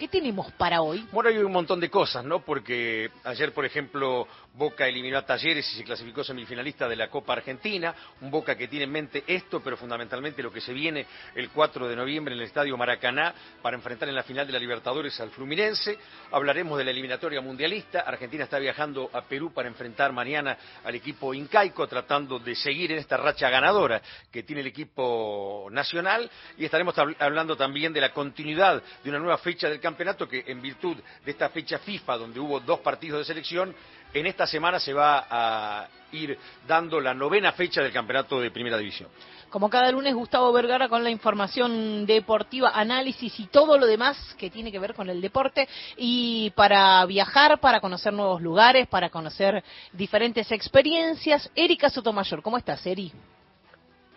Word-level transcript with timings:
¿Qué 0.00 0.08
tenemos 0.08 0.50
para 0.52 0.80
hoy? 0.80 1.06
Bueno, 1.12 1.28
hay 1.28 1.36
un 1.36 1.52
montón 1.52 1.78
de 1.78 1.90
cosas, 1.90 2.24
¿no? 2.24 2.40
Porque 2.40 3.10
ayer, 3.22 3.52
por 3.52 3.66
ejemplo, 3.66 4.26
Boca 4.60 4.86
eliminó 4.86 5.16
a 5.16 5.24
Talleres 5.24 5.66
y 5.72 5.78
se 5.78 5.84
clasificó 5.84 6.22
semifinalista 6.22 6.86
de 6.86 6.94
la 6.94 7.08
Copa 7.08 7.32
Argentina. 7.32 7.94
Un 8.20 8.30
Boca 8.30 8.54
que 8.58 8.68
tiene 8.68 8.84
en 8.84 8.92
mente 8.92 9.24
esto, 9.26 9.62
pero 9.62 9.74
fundamentalmente 9.74 10.42
lo 10.42 10.52
que 10.52 10.60
se 10.60 10.74
viene 10.74 11.06
el 11.34 11.48
4 11.48 11.88
de 11.88 11.96
noviembre 11.96 12.34
en 12.34 12.40
el 12.40 12.46
Estadio 12.46 12.76
Maracaná 12.76 13.32
para 13.62 13.74
enfrentar 13.74 14.10
en 14.10 14.14
la 14.14 14.22
final 14.22 14.46
de 14.46 14.52
la 14.52 14.58
Libertadores 14.58 15.18
al 15.18 15.30
Fluminense. 15.30 15.98
Hablaremos 16.30 16.76
de 16.76 16.84
la 16.84 16.90
eliminatoria 16.90 17.40
mundialista. 17.40 18.00
Argentina 18.00 18.44
está 18.44 18.58
viajando 18.58 19.08
a 19.14 19.22
Perú 19.22 19.50
para 19.50 19.66
enfrentar 19.66 20.12
mañana 20.12 20.58
al 20.84 20.94
equipo 20.94 21.32
incaico, 21.32 21.88
tratando 21.88 22.38
de 22.38 22.54
seguir 22.54 22.92
en 22.92 22.98
esta 22.98 23.16
racha 23.16 23.48
ganadora 23.48 24.02
que 24.30 24.42
tiene 24.42 24.60
el 24.60 24.66
equipo 24.66 25.68
nacional. 25.70 26.30
Y 26.58 26.66
estaremos 26.66 26.94
hablando 27.18 27.56
también 27.56 27.94
de 27.94 28.02
la 28.02 28.12
continuidad 28.12 28.82
de 29.02 29.08
una 29.08 29.20
nueva 29.20 29.38
fecha 29.38 29.70
del 29.70 29.80
campeonato 29.80 30.28
que, 30.28 30.44
en 30.46 30.60
virtud 30.60 30.98
de 31.24 31.30
esta 31.30 31.48
fecha 31.48 31.78
FIFA, 31.78 32.18
donde 32.18 32.38
hubo 32.38 32.60
dos 32.60 32.80
partidos 32.80 33.20
de 33.20 33.24
selección, 33.24 33.74
en 34.14 34.26
esta 34.26 34.46
semana 34.46 34.80
se 34.80 34.92
va 34.92 35.26
a 35.30 35.88
ir 36.12 36.38
dando 36.66 37.00
la 37.00 37.14
novena 37.14 37.52
fecha 37.52 37.82
del 37.82 37.92
campeonato 37.92 38.40
de 38.40 38.50
Primera 38.50 38.78
División. 38.78 39.08
Como 39.50 39.68
cada 39.68 39.90
lunes, 39.90 40.14
Gustavo 40.14 40.52
Vergara 40.52 40.88
con 40.88 41.02
la 41.02 41.10
información 41.10 42.06
deportiva, 42.06 42.70
análisis 42.72 43.40
y 43.40 43.46
todo 43.46 43.78
lo 43.78 43.86
demás 43.86 44.16
que 44.38 44.48
tiene 44.48 44.70
que 44.70 44.78
ver 44.78 44.94
con 44.94 45.10
el 45.10 45.20
deporte. 45.20 45.68
Y 45.96 46.50
para 46.50 47.04
viajar, 47.06 47.58
para 47.58 47.80
conocer 47.80 48.12
nuevos 48.12 48.40
lugares, 48.40 48.86
para 48.86 49.10
conocer 49.10 49.64
diferentes 49.92 50.52
experiencias, 50.52 51.50
Erika 51.56 51.90
Sotomayor. 51.90 52.42
¿Cómo 52.42 52.58
estás, 52.58 52.86
Eri? 52.86 53.12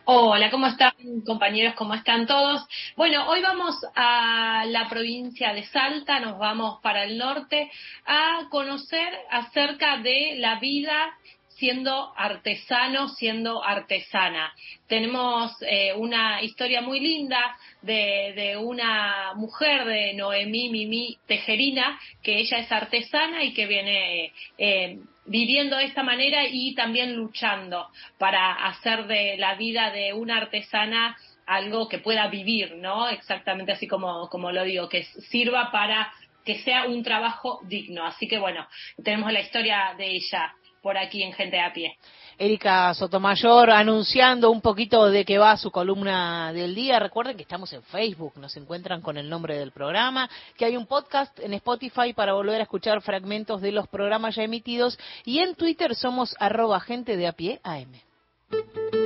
Hola, 0.06 0.52
¿cómo 0.52 0.68
están 0.68 0.91
compañeros? 1.25 1.75
¿Cómo 1.75 1.94
están 1.94 2.28
todos? 2.28 2.68
Bueno, 2.97 3.30
hoy 3.30 3.41
vamos 3.41 3.74
a 3.96 4.66
la 4.68 4.90
provincia 4.90 5.53
de 5.53 5.64
Salta, 5.68 6.19
nos 6.19 6.38
vamos 6.38 6.81
para 6.81 7.06
el 7.06 7.18
norte 7.18 7.72
a 8.06 8.42
conocer 8.50 9.13
acerca 9.30 10.00
de 10.00 10.36
la 10.40 10.59
vida 10.59 11.18
siendo 11.47 12.12
artesano, 12.18 13.08
siendo 13.08 13.63
artesana. 13.63 14.53
Tenemos 14.88 15.53
eh, 15.62 15.94
una 15.96 16.42
historia 16.42 16.81
muy 16.81 17.00
linda 17.00 17.56
de, 17.81 18.58
una 18.59 19.31
mujer 19.36 19.86
de 19.86 20.16
Noemí 20.16 20.69
Mimi 20.69 21.18
Tejerina, 21.28 21.97
que 22.22 22.40
ella 22.40 22.58
es 22.58 22.69
artesana 22.69 23.42
y 23.46 23.53
que 23.53 23.68
viene 23.68 24.34
eh, 24.58 25.00
viviendo 25.26 25.78
de 25.78 25.86
esta 25.86 26.04
manera 26.04 26.44
y 26.50 26.76
también 26.76 27.16
luchando 27.16 27.88
para 28.18 28.54
hacer 28.68 29.08
de 29.08 29.38
la 29.38 29.56
vida 29.56 29.92
de 29.92 30.14
una 30.14 30.38
artesana 30.38 31.18
algo 31.46 31.90
que 31.90 32.00
pueda 32.00 32.28
vivir, 32.28 32.76
¿no? 32.78 33.08
Exactamente 33.10 33.72
así 33.72 33.88
como, 33.88 34.30
como 34.30 34.52
lo 34.52 34.64
digo, 34.64 34.90
que 34.90 35.04
sirva 35.04 35.72
para 35.72 36.12
que 36.46 36.60
sea 36.60 36.86
un 36.86 37.04
trabajo 37.04 37.60
digno. 37.64 38.06
Así 38.06 38.28
que 38.28 38.38
bueno, 38.38 38.68
tenemos 39.04 39.32
la 39.32 39.42
historia 39.42 39.94
de 39.98 40.08
ella 40.08 40.54
por 40.84 40.98
aquí 40.98 41.24
en 41.24 41.34
Gente 41.34 41.60
a 41.60 41.74
Pie. 41.74 41.98
Erika 42.38 42.94
Sotomayor 42.94 43.72
anunciando 43.72 44.52
un 44.52 44.60
poquito 44.60 45.10
de 45.10 45.24
que 45.24 45.38
va 45.38 45.56
su 45.56 45.72
columna 45.72 46.52
del 46.52 46.76
día. 46.76 47.00
Recuerden 47.00 47.38
que 47.38 47.44
estamos 47.44 47.72
en 47.72 47.82
Facebook, 47.84 48.34
nos 48.36 48.56
encuentran 48.58 49.02
con 49.02 49.18
el 49.18 49.30
nombre 49.30 49.58
del 49.58 49.72
programa, 49.72 50.30
que 50.58 50.66
hay 50.66 50.76
un 50.76 50.86
podcast 50.86 51.40
en 51.40 51.54
Spotify 51.54 52.14
para 52.14 52.34
volver 52.34 52.60
a 52.60 52.64
escuchar 52.64 53.02
fragmentos 53.02 53.62
de 53.62 53.72
los 53.72 53.88
programas 53.88 54.36
ya 54.36 54.44
emitidos 54.44 55.00
y 55.24 55.40
en 55.40 55.56
Twitter 55.56 55.96
somos 55.96 56.36
arroba 56.38 56.82
gente 56.82 57.16
de 57.16 57.28
a 57.28 57.32
pie 57.32 57.62
AM. 57.64 59.03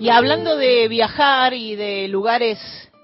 Y 0.00 0.08
hablando 0.08 0.56
de 0.56 0.88
viajar 0.88 1.52
y 1.52 1.76
de 1.76 2.08
lugares 2.08 2.58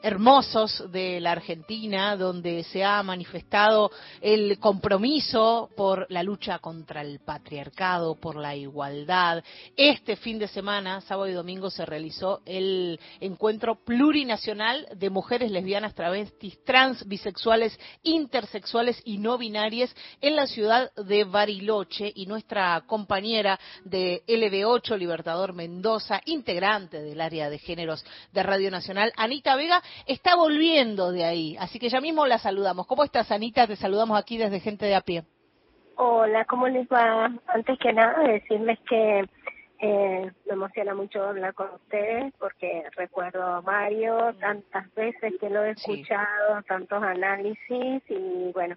hermosos 0.07 0.85
de 0.93 1.19
la 1.19 1.33
Argentina, 1.33 2.17
donde 2.17 2.63
se 2.63 2.85
ha 2.85 3.03
manifestado 3.03 3.91
el 4.21 4.57
compromiso 4.61 5.69
por 5.77 6.07
la 6.11 6.23
lucha 6.23 6.61
contra 6.61 7.01
el 7.01 7.19
patriarcado, 7.19 8.15
por 8.15 8.37
la 8.37 8.55
igualdad. 8.55 9.43
Este 9.77 10.15
fin 10.15 10.39
de 10.39 10.47
semana, 10.47 11.01
sábado 11.01 11.29
y 11.29 11.33
domingo, 11.33 11.71
se 11.71 11.85
realizó 11.85 12.41
el 12.47 13.01
encuentro 13.19 13.85
plurinacional 13.85 14.87
de 14.95 15.11
mujeres 15.11 15.51
lesbianas, 15.51 15.93
travestis, 15.97 16.63
trans, 16.65 17.05
bisexuales, 17.09 17.77
intersexuales 18.05 19.03
y 19.05 19.19
no 19.19 19.37
binarias 19.39 19.93
en 20.21 20.37
la 20.37 20.47
ciudad 20.47 20.93
de 20.95 21.25
Bariloche 21.25 22.13
y 22.15 22.27
nuestra 22.27 22.81
compañera 22.87 23.59
de 23.85 24.23
LB8, 24.29 24.97
Libertador 24.97 25.53
Mendoza, 25.53 26.21
integrante 26.27 27.03
del 27.03 27.21
área 27.21 27.51
de 27.51 27.59
géneros 27.59 28.05
de 28.33 28.45
Radio 28.45 28.71
Nacional, 28.71 29.13
Anita 29.17 29.57
Vega, 29.57 29.83
está 30.07 30.37
volviendo 30.37 31.13
de 31.13 31.25
ahí. 31.25 31.57
Así 31.59 31.79
que 31.79 31.89
ya 31.89 32.01
mismo 32.01 32.27
la 32.27 32.39
saludamos. 32.39 32.87
¿Cómo 32.87 33.05
estás, 33.05 33.31
Anita? 33.31 33.67
Te 33.67 33.77
saludamos 33.77 34.19
aquí 34.19 34.39
desde 34.39 34.61
Gente 34.61 34.87
de 34.87 34.95
a 34.95 35.01
pie. 35.01 35.25
Hola, 35.97 36.45
¿cómo 36.45 36.69
les 36.69 36.87
va? 36.89 37.33
Antes 37.47 37.79
que 37.79 37.93
nada, 37.93 38.19
decirles 38.23 38.79
que 38.89 39.25
eh, 39.79 40.31
me 40.47 40.53
emociona 40.53 40.95
mucho 40.95 41.23
hablar 41.23 41.55
con 41.55 41.69
ustedes 41.75 42.33
porque 42.39 42.85
recuerdo 42.97 43.43
a 43.43 43.63
Mario 43.63 44.35
tantas 44.41 44.93
veces 44.95 45.35
que 45.41 45.51
lo 45.51 45.65
he 45.65 45.71
escuchado, 45.71 46.63
tantos 46.67 47.03
análisis 47.03 48.03
y 48.09 48.53
bueno, 48.53 48.77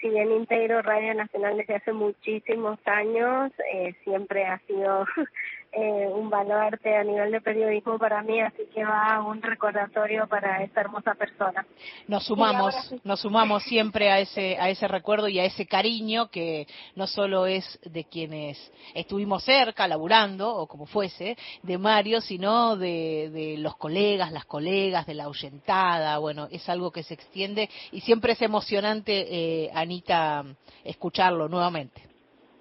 si 0.00 0.08
bien 0.08 0.32
integro 0.32 0.82
Radio 0.82 1.14
Nacional 1.14 1.56
desde 1.56 1.76
hace 1.76 1.92
muchísimos 1.92 2.78
años, 2.86 3.52
eh, 3.72 3.94
siempre 4.02 4.44
ha 4.46 4.58
sido 4.66 5.04
eh, 5.72 6.08
un 6.12 6.28
baluarte 6.28 6.96
a 6.96 7.04
nivel 7.04 7.30
de 7.30 7.40
periodismo 7.40 7.96
para 7.96 8.22
mí, 8.22 8.40
así 8.40 8.62
que 8.74 8.84
va 8.84 9.22
un 9.22 9.40
recordatorio 9.40 10.26
para 10.26 10.64
esta 10.64 10.80
hermosa 10.80 11.14
persona. 11.14 11.64
Nos 12.08 12.26
sumamos, 12.26 12.74
nos 13.04 13.20
sumamos 13.20 13.62
siempre 13.62 14.10
a 14.10 14.18
ese 14.18 14.58
a 14.58 14.68
ese 14.68 14.88
recuerdo 14.88 15.28
y 15.28 15.38
a 15.38 15.44
ese 15.44 15.66
cariño 15.66 16.28
que 16.28 16.66
no 16.96 17.06
solo 17.06 17.46
es 17.46 17.78
de 17.84 18.04
quienes 18.04 18.72
estuvimos 18.94 19.44
cerca, 19.44 19.86
laburando 19.86 20.52
o 20.56 20.66
como 20.66 20.86
fuese, 20.86 21.36
de 21.62 21.78
Mario, 21.78 22.20
sino 22.20 22.76
de, 22.76 23.30
de 23.32 23.56
los 23.58 23.76
colegas, 23.76 24.32
las 24.32 24.46
colegas, 24.46 25.06
de 25.06 25.14
la 25.14 25.24
ahuyentada, 25.24 26.18
bueno, 26.18 26.48
es 26.50 26.68
algo 26.68 26.90
que 26.90 27.04
se 27.04 27.14
extiende 27.14 27.70
y 27.92 28.00
siempre 28.00 28.32
es 28.32 28.42
emocionante, 28.42 29.26
eh, 29.64 29.70
Anita, 29.72 30.44
escucharlo 30.84 31.48
nuevamente. 31.48 32.02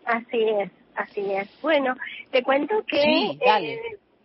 Así 0.06 0.44
es. 0.44 0.79
Así 1.00 1.34
es. 1.34 1.50
Bueno, 1.62 1.96
te 2.30 2.44
cuento 2.44 2.84
que 2.86 3.02
eh, 3.02 3.80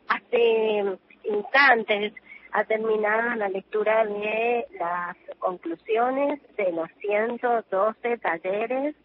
hace 0.09 0.85
instantes 1.23 2.12
ha 2.50 2.65
terminado 2.65 3.37
la 3.37 3.49
lectura 3.49 4.05
de 4.05 4.67
las 4.76 5.17
conclusiones 5.38 6.41
de 6.56 6.73
los 6.73 6.91
112 7.00 8.19
talleres 8.19 8.97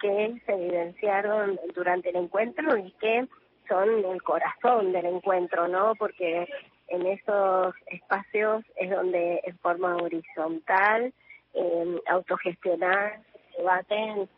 que 0.00 0.40
se 0.46 0.52
evidenciaron 0.52 1.58
durante 1.74 2.10
el 2.10 2.16
encuentro 2.16 2.76
y 2.76 2.92
que 3.00 3.26
son 3.68 4.04
el 4.04 4.22
corazón 4.22 4.92
del 4.92 5.06
encuentro, 5.06 5.66
¿no? 5.66 5.94
Porque 5.98 6.46
en 6.86 7.04
esos 7.04 7.74
espacios 7.88 8.64
es 8.76 8.90
donde 8.90 9.40
en 9.42 9.58
forma 9.58 9.96
horizontal, 9.96 11.12
eh, 11.54 12.00
autogestionar, 12.06 13.20
se 13.50 13.58
debaten 13.58 13.98
en 13.98 14.28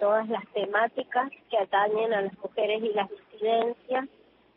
todas 0.00 0.28
las 0.28 0.46
temáticas 0.52 1.30
que 1.50 1.58
atañen 1.58 2.12
a 2.12 2.22
las 2.22 2.38
mujeres 2.38 2.82
y 2.82 2.92
las 2.92 3.08
disidencias. 3.10 4.08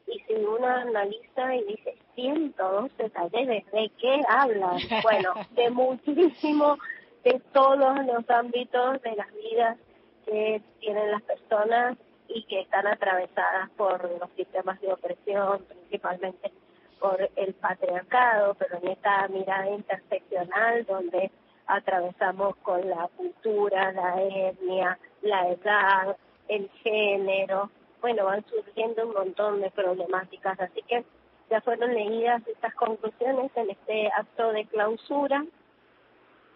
Y 0.08 0.20
si 0.20 0.34
uno 0.36 0.68
analiza 0.68 1.56
y 1.56 1.64
dice 1.66 1.98
112 2.16 3.10
talleres, 3.10 3.66
¿de 3.72 3.92
qué 4.00 4.22
hablan? 4.28 4.78
Bueno, 5.04 5.34
de 5.52 5.70
muchísimo, 5.70 6.78
de 7.24 7.42
todos 7.52 8.06
los 8.06 8.30
ámbitos 8.30 9.02
de 9.02 9.16
las 9.16 9.34
vidas 9.34 9.78
que 10.26 10.62
tienen 10.80 11.12
las 11.12 11.22
personas 11.24 11.98
y 12.30 12.44
que 12.44 12.62
están 12.62 12.88
atravesadas 12.88 13.70
por 13.72 14.04
los 14.20 14.30
sistemas 14.36 14.80
de 14.82 14.94
opresión, 14.94 15.64
principalmente 15.66 16.52
por 17.00 17.30
el 17.36 17.54
patriarcado, 17.54 18.56
pero 18.56 18.78
en 18.82 18.90
esta 18.90 19.28
mirada 19.28 19.70
interseccional 19.70 20.86
donde 20.86 21.32
atravesamos 21.68 22.56
con 22.58 22.88
la 22.90 23.10
cultura, 23.16 23.92
la 23.92 24.22
etnia, 24.24 24.98
la 25.22 25.50
edad, 25.50 26.18
el 26.48 26.70
género, 26.84 27.70
bueno, 28.02 28.26
van 28.26 28.46
surgiendo 28.46 29.08
un 29.08 29.14
montón 29.14 29.62
de 29.62 29.72
problemáticas, 29.72 30.60
así 30.60 30.82
que 30.88 31.04
ya 31.50 31.62
fueron 31.62 31.94
leídas 31.94 32.46
estas 32.48 32.74
conclusiones 32.76 33.52
en 33.56 33.70
este 33.70 34.08
acto 34.08 34.52
de 34.52 34.66
clausura 34.66 35.46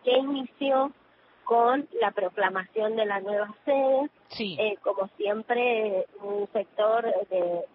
que 0.04 0.12
inició 0.12 0.92
con 1.44 1.88
la 2.00 2.12
proclamación 2.12 2.96
de 2.96 3.06
la 3.06 3.20
nueva 3.20 3.54
sede. 3.66 4.10
Eh, 4.40 4.78
como 4.82 5.10
siempre, 5.18 6.06
un 6.22 6.48
sector 6.54 7.04
de, 7.30 7.66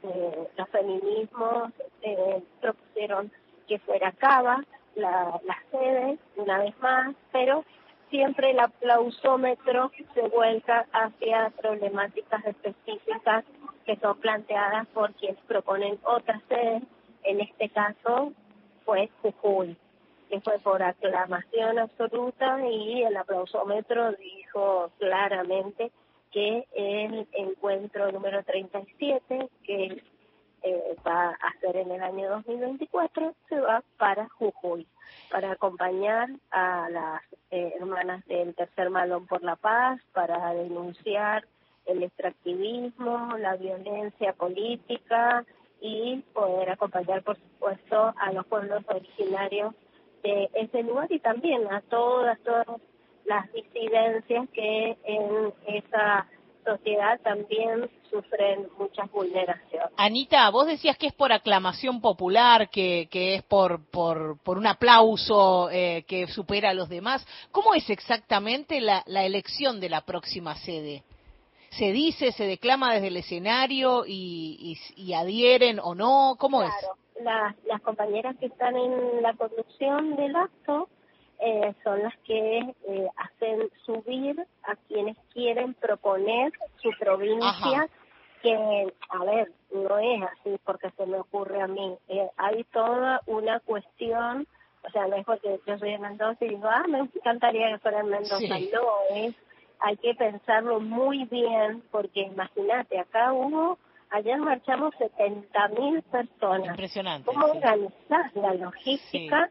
los 0.57 0.69
feminismos 0.71 1.73
eh, 2.03 2.43
propusieron 2.61 3.31
que 3.67 3.79
fuera 3.81 4.13
Cava 4.13 4.65
la, 4.97 5.41
la 5.45 5.59
sede, 5.71 6.19
una 6.37 6.59
vez 6.59 6.79
más, 6.81 7.15
pero 7.33 7.65
siempre 8.11 8.51
el 8.51 8.61
aplausómetro 8.61 9.91
se 10.15 10.23
vuelca 10.29 10.87
hacia 10.93 11.51
problemáticas 11.51 12.45
específicas 12.47 13.45
que 13.85 13.97
son 13.97 14.19
planteadas 14.19 14.87
por 14.89 15.13
quienes 15.15 15.41
proponen 15.43 15.99
otras 16.05 16.43
sedes. 16.49 16.83
En 17.23 17.41
este 17.41 17.69
caso 17.71 18.33
fue 18.85 19.11
Jujuy 19.23 19.77
que 20.29 20.41
fue 20.41 20.59
por 20.59 20.83
aclamación 20.83 21.79
absoluta 21.79 22.59
y 22.69 23.03
el 23.03 23.17
aplausómetro 23.17 24.13
dijo 24.13 24.91
claramente 24.99 25.93
que 26.33 26.67
el 26.75 27.27
encuentro 27.33 28.11
número 28.11 28.43
37, 28.43 29.49
que 29.65 30.03
eh, 30.67 30.97
va 31.07 31.29
a 31.29 31.61
ser 31.61 31.77
en 31.77 31.93
el 31.93 32.03
año 32.03 32.29
2024, 32.31 33.35
se 33.49 33.61
va 33.61 33.85
para 33.99 34.29
Jujuy, 34.31 34.85
para 35.31 35.53
acompañar 35.53 36.29
a 36.51 36.89
las 36.91 37.23
eh, 37.53 37.75
hermanas 37.79 38.27
del 38.27 38.53
Tercer 38.55 38.91
Malón 38.91 39.27
por 39.27 39.45
la 39.45 39.55
Paz, 39.55 40.01
para 40.13 40.55
denunciar 40.55 41.47
el 41.85 42.03
extractivismo, 42.03 43.37
la 43.39 43.55
violencia 43.55 44.33
política 44.33 45.45
y 45.81 46.25
poder 46.33 46.71
acompañar, 46.71 47.23
por 47.23 47.37
supuesto, 47.37 48.13
a 48.19 48.33
los 48.33 48.45
pueblos 48.47 48.83
originarios 48.89 49.73
de 50.25 50.51
ese 50.55 50.83
lugar 50.83 51.13
y 51.13 51.21
también 51.21 51.73
a 51.73 51.81
todas, 51.83 52.41
todas 52.41 52.67
las 53.25 53.53
disidencias 53.53 54.49
que 54.51 54.97
en 55.05 55.53
esa 55.69 56.27
sociedad 56.65 57.21
también 57.21 57.89
sufren 58.11 58.69
muchas 58.79 59.11
vulneraciones. 59.11 59.91
Anita, 59.97 60.49
vos 60.51 60.67
decías 60.67 60.97
que 60.97 61.09
es 61.09 61.13
por 61.13 61.33
aclamación 61.33 62.01
popular, 62.01 62.69
que, 62.71 63.09
que 63.11 63.35
es 63.35 63.43
por, 63.43 63.85
por, 63.91 64.39
por 64.43 64.59
un 64.59 64.67
aplauso 64.67 65.71
eh, 65.71 66.05
que 66.07 66.27
supera 66.29 66.71
a 66.71 66.75
los 66.75 66.89
demás. 66.89 67.27
¿Cómo 67.53 67.75
es 67.75 67.89
exactamente 67.91 68.81
la, 68.81 69.03
la 69.07 69.25
elección 69.25 69.81
de 69.81 69.89
la 69.89 70.03
próxima 70.03 70.55
sede? 70.57 71.03
¿Se 71.71 71.93
dice, 71.93 72.33
se 72.33 72.45
declama 72.45 72.95
desde 72.95 73.09
el 73.09 73.17
escenario 73.19 74.05
y, 74.07 74.79
y, 74.97 75.13
adhieren 75.13 75.79
o 75.81 75.95
no? 75.95 76.37
¿Cómo 76.39 76.63
es? 76.63 76.73
las, 77.23 77.55
las 77.65 77.81
compañeras 77.83 78.37
que 78.37 78.47
están 78.47 78.77
en 78.77 79.23
la 79.23 79.35
conducción 79.35 80.17
del 80.17 80.37
acto 80.37 80.89
eh, 81.41 81.75
son 81.85 82.03
las 82.03 82.17
que 82.19 82.59
eh, 82.59 83.09
hacen 83.17 83.71
subir 83.85 84.39
a 84.65 84.77
quienes 84.89 85.17
quieren 85.33 85.75
proponer 85.75 86.53
su 86.83 86.91
provincia, 86.99 87.89
que, 88.43 88.93
a 89.11 89.25
ver, 89.25 89.53
no 89.73 89.99
es 89.99 90.23
así 90.23 90.59
porque 90.65 90.91
se 90.91 91.07
me 91.07 91.19
ocurre 91.19 91.61
a 91.61 91.67
mí. 91.67 91.97
Eh, 92.09 92.29
hay 92.37 92.65
toda 92.65 93.21
una 93.27 93.61
cuestión, 93.61 94.47
o 94.87 94.91
sea, 94.91 95.07
no 95.07 95.17
es 95.17 95.25
porque 95.25 95.61
yo 95.67 95.79
soy 95.79 95.93
de 95.93 95.99
Mendoza 95.99 96.45
y 96.45 96.49
digo, 96.49 96.69
ah, 96.69 96.85
me 96.89 96.99
encantaría 96.99 97.73
que 97.73 97.79
fuera 97.79 98.01
en 98.01 98.09
Mendoza. 98.09 98.59
No, 98.73 99.17
es, 99.17 99.35
hay 99.81 99.97
que 99.99 100.15
pensarlo 100.15 100.81
muy 100.81 101.25
bien 101.25 101.83
porque 101.91 102.23
imagínate, 102.23 102.99
acá 102.99 103.33
hubo 103.33 103.79
Ayer 104.11 104.39
marchamos 104.39 104.95
70.000 104.95 106.03
personas. 106.05 106.69
Impresionante. 106.69 107.27
¿Cómo 107.27 107.47
organizar 107.47 108.31
la 108.35 108.55
logística 108.55 109.51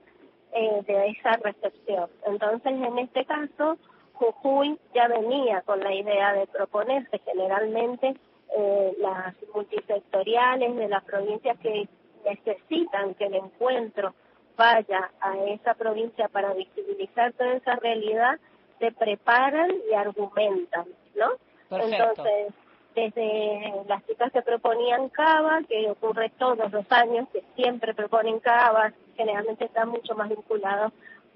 eh, 0.55 0.81
de 0.87 1.09
esa 1.09 1.37
recepción? 1.37 2.09
Entonces, 2.25 2.71
en 2.71 2.97
este 2.99 3.25
caso, 3.25 3.77
Jujuy 4.13 4.79
ya 4.93 5.07
venía 5.07 5.61
con 5.61 5.79
la 5.81 5.93
idea 5.93 6.33
de 6.33 6.47
proponerse 6.47 7.19
generalmente 7.19 8.15
eh, 8.57 8.95
las 8.99 9.35
multisectoriales 9.53 10.75
de 10.75 10.87
las 10.87 11.03
provincias 11.03 11.57
que 11.59 11.87
necesitan 12.25 13.13
que 13.15 13.25
el 13.25 13.35
encuentro 13.35 14.13
vaya 14.57 15.11
a 15.19 15.37
esa 15.45 15.73
provincia 15.73 16.29
para 16.29 16.53
visibilizar 16.53 17.33
toda 17.33 17.53
esa 17.53 17.75
realidad, 17.75 18.39
se 18.79 18.91
preparan 18.91 19.69
y 19.91 19.93
argumentan, 19.93 20.85
¿no? 21.15 21.31
Entonces, 21.69 22.53
desde 22.95 23.73
las 23.87 24.05
chicas 24.07 24.31
que 24.31 24.41
proponían 24.41 25.09
cava, 25.09 25.61
que 25.67 25.89
ocurre 25.89 26.31
todos 26.37 26.71
los 26.71 26.89
años, 26.91 27.27
que 27.33 27.43
siempre 27.55 27.93
proponen 27.93 28.39
cava, 28.39 28.93
generalmente 29.15 29.65
están 29.65 29.89
mucho 29.89 30.15
más 30.15 30.29
vinculados 30.29 30.93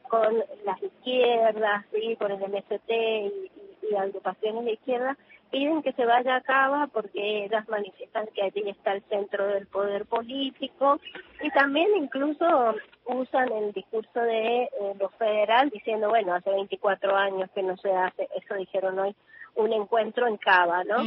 con 0.10 0.44
las 0.66 0.82
izquierdas, 0.82 1.86
¿sí? 1.94 2.16
con 2.18 2.32
el 2.32 2.40
MST 2.40 2.90
y, 2.90 3.52
y, 3.90 3.96
agrupaciones 3.96 4.66
de 4.66 4.74
izquierda, 4.74 5.18
piden 5.52 5.82
que 5.82 5.94
se 5.94 6.06
vaya 6.06 6.36
a 6.36 6.42
Cava 6.42 6.88
porque 6.88 7.46
ellas 7.46 7.68
manifiestan 7.70 8.28
que 8.34 8.44
allí 8.44 8.64
está 8.70 8.94
el 8.94 9.04
centro 9.04 9.48
del 9.48 9.68
poder 9.68 10.06
político 10.06 11.00
y 11.42 11.50
también 11.52 11.90
incluso 11.98 12.76
usan 13.06 13.52
el 13.52 13.72
discurso 13.72 14.20
de 14.20 14.64
eh, 14.64 14.70
lo 15.00 15.10
federal 15.10 15.70
diciendo, 15.70 16.10
bueno, 16.10 16.34
hace 16.34 16.52
24 16.52 17.16
años 17.16 17.50
que 17.54 17.64
no 17.64 17.78
se 17.78 17.92
hace, 17.92 18.28
eso 18.36 18.56
dijeron 18.56 19.00
hoy, 19.00 19.16
un 19.56 19.74
encuentro 19.74 20.28
en 20.28 20.38
Cava, 20.38 20.84
¿no? 20.84 20.98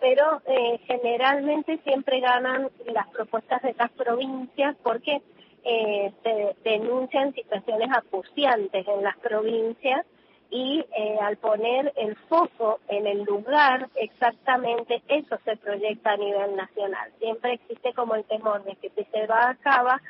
Pero 0.00 0.42
eh, 0.46 0.80
generalmente 0.86 1.78
siempre 1.84 2.20
ganan 2.20 2.68
las 2.86 3.06
propuestas 3.08 3.62
de 3.62 3.74
las 3.78 3.90
provincias 3.92 4.74
porque 4.82 5.22
eh, 5.64 6.12
se 6.22 6.56
denuncian 6.64 7.32
situaciones 7.34 7.88
acuciantes 7.92 8.86
en 8.86 9.02
las 9.02 9.16
provincias 9.18 10.06
y 10.50 10.84
eh, 10.96 11.18
al 11.20 11.36
poner 11.36 11.92
el 11.96 12.16
foco 12.28 12.80
en 12.88 13.06
el 13.06 13.22
lugar 13.22 13.88
exactamente 13.94 15.02
eso 15.08 15.38
se 15.44 15.56
proyecta 15.56 16.12
a 16.12 16.16
nivel 16.16 16.56
nacional. 16.56 17.10
Siempre 17.18 17.54
existe 17.54 17.92
como 17.94 18.16
el 18.16 18.24
temor 18.24 18.64
de 18.64 18.74
que 18.76 18.90
si 18.90 19.04
se 19.12 19.26
va 19.26 19.50
a 19.50 19.54
Cava, 19.54 20.00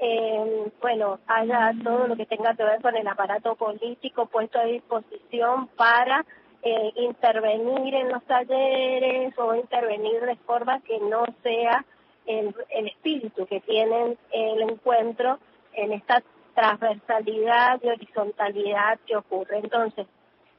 eh, 0.00 0.70
bueno, 0.80 1.20
haya 1.28 1.72
todo 1.82 2.08
lo 2.08 2.16
que 2.16 2.26
tenga 2.26 2.54
que 2.54 2.64
ver 2.64 2.82
con 2.82 2.96
el 2.96 3.06
aparato 3.06 3.54
político 3.54 4.26
puesto 4.26 4.58
a 4.58 4.64
disposición 4.64 5.68
para 5.76 6.24
eh, 6.62 6.92
intervenir 6.96 7.94
en 7.94 8.08
los 8.08 8.24
talleres 8.24 9.38
o 9.38 9.54
intervenir 9.54 10.20
de 10.22 10.36
forma 10.36 10.80
que 10.80 10.98
no 10.98 11.24
sea 11.42 11.84
el, 12.26 12.54
el 12.70 12.88
espíritu 12.88 13.46
que 13.46 13.60
tienen 13.60 14.18
el 14.32 14.62
encuentro 14.62 15.38
en 15.74 15.92
esta 15.92 16.22
transversalidad 16.54 17.80
y 17.82 17.88
horizontalidad 17.88 18.98
que 19.06 19.16
ocurre. 19.16 19.58
Entonces, 19.58 20.06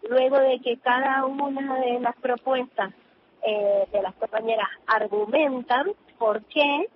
luego 0.10 0.38
de 0.39 0.60
que 0.60 0.77
cada 0.77 1.25
una 1.25 1.79
de 1.79 2.00
las 2.00 2.15
propuestas 2.17 2.93
eh, 3.43 3.88
de 3.91 4.01
las 4.01 4.13
compañeras 4.15 4.67
argumentan 4.88 5.91
por 6.17 6.43
qué, 6.45 6.89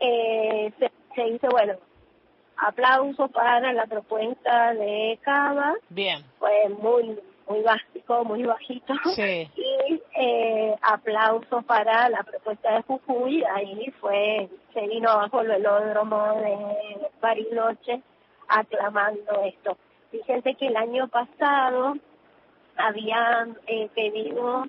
eh, 0.00 0.72
se, 0.78 0.92
se 1.14 1.24
dice, 1.24 1.48
bueno, 1.48 1.74
aplauso 2.56 3.28
para 3.28 3.72
la 3.72 3.86
propuesta 3.86 4.74
de 4.74 5.18
Cava. 5.22 5.74
Bien. 5.88 6.24
Fue 6.38 6.68
muy 6.80 7.18
muy 7.48 7.62
básico, 7.62 8.24
muy 8.24 8.42
bajito. 8.44 8.94
Y 9.56 10.02
eh, 10.20 10.74
aplauso 10.82 11.62
para 11.62 12.08
la 12.08 12.22
propuesta 12.22 12.74
de 12.74 12.82
Jujuy. 12.82 13.44
Ahí 13.44 13.92
fue, 14.00 14.48
se 14.74 14.80
vino 14.86 15.14
bajo 15.16 15.40
el 15.40 15.48
velódromo 15.48 16.34
de 16.40 17.08
Bariloche 17.20 18.02
aclamando 18.48 19.42
esto. 19.44 19.76
Fíjense 20.10 20.54
que 20.54 20.66
el 20.66 20.76
año 20.76 21.08
pasado 21.08 21.94
habían 22.76 23.58
eh, 23.66 23.88
pedido 23.94 24.64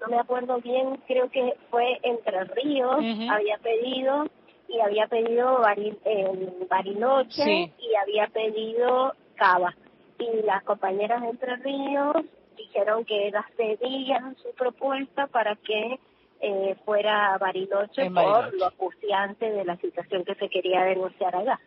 no 0.00 0.08
me 0.08 0.18
acuerdo 0.18 0.58
bien, 0.58 1.00
creo 1.06 1.30
que 1.30 1.54
fue 1.70 1.98
Entre 2.02 2.44
Ríos, 2.44 2.96
había 3.30 3.56
pedido, 3.58 4.26
y 4.68 4.80
había 4.80 5.06
pedido 5.06 5.62
en 6.04 6.68
Bariloche 6.68 7.72
y 7.78 7.94
había 7.94 8.26
pedido 8.28 9.14
Cava. 9.36 9.74
Y 10.18 10.42
las 10.42 10.62
compañeras 10.64 11.22
de 11.22 11.28
Entre 11.28 11.56
Ríos 11.56 12.16
dijeron 12.56 13.04
que 13.04 13.30
las 13.30 13.50
pedían 13.52 14.36
su 14.36 14.52
propuesta 14.54 15.26
para 15.26 15.56
que 15.56 15.98
eh, 16.40 16.76
fuera 16.84 17.36
Bariloche, 17.38 18.10
por 18.10 18.54
lo 18.54 18.66
acuciante 18.66 19.50
de 19.50 19.64
la 19.64 19.76
situación 19.76 20.24
que 20.24 20.34
se 20.34 20.48
quería 20.48 20.84
denunciar 20.84 21.34
allá. 21.34 21.58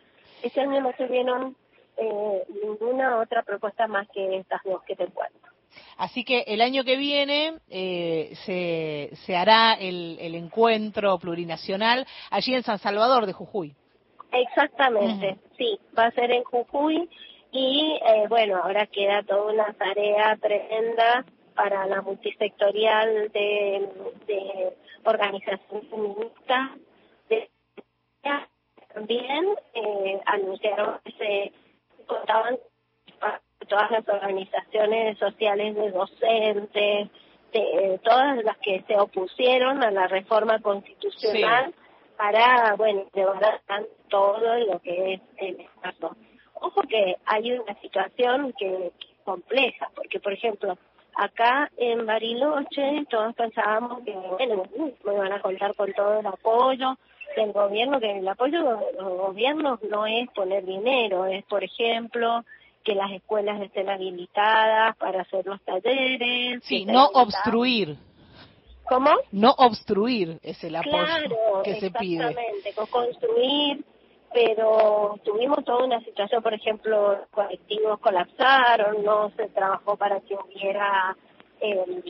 Este 0.42 0.60
año 0.60 0.80
no 0.80 0.92
tuvieron 0.92 1.56
eh, 1.96 2.42
ninguna 2.62 3.18
otra 3.18 3.42
propuesta 3.42 3.86
más 3.86 4.08
que 4.10 4.38
estas 4.38 4.62
dos 4.64 4.82
que 4.84 4.94
te 4.94 5.06
cuento. 5.06 5.48
Así 5.96 6.24
que 6.24 6.44
el 6.46 6.60
año 6.60 6.84
que 6.84 6.96
viene 6.96 7.58
eh, 7.68 8.32
se, 8.46 9.10
se 9.26 9.36
hará 9.36 9.74
el, 9.74 10.16
el 10.20 10.34
encuentro 10.34 11.18
plurinacional 11.18 12.06
allí 12.30 12.54
en 12.54 12.62
San 12.62 12.78
Salvador 12.78 13.26
de 13.26 13.32
Jujuy. 13.32 13.74
Exactamente, 14.30 15.38
sí, 15.56 15.78
va 15.98 16.04
a 16.04 16.10
ser 16.12 16.30
en 16.30 16.44
Jujuy 16.44 17.08
y 17.58 17.98
eh, 18.04 18.26
bueno, 18.28 18.60
ahora 18.62 18.86
queda 18.86 19.22
toda 19.24 19.52
una 19.52 19.72
tarea 19.72 20.36
tremenda 20.36 21.24
para 21.56 21.86
la 21.86 22.02
multisectorial 22.02 23.32
de, 23.32 23.88
de 24.26 24.76
organización 25.04 25.82
feminista. 25.90 26.76
también 28.94 29.44
eh, 29.74 30.20
anunciaron 30.26 31.00
que 31.04 31.12
se 31.12 31.52
contaban 32.06 32.58
todas 33.68 33.90
las 33.90 34.08
organizaciones 34.08 35.18
sociales 35.18 35.74
de 35.74 35.90
docentes, 35.90 37.08
de, 37.52 38.00
todas 38.04 38.42
las 38.44 38.56
que 38.58 38.84
se 38.86 38.96
opusieron 38.96 39.82
a 39.82 39.90
la 39.90 40.06
reforma 40.06 40.60
constitucional 40.60 41.74
para, 42.16 42.74
bueno, 42.76 43.04
llevar 43.12 43.60
a 43.68 43.82
todo 44.08 44.58
lo 44.58 44.80
que 44.80 45.14
es 45.14 45.20
el 45.36 45.60
Estado. 45.60 46.16
Ojo 46.60 46.82
que 46.82 47.16
hay 47.26 47.52
una 47.52 47.74
situación 47.80 48.52
que, 48.58 48.86
es 48.86 48.92
compleja, 49.24 49.90
porque, 49.94 50.20
por 50.20 50.32
ejemplo, 50.32 50.78
acá 51.14 51.70
en 51.76 52.06
Bariloche 52.06 53.04
todos 53.10 53.34
pensábamos 53.34 54.02
que, 54.04 54.12
bueno, 54.12 54.62
me 55.04 55.12
van 55.12 55.32
a 55.32 55.40
contar 55.40 55.74
con 55.74 55.92
todo 55.92 56.20
el 56.20 56.26
apoyo 56.26 56.96
del 57.36 57.52
gobierno, 57.52 58.00
que 58.00 58.18
el 58.18 58.28
apoyo 58.28 58.62
de 58.62 58.92
los 59.00 59.18
gobiernos 59.18 59.82
no 59.82 60.06
es 60.06 60.28
poner 60.30 60.64
dinero, 60.64 61.26
es, 61.26 61.44
por 61.44 61.62
ejemplo, 61.62 62.44
que 62.84 62.94
las 62.94 63.12
escuelas 63.12 63.60
estén 63.60 63.90
habilitadas 63.90 64.96
para 64.96 65.22
hacer 65.22 65.44
los 65.46 65.60
talleres. 65.62 66.62
Sí, 66.64 66.86
no 66.86 67.06
obstruir. 67.06 67.96
¿Cómo? 68.88 69.10
No 69.32 69.50
obstruir 69.58 70.38
es 70.42 70.64
el 70.64 70.76
apoyo 70.76 71.62
que 71.62 71.74
se 71.80 71.90
pide. 71.90 72.30
Exactamente, 72.30 72.74
construir, 72.90 73.84
pero 74.32 75.18
tuvimos 75.24 75.64
toda 75.64 75.84
una 75.84 76.00
situación, 76.00 76.42
por 76.42 76.54
ejemplo, 76.54 77.26
colectivos 77.30 77.98
colapsaron, 78.00 79.02
no 79.02 79.30
se 79.36 79.48
trabajó 79.48 79.96
para 79.96 80.20
que 80.20 80.34
hubiera 80.34 81.16
em, 81.60 82.02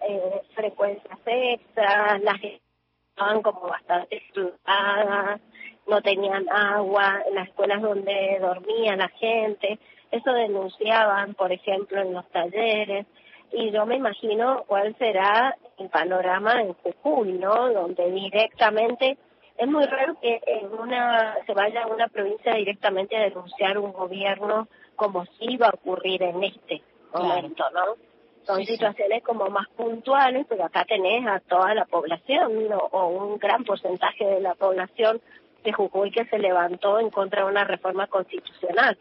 eh, 0.00 0.42
frecuencias 0.54 1.18
extras, 1.26 2.22
las 2.22 2.40
estaban 2.42 3.42
como 3.42 3.68
bastante 3.68 4.16
explotadas, 4.16 5.40
no 5.86 6.00
tenían 6.00 6.48
agua, 6.48 7.22
en 7.26 7.34
las 7.34 7.48
escuelas 7.48 7.82
donde 7.82 8.38
dormía 8.40 8.96
la 8.96 9.08
gente. 9.08 9.78
Eso 10.10 10.32
denunciaban, 10.32 11.34
por 11.34 11.52
ejemplo, 11.52 12.00
en 12.00 12.14
los 12.14 12.28
talleres. 12.30 13.06
Y 13.52 13.70
yo 13.72 13.84
me 13.84 13.96
imagino 13.96 14.64
cuál 14.66 14.96
será 14.96 15.56
el 15.78 15.88
panorama 15.88 16.60
en 16.62 16.74
Jujuy, 16.74 17.32
¿no? 17.32 17.72
Donde 17.72 18.10
directamente 18.10 19.18
es 19.60 19.68
muy 19.68 19.84
raro 19.84 20.18
que 20.20 20.40
en 20.46 20.72
una 20.72 21.36
se 21.46 21.52
vaya 21.52 21.82
a 21.82 21.86
una 21.86 22.08
provincia 22.08 22.54
directamente 22.54 23.14
a 23.16 23.24
denunciar 23.24 23.78
un 23.78 23.92
gobierno 23.92 24.68
como 24.96 25.26
si 25.26 25.52
iba 25.52 25.66
a 25.66 25.74
ocurrir 25.74 26.22
en 26.22 26.42
este 26.42 26.82
momento, 27.12 27.64
¿no? 27.74 27.96
Son 28.44 28.64
situaciones 28.64 29.22
como 29.22 29.50
más 29.50 29.68
puntuales, 29.76 30.46
pero 30.48 30.64
acá 30.64 30.86
tenés 30.86 31.26
a 31.26 31.40
toda 31.40 31.74
la 31.74 31.84
población 31.84 32.68
o 32.72 33.08
un 33.08 33.38
gran 33.38 33.64
porcentaje 33.64 34.24
de 34.24 34.40
la 34.40 34.54
población 34.54 35.20
de 35.62 35.72
Jujuy 35.72 36.10
que 36.10 36.24
se 36.24 36.38
levantó 36.38 36.98
en 36.98 37.10
contra 37.10 37.44
de 37.44 37.50
una 37.50 37.64
reforma 37.64 38.06
constitucional 38.06 38.96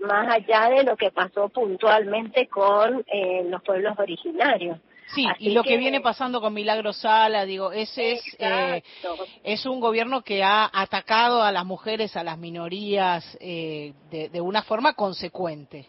más 0.00 0.28
allá 0.28 0.68
de 0.70 0.84
lo 0.84 0.96
que 0.96 1.10
pasó 1.10 1.48
puntualmente 1.48 2.46
con 2.48 3.04
eh, 3.06 3.44
los 3.48 3.62
pueblos 3.62 3.98
originarios. 3.98 4.78
Sí, 5.08 5.26
y 5.38 5.50
lo 5.50 5.62
que, 5.62 5.76
viene 5.76 6.00
pasando 6.00 6.40
con 6.40 6.54
Milagro 6.54 6.92
Sala, 6.92 7.44
digo, 7.44 7.72
ese 7.72 8.12
es, 8.12 8.36
eh, 8.38 8.82
es 9.42 9.66
un 9.66 9.78
gobierno 9.78 10.22
que 10.22 10.42
ha 10.42 10.70
atacado 10.72 11.42
a 11.42 11.52
las 11.52 11.64
mujeres, 11.64 12.16
a 12.16 12.24
las 12.24 12.38
minorías, 12.38 13.36
eh, 13.40 13.92
de, 14.10 14.30
de 14.30 14.40
una 14.40 14.62
forma 14.62 14.94
consecuente. 14.94 15.86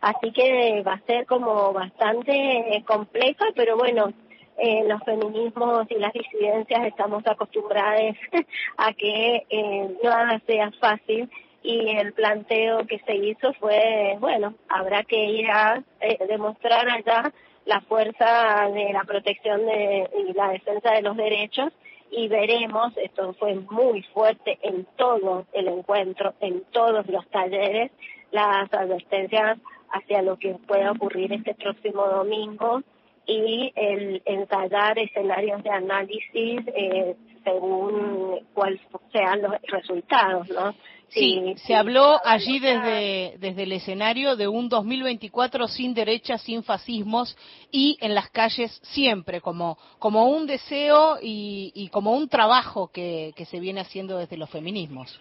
Así 0.00 0.32
que 0.32 0.82
va 0.82 0.94
a 0.94 1.00
ser 1.06 1.26
como 1.26 1.72
bastante 1.72 2.82
compleja, 2.86 3.46
pero 3.54 3.76
bueno, 3.76 4.12
eh, 4.58 4.84
los 4.88 5.00
feminismos 5.04 5.86
y 5.88 5.94
las 6.00 6.12
disidencias 6.12 6.86
estamos 6.86 7.24
acostumbradas 7.26 8.16
a 8.76 8.92
que 8.92 9.46
eh, 9.48 9.96
nada 10.02 10.40
sea 10.46 10.72
fácil 10.80 11.30
y 11.62 11.90
el 11.90 12.12
planteo 12.12 12.84
que 12.86 12.98
se 13.00 13.14
hizo 13.14 13.52
fue, 13.54 14.16
bueno, 14.18 14.54
habrá 14.68 15.04
que 15.04 15.24
ir 15.26 15.48
a 15.48 15.82
eh, 16.00 16.18
demostrar 16.28 16.88
allá 16.88 17.32
la 17.68 17.82
fuerza 17.82 18.70
de 18.72 18.94
la 18.94 19.04
protección 19.04 19.66
de, 19.66 20.08
y 20.26 20.32
la 20.32 20.48
defensa 20.48 20.90
de 20.92 21.02
los 21.02 21.18
derechos 21.18 21.70
y 22.10 22.26
veremos, 22.26 22.96
esto 22.96 23.34
fue 23.34 23.56
muy 23.56 24.02
fuerte 24.14 24.58
en 24.62 24.86
todo 24.96 25.44
el 25.52 25.68
encuentro, 25.68 26.32
en 26.40 26.62
todos 26.72 27.06
los 27.08 27.28
talleres, 27.28 27.92
las 28.32 28.72
advertencias 28.72 29.58
hacia 29.90 30.22
lo 30.22 30.38
que 30.38 30.54
pueda 30.66 30.92
ocurrir 30.92 31.30
este 31.34 31.54
próximo 31.54 32.06
domingo 32.06 32.82
y 33.26 33.70
el 33.76 34.22
ensayar 34.24 34.98
escenarios 34.98 35.62
de 35.62 35.70
análisis 35.70 36.62
eh, 36.68 37.16
según 37.44 38.46
cuáles 38.54 38.80
sean 39.12 39.42
los 39.42 39.52
resultados, 39.64 40.48
¿no? 40.48 40.74
Sí, 41.08 41.54
se 41.64 41.74
habló 41.74 42.20
allí 42.24 42.58
desde, 42.58 43.36
desde 43.38 43.62
el 43.62 43.72
escenario 43.72 44.36
de 44.36 44.46
un 44.46 44.68
2024 44.68 45.66
sin 45.68 45.94
derechas, 45.94 46.42
sin 46.42 46.62
fascismos 46.62 47.36
y 47.70 47.96
en 48.00 48.14
las 48.14 48.28
calles 48.30 48.78
siempre, 48.82 49.40
como, 49.40 49.78
como 49.98 50.28
un 50.28 50.46
deseo 50.46 51.18
y, 51.20 51.72
y 51.74 51.88
como 51.88 52.12
un 52.12 52.28
trabajo 52.28 52.88
que, 52.92 53.32
que 53.36 53.46
se 53.46 53.58
viene 53.58 53.80
haciendo 53.80 54.18
desde 54.18 54.36
los 54.36 54.50
feminismos. 54.50 55.18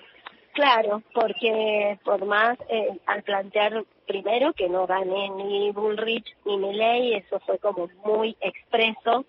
Claro, 0.58 1.04
porque 1.14 2.00
por 2.04 2.26
más 2.26 2.58
eh, 2.68 2.98
al 3.06 3.22
plantear 3.22 3.86
primero 4.08 4.54
que 4.54 4.68
no 4.68 4.88
gané 4.88 5.30
ni 5.30 5.70
Bullrich 5.70 6.36
ni 6.46 6.58
Milley, 6.58 7.14
eso 7.14 7.40
fue 7.42 7.60
como 7.60 7.88
muy 8.04 8.36
expreso, 8.42 9.26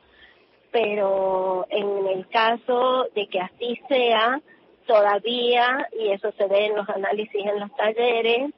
pero 0.71 1.67
en 1.69 2.07
el 2.07 2.27
caso 2.29 3.09
de 3.15 3.27
que 3.27 3.41
así 3.41 3.79
sea, 3.89 4.41
todavía, 4.89 5.87
y 6.01 6.09
eso 6.09 6.33
se 6.33 6.47
ve 6.47 6.67
en 6.67 6.77
los 6.77 6.89
análisis 6.89 7.47
en 7.47 7.61
los 7.61 7.71
talleres, 7.77 8.51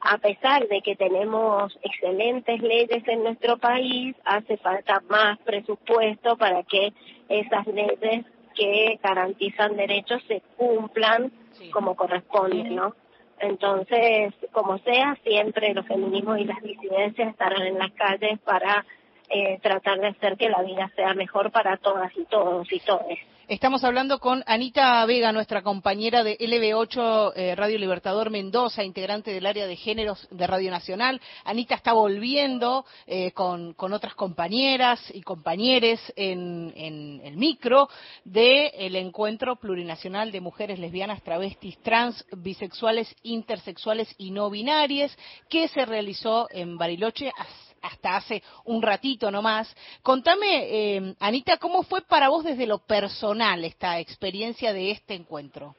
a 0.00 0.18
pesar 0.18 0.68
de 0.68 0.80
que 0.82 0.96
tenemos 0.96 1.76
excelentes 1.82 2.62
leyes 2.62 3.06
en 3.08 3.24
nuestro 3.24 3.58
país, 3.58 4.14
hace 4.24 4.56
falta 4.58 5.02
más 5.08 5.38
presupuesto 5.40 6.36
para 6.36 6.62
que 6.62 6.92
esas 7.28 7.66
leyes 7.66 8.24
que 8.54 9.00
garantizan 9.02 9.76
derechos 9.76 10.22
se 10.28 10.42
cumplan 10.56 11.32
como 11.72 11.96
corresponde, 11.96 12.70
¿no? 12.70 12.94
Entonces, 13.40 14.32
como 14.52 14.78
sea, 14.78 15.18
siempre 15.24 15.74
los 15.74 15.86
feminismos 15.86 16.38
y 16.38 16.44
las 16.44 16.62
disidencias 16.62 17.30
estarán 17.30 17.62
en 17.62 17.78
las 17.78 17.90
calles 17.92 18.38
para 18.40 18.86
eh, 19.28 19.58
tratar 19.60 19.98
de 19.98 20.08
hacer 20.08 20.36
que 20.36 20.50
la 20.50 20.62
vida 20.62 20.90
sea 20.94 21.14
mejor 21.14 21.50
para 21.50 21.76
todas 21.78 22.16
y 22.16 22.24
todos 22.26 22.70
y 22.72 22.78
todes. 22.80 23.18
Estamos 23.46 23.84
hablando 23.84 24.20
con 24.20 24.42
Anita 24.46 25.04
Vega, 25.04 25.30
nuestra 25.30 25.60
compañera 25.60 26.24
de 26.24 26.38
LB8 26.38 27.32
eh, 27.36 27.54
Radio 27.54 27.76
Libertador 27.78 28.30
Mendoza, 28.30 28.82
integrante 28.82 29.32
del 29.32 29.44
área 29.44 29.66
de 29.66 29.76
géneros 29.76 30.26
de 30.30 30.46
Radio 30.46 30.70
Nacional. 30.70 31.20
Anita 31.44 31.74
está 31.74 31.92
volviendo 31.92 32.86
eh, 33.06 33.32
con, 33.32 33.74
otras 33.78 34.14
compañeras 34.14 34.98
y 35.12 35.20
compañeres 35.20 36.00
en, 36.16 36.72
el 37.22 37.36
micro 37.36 37.90
del 38.24 38.96
encuentro 38.96 39.56
plurinacional 39.56 40.32
de 40.32 40.40
mujeres 40.40 40.78
lesbianas, 40.78 41.22
travestis, 41.22 41.76
trans, 41.82 42.24
bisexuales, 42.38 43.14
intersexuales 43.24 44.08
y 44.16 44.30
no 44.30 44.48
binarias 44.48 45.14
que 45.50 45.68
se 45.68 45.84
realizó 45.84 46.48
en 46.50 46.78
Bariloche 46.78 47.30
hasta 47.84 48.16
hace 48.16 48.42
un 48.64 48.82
ratito 48.82 49.30
nomás. 49.30 49.74
Contame, 50.02 50.96
eh, 50.96 51.14
Anita, 51.20 51.58
¿cómo 51.58 51.82
fue 51.82 52.00
para 52.02 52.28
vos 52.28 52.44
desde 52.44 52.66
lo 52.66 52.78
personal 52.78 53.64
esta 53.64 54.00
experiencia 54.00 54.72
de 54.72 54.90
este 54.90 55.14
encuentro? 55.14 55.76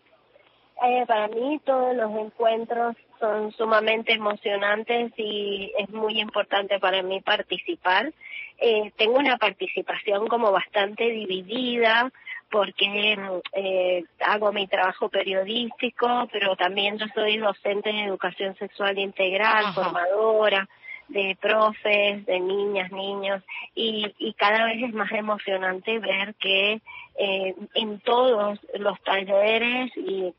Eh, 0.83 1.05
para 1.07 1.27
mí 1.29 1.59
todos 1.65 1.95
los 1.95 2.12
encuentros 2.12 2.95
son 3.19 3.51
sumamente 3.53 4.13
emocionantes 4.13 5.13
y 5.17 5.71
es 5.77 5.89
muy 5.89 6.19
importante 6.19 6.79
para 6.79 7.01
mí 7.01 7.21
participar. 7.21 8.12
Eh, 8.57 8.91
tengo 8.97 9.17
una 9.17 9.38
participación 9.38 10.27
como 10.27 10.51
bastante 10.51 11.05
dividida 11.05 12.12
porque 12.51 13.17
eh, 13.53 14.03
hago 14.19 14.51
mi 14.51 14.67
trabajo 14.67 15.09
periodístico, 15.09 16.27
pero 16.31 16.55
también 16.55 16.97
yo 16.97 17.05
soy 17.15 17.38
docente 17.38 17.91
de 17.91 18.03
educación 18.03 18.55
sexual 18.57 19.00
integral, 19.00 19.74
formadora 19.74 20.67
de 21.07 21.38
profes, 21.39 22.25
de 22.25 22.39
niñas, 22.39 22.91
niños, 22.91 23.43
y, 23.75 24.13
y 24.17 24.33
cada 24.33 24.65
vez 24.65 24.83
es 24.83 24.93
más 24.93 25.12
emocionante 25.12 26.00
ver 26.00 26.35
que 26.35 26.81
eh, 27.17 27.55
en 27.75 28.00
todos 28.01 28.59
los 28.75 29.01
talleres 29.03 29.91
y 29.95 30.33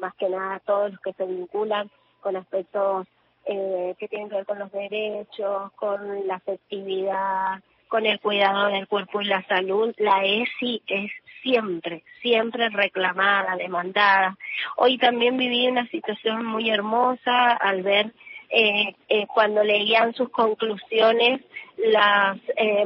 más 0.00 0.14
que 0.14 0.28
nada 0.28 0.60
todos 0.60 0.92
los 0.92 1.00
que 1.00 1.12
se 1.12 1.24
vinculan 1.24 1.90
con 2.20 2.36
aspectos 2.36 3.06
eh, 3.44 3.94
que 3.98 4.08
tienen 4.08 4.28
que 4.28 4.36
ver 4.36 4.46
con 4.46 4.58
los 4.58 4.72
derechos, 4.72 5.72
con 5.74 6.26
la 6.26 6.34
afectividad, 6.36 7.60
con 7.86 8.04
el 8.04 8.18
cuidado 8.18 8.66
del 8.66 8.88
cuerpo 8.88 9.20
y 9.20 9.26
la 9.26 9.46
salud, 9.46 9.94
la 9.98 10.24
ESI 10.24 10.82
es 10.88 11.12
siempre, 11.42 12.02
siempre 12.20 12.68
reclamada, 12.70 13.56
demandada. 13.56 14.36
Hoy 14.76 14.98
también 14.98 15.36
viví 15.36 15.68
una 15.68 15.86
situación 15.88 16.44
muy 16.44 16.70
hermosa 16.70 17.52
al 17.52 17.82
ver 17.82 18.12
eh, 18.50 18.94
eh, 19.08 19.26
cuando 19.26 19.62
leían 19.62 20.14
sus 20.14 20.28
conclusiones 20.30 21.40
las 21.76 22.38
eh, 22.56 22.84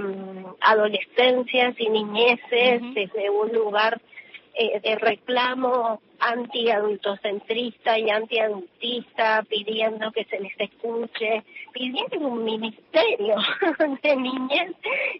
adolescencias 0.61 1.75
y 1.79 1.88
niñeces 1.88 2.83
desde 2.95 3.31
un 3.31 3.52
lugar 3.52 4.00
eh, 4.55 4.81
de 4.81 4.97
reclamo 4.97 6.00
anti-adultocentrista 6.19 7.99
y 7.99 8.11
anti-adultista, 8.11 9.45
pidiendo 9.49 10.11
que 10.12 10.25
se 10.25 10.40
les 10.40 10.52
escuche, 10.59 11.45
pidiendo 11.73 12.29
un 12.29 12.45
ministerio 12.45 13.37
de 14.02 14.17
niñez 14.17 14.73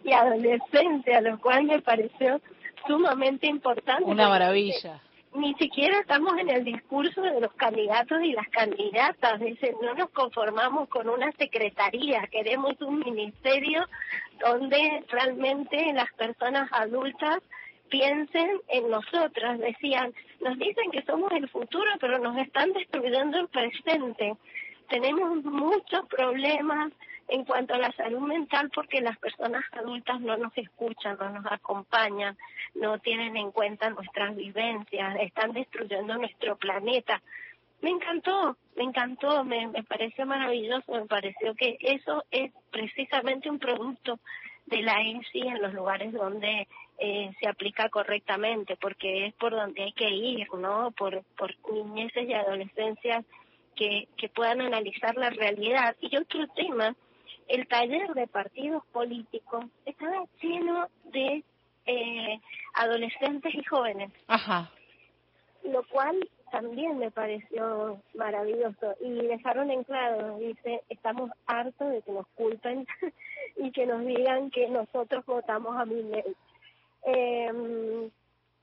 y 0.03 0.11
adolescencia, 0.11 1.21
lo 1.21 1.39
cual 1.39 1.63
me 1.63 1.81
pareció 1.81 2.41
sumamente 2.85 3.47
importante. 3.47 4.03
Una 4.03 4.27
maravilla 4.27 5.01
ni 5.33 5.53
siquiera 5.55 5.99
estamos 5.99 6.37
en 6.37 6.49
el 6.49 6.65
discurso 6.65 7.21
de 7.21 7.39
los 7.39 7.53
candidatos 7.53 8.21
y 8.21 8.33
las 8.33 8.47
candidatas. 8.49 9.39
Dicen, 9.39 9.75
no 9.81 9.93
nos 9.93 10.09
conformamos 10.09 10.89
con 10.89 11.09
una 11.09 11.31
secretaría, 11.33 12.27
queremos 12.27 12.79
un 12.81 12.99
ministerio 12.99 13.87
donde 14.39 15.03
realmente 15.09 15.93
las 15.93 16.11
personas 16.13 16.69
adultas 16.73 17.41
piensen 17.89 18.59
en 18.69 18.89
nosotras. 18.89 19.59
Decían, 19.59 20.13
nos 20.41 20.57
dicen 20.57 20.91
que 20.91 21.03
somos 21.03 21.31
el 21.31 21.47
futuro, 21.49 21.89
pero 21.99 22.19
nos 22.19 22.37
están 22.37 22.73
destruyendo 22.73 23.39
el 23.39 23.47
presente. 23.47 24.35
Tenemos 24.89 25.43
muchos 25.43 26.05
problemas 26.07 26.91
en 27.31 27.45
cuanto 27.45 27.73
a 27.73 27.77
la 27.77 27.93
salud 27.93 28.19
mental 28.19 28.69
porque 28.75 28.99
las 28.99 29.17
personas 29.17 29.63
adultas 29.71 30.19
no 30.19 30.35
nos 30.35 30.55
escuchan, 30.57 31.17
no 31.17 31.29
nos 31.29 31.49
acompañan, 31.49 32.37
no 32.75 32.99
tienen 32.99 33.37
en 33.37 33.51
cuenta 33.51 33.89
nuestras 33.89 34.35
vivencias, 34.35 35.15
están 35.21 35.53
destruyendo 35.53 36.17
nuestro 36.17 36.57
planeta. 36.57 37.21
Me 37.81 37.89
encantó, 37.89 38.57
me 38.75 38.83
encantó, 38.83 39.45
me, 39.45 39.65
me 39.67 39.81
pareció 39.83 40.25
maravilloso, 40.25 40.91
me 40.91 41.05
pareció 41.05 41.55
que 41.55 41.77
eso 41.79 42.25
es 42.31 42.51
precisamente 42.69 43.49
un 43.49 43.59
producto 43.59 44.19
de 44.65 44.81
la 44.81 44.99
ENSI 44.99 45.39
en 45.39 45.61
los 45.61 45.73
lugares 45.73 46.11
donde 46.11 46.67
eh, 46.99 47.31
se 47.39 47.47
aplica 47.47 47.87
correctamente, 47.87 48.75
porque 48.75 49.27
es 49.27 49.33
por 49.35 49.51
donde 49.51 49.83
hay 49.83 49.93
que 49.93 50.09
ir, 50.09 50.53
¿no? 50.53 50.91
Por, 50.91 51.23
por 51.37 51.55
niñeces 51.71 52.27
y 52.27 52.33
adolescencias 52.33 53.23
que, 53.73 54.09
que 54.17 54.27
puedan 54.27 54.59
analizar 54.59 55.15
la 55.15 55.29
realidad. 55.29 55.95
Y 56.01 56.17
otro 56.17 56.45
tema 56.49 56.93
el 57.51 57.67
taller 57.67 58.13
de 58.13 58.27
partidos 58.27 58.83
políticos 58.93 59.65
estaba 59.85 60.25
lleno 60.41 60.87
de 61.11 61.43
eh, 61.85 62.39
adolescentes 62.75 63.53
y 63.53 63.63
jóvenes. 63.63 64.11
Ajá. 64.27 64.71
Lo 65.63 65.83
cual 65.89 66.29
también 66.49 66.97
me 66.97 67.11
pareció 67.11 68.01
maravilloso. 68.13 68.95
Y 69.01 69.11
dejaron 69.27 69.69
en 69.69 69.83
claro, 69.83 70.37
dice, 70.37 70.81
estamos 70.89 71.29
hartos 71.45 71.91
de 71.91 72.01
que 72.01 72.11
nos 72.13 72.27
culpen 72.35 72.87
y 73.57 73.71
que 73.71 73.85
nos 73.85 74.05
digan 74.05 74.49
que 74.49 74.69
nosotros 74.69 75.25
votamos 75.25 75.75
a 75.75 75.85
mi 75.85 76.03
ley. 76.03 76.35
Eh, 77.05 78.09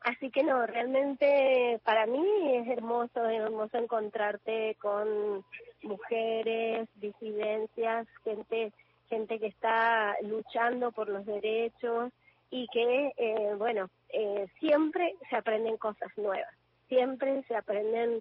así 0.00 0.30
que 0.30 0.44
no, 0.44 0.64
realmente 0.66 1.78
para 1.84 2.06
mí 2.06 2.24
es 2.56 2.68
hermoso, 2.68 3.28
es 3.28 3.40
hermoso 3.40 3.76
encontrarte 3.76 4.76
con 4.80 5.44
mujeres, 5.82 6.88
disidencias, 6.96 8.06
gente, 8.24 8.72
gente 9.08 9.38
que 9.38 9.46
está 9.46 10.16
luchando 10.22 10.92
por 10.92 11.08
los 11.08 11.24
derechos 11.26 12.12
y 12.50 12.66
que, 12.68 13.12
eh, 13.16 13.54
bueno, 13.56 13.88
eh, 14.10 14.46
siempre 14.58 15.14
se 15.28 15.36
aprenden 15.36 15.76
cosas 15.76 16.10
nuevas, 16.16 16.54
siempre 16.88 17.42
se 17.44 17.56
aprenden, 17.56 18.20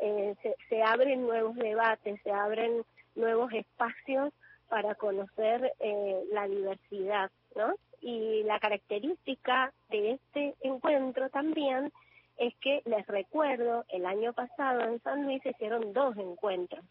eh, 0.00 0.34
se, 0.42 0.56
se 0.68 0.82
abren 0.82 1.22
nuevos 1.22 1.54
debates, 1.56 2.20
se 2.22 2.32
abren 2.32 2.82
nuevos 3.14 3.52
espacios 3.52 4.32
para 4.68 4.94
conocer 4.94 5.72
eh, 5.80 6.24
la 6.32 6.46
diversidad, 6.46 7.30
¿no? 7.56 7.74
Y 8.00 8.42
la 8.44 8.60
característica 8.60 9.72
de 9.90 10.12
este 10.12 10.54
encuentro 10.60 11.28
también 11.30 11.92
es 12.38 12.54
que 12.60 12.82
les 12.84 13.06
recuerdo, 13.06 13.84
el 13.88 14.06
año 14.06 14.32
pasado 14.32 14.80
en 14.82 15.00
San 15.02 15.24
Luis 15.24 15.42
se 15.42 15.50
hicieron 15.50 15.92
dos 15.92 16.16
encuentros, 16.16 16.84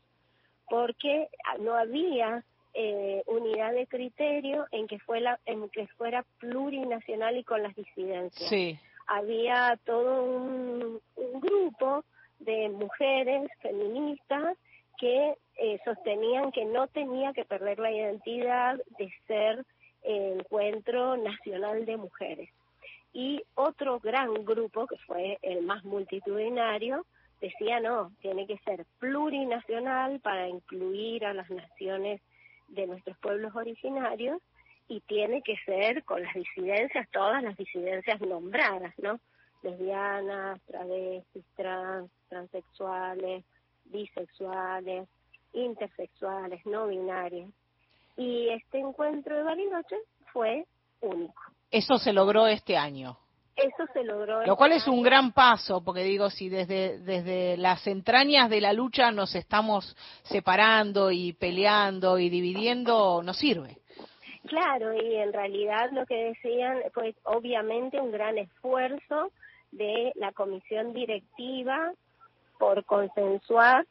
porque 0.70 1.30
no 1.60 1.76
había 1.76 2.44
eh, 2.74 3.24
unidad 3.26 3.74
de 3.74 3.88
criterio 3.88 4.68
en 4.72 4.88
que, 4.88 5.00
fue 5.00 5.22
la, 5.22 5.40
en 5.46 5.70
que 5.70 5.88
fuera 5.88 6.26
plurinacional 6.40 7.38
y 7.38 7.44
con 7.44 7.64
las 7.64 7.76
disidencias. 7.76 8.50
Sí. 8.50 8.78
Había 9.08 9.80
todo 9.86 10.24
un, 10.24 11.00
un 11.16 11.40
grupo 11.40 12.04
de 12.40 12.70
mujeres 12.70 13.50
feministas 13.62 14.58
que 15.00 15.36
eh, 15.58 15.80
sostenían 15.86 16.52
que 16.52 16.66
no 16.66 16.88
tenía 16.88 17.34
que 17.34 17.46
perder 17.46 17.80
la 17.80 17.92
identidad 17.92 18.78
de 18.98 19.12
ser 19.28 19.66
el 20.04 20.40
encuentro 20.40 21.18
nacional 21.18 21.86
de 21.86 21.98
mujeres. 21.98 22.50
Y 23.18 23.42
otro 23.56 24.00
gran 24.00 24.32
grupo, 24.46 24.86
que 24.86 24.98
fue 25.08 25.40
el 25.42 25.64
más 25.64 25.84
multitudinario, 25.84 27.04
decía 27.42 27.80
no, 27.80 28.12
tiene 28.22 28.46
que 28.46 28.60
ser 28.60 28.86
plurinacional 29.00 30.20
para 30.20 30.48
incluir 30.48 31.26
a 31.26 31.34
las 31.34 31.50
naciones 31.50 32.22
de 32.68 32.86
nuestros 32.86 33.18
pueblos 33.18 33.56
originarios 33.56 34.40
y 34.88 35.00
tiene 35.00 35.42
que 35.42 35.58
ser 35.66 36.04
con 36.04 36.22
las 36.22 36.36
disidencias, 36.36 37.10
todas 37.10 37.42
las 37.42 37.58
disidencias 37.58 38.22
nombradas, 38.22 38.94
¿no? 39.00 39.20
Lesbianas, 39.64 40.62
travestis, 40.68 41.44
trans, 41.56 42.12
transexuales, 42.30 43.44
bisexuales, 43.86 45.10
intersexuales, 45.54 46.64
no 46.68 46.86
binarias. 46.86 47.50
Y 48.16 48.50
este 48.50 48.78
encuentro 48.78 49.36
de 49.38 49.42
Bariloche 49.42 49.98
fue 50.32 50.68
único. 51.02 51.57
Eso 51.72 51.98
se 51.98 52.14
logró 52.14 52.48
este 52.48 52.78
año. 52.78 53.18
Eso 53.56 53.92
se 53.92 54.04
logró. 54.04 54.46
Lo 54.46 54.56
cual 54.56 54.72
este 54.72 54.84
es 54.84 54.88
un 54.88 55.02
gran 55.02 55.32
paso, 55.32 55.84
porque 55.84 56.04
digo, 56.04 56.30
si 56.30 56.48
desde, 56.48 57.00
desde 57.00 57.58
las 57.58 57.88
entrañas 57.88 58.50
de 58.50 58.62
la 58.62 58.72
lucha 58.72 59.12
nos 59.12 59.34
estamos 59.34 59.96
separando 60.24 61.12
y 61.12 61.34
peleando 61.34 62.20
y 62.20 62.30
dividiendo, 62.30 63.24
no 63.24 63.34
sirve. 63.34 63.78
Claro, 64.46 64.94
y 64.94 65.16
en 65.16 65.34
realidad 65.34 65.90
lo 65.92 66.06
que 66.06 66.36
decían, 66.36 66.82
pues 66.94 67.16
obviamente 67.24 68.00
un 68.00 68.12
gran 68.12 68.38
esfuerzo 68.38 69.32
de 69.72 70.14
la 70.16 70.32
comisión 70.32 70.94
directiva 70.94 71.92
por 72.60 72.86
consensuar 72.86 73.86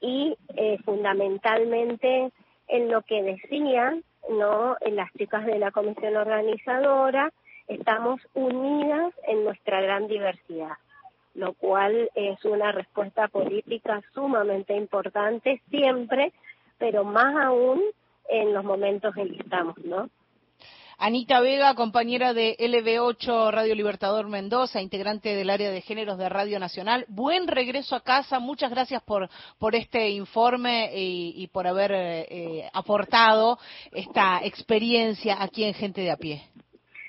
y 0.00 0.36
eh, 0.56 0.78
fundamentalmente 0.84 2.32
en 2.68 2.90
lo 2.90 3.02
que 3.02 3.22
decían, 3.22 4.02
no, 4.30 4.76
las 4.90 5.12
chicas 5.12 5.44
de 5.46 5.58
la 5.58 5.70
comisión 5.70 6.16
organizadora, 6.16 7.32
estamos 7.68 8.20
unidas 8.34 9.12
en 9.26 9.44
nuestra 9.44 9.80
gran 9.80 10.08
diversidad, 10.08 10.76
lo 11.34 11.54
cual 11.54 12.10
es 12.14 12.44
una 12.44 12.72
respuesta 12.72 13.28
política 13.28 14.02
sumamente 14.14 14.76
importante 14.76 15.62
siempre, 15.70 16.32
pero 16.78 17.04
más 17.04 17.34
aún 17.36 17.82
en 18.28 18.52
los 18.52 18.64
momentos 18.64 19.16
en 19.16 19.28
que 19.34 19.42
estamos, 19.42 19.76
¿no? 19.78 20.08
Anita 21.04 21.40
Vega, 21.40 21.74
compañera 21.74 22.32
de 22.32 22.56
LB8 22.60 23.50
Radio 23.50 23.74
Libertador 23.74 24.28
Mendoza, 24.28 24.80
integrante 24.80 25.34
del 25.34 25.50
área 25.50 25.72
de 25.72 25.80
géneros 25.80 26.16
de 26.16 26.28
Radio 26.28 26.60
Nacional. 26.60 27.06
Buen 27.08 27.48
regreso 27.48 27.96
a 27.96 28.04
casa. 28.04 28.38
Muchas 28.38 28.70
gracias 28.70 29.02
por, 29.02 29.28
por 29.58 29.74
este 29.74 30.10
informe 30.10 30.92
y, 30.94 31.34
y 31.42 31.48
por 31.48 31.66
haber 31.66 31.90
eh, 31.92 32.70
aportado 32.72 33.58
esta 33.90 34.44
experiencia 34.44 35.42
aquí 35.42 35.64
en 35.64 35.74
Gente 35.74 36.02
de 36.02 36.12
a 36.12 36.16
pie. 36.16 36.42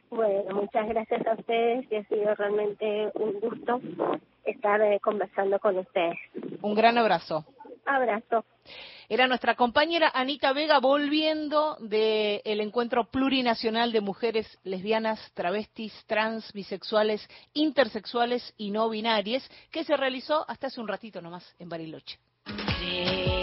Bueno, 0.09 0.55
muchas 0.55 0.87
gracias 0.87 1.27
a 1.27 1.33
ustedes 1.35 1.85
y 1.91 1.95
ha 1.95 2.03
sido 2.05 2.33
realmente 2.33 3.11
un 3.13 3.39
gusto 3.39 3.79
estar 4.43 4.81
eh, 4.81 4.99
conversando 5.01 5.59
con 5.59 5.77
ustedes. 5.77 6.17
Un 6.63 6.73
gran 6.73 6.97
abrazo. 6.97 7.45
Abrazo. 7.85 8.45
Era 9.09 9.27
nuestra 9.27 9.55
compañera 9.55 10.11
Anita 10.13 10.53
Vega 10.53 10.79
volviendo 10.79 11.77
del 11.79 12.61
encuentro 12.61 13.11
plurinacional 13.11 13.91
de 13.91 14.01
mujeres 14.01 14.47
lesbianas, 14.63 15.19
travestis, 15.33 15.93
trans, 16.07 16.51
bisexuales, 16.53 17.27
intersexuales 17.53 18.53
y 18.57 18.71
no 18.71 18.89
binarias 18.89 19.47
que 19.71 19.83
se 19.83 19.97
realizó 19.97 20.49
hasta 20.49 20.67
hace 20.67 20.79
un 20.79 20.87
ratito 20.87 21.21
nomás 21.21 21.55
en 21.59 21.69
Bariloche. 21.69 22.17
Creo 22.45 23.42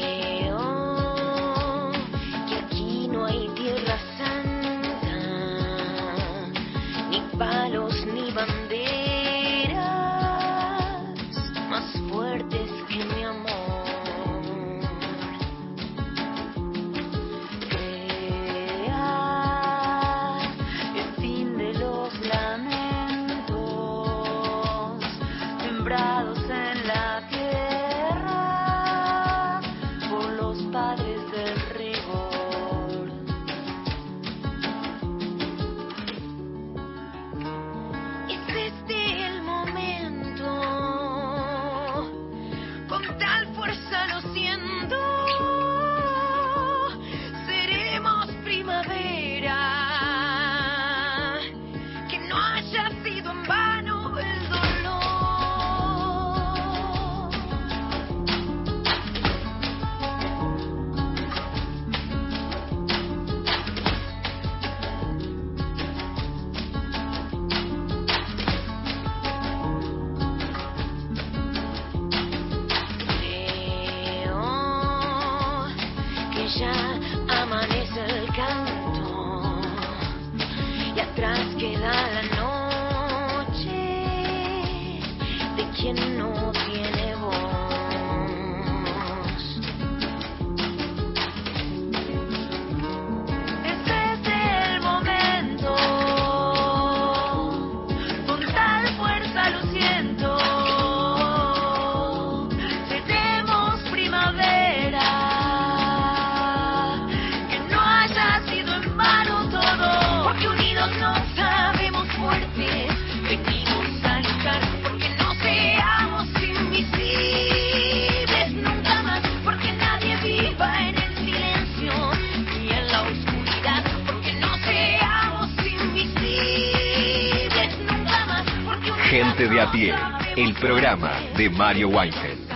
de 129.60 129.66
a 129.66 129.72
pie, 129.72 129.94
el 130.36 130.54
programa 130.54 131.20
de 131.36 131.50
Mario 131.50 131.88
Weinfeld. 131.88 132.48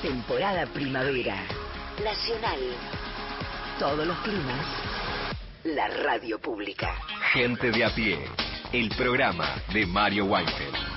Temporada 0.00 0.66
primavera. 0.66 1.36
Nacional. 2.04 2.60
Todos 3.80 4.06
los 4.06 4.16
climas. 4.18 4.66
La 5.64 5.88
radio 6.04 6.38
pública. 6.38 6.94
Gente 7.32 7.72
de 7.72 7.84
a 7.84 7.92
pie, 7.92 8.18
el 8.72 8.88
programa 8.90 9.56
de 9.72 9.84
Mario 9.84 10.26
Weinfeld. 10.26 10.87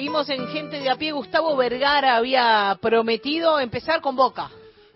Seguimos 0.00 0.30
en 0.30 0.48
Gente 0.48 0.80
de 0.80 0.88
a 0.88 0.96
pie. 0.96 1.12
Gustavo 1.12 1.54
Vergara 1.58 2.16
había 2.16 2.78
prometido 2.80 3.60
empezar 3.60 4.00
con 4.00 4.16
Boca. 4.16 4.50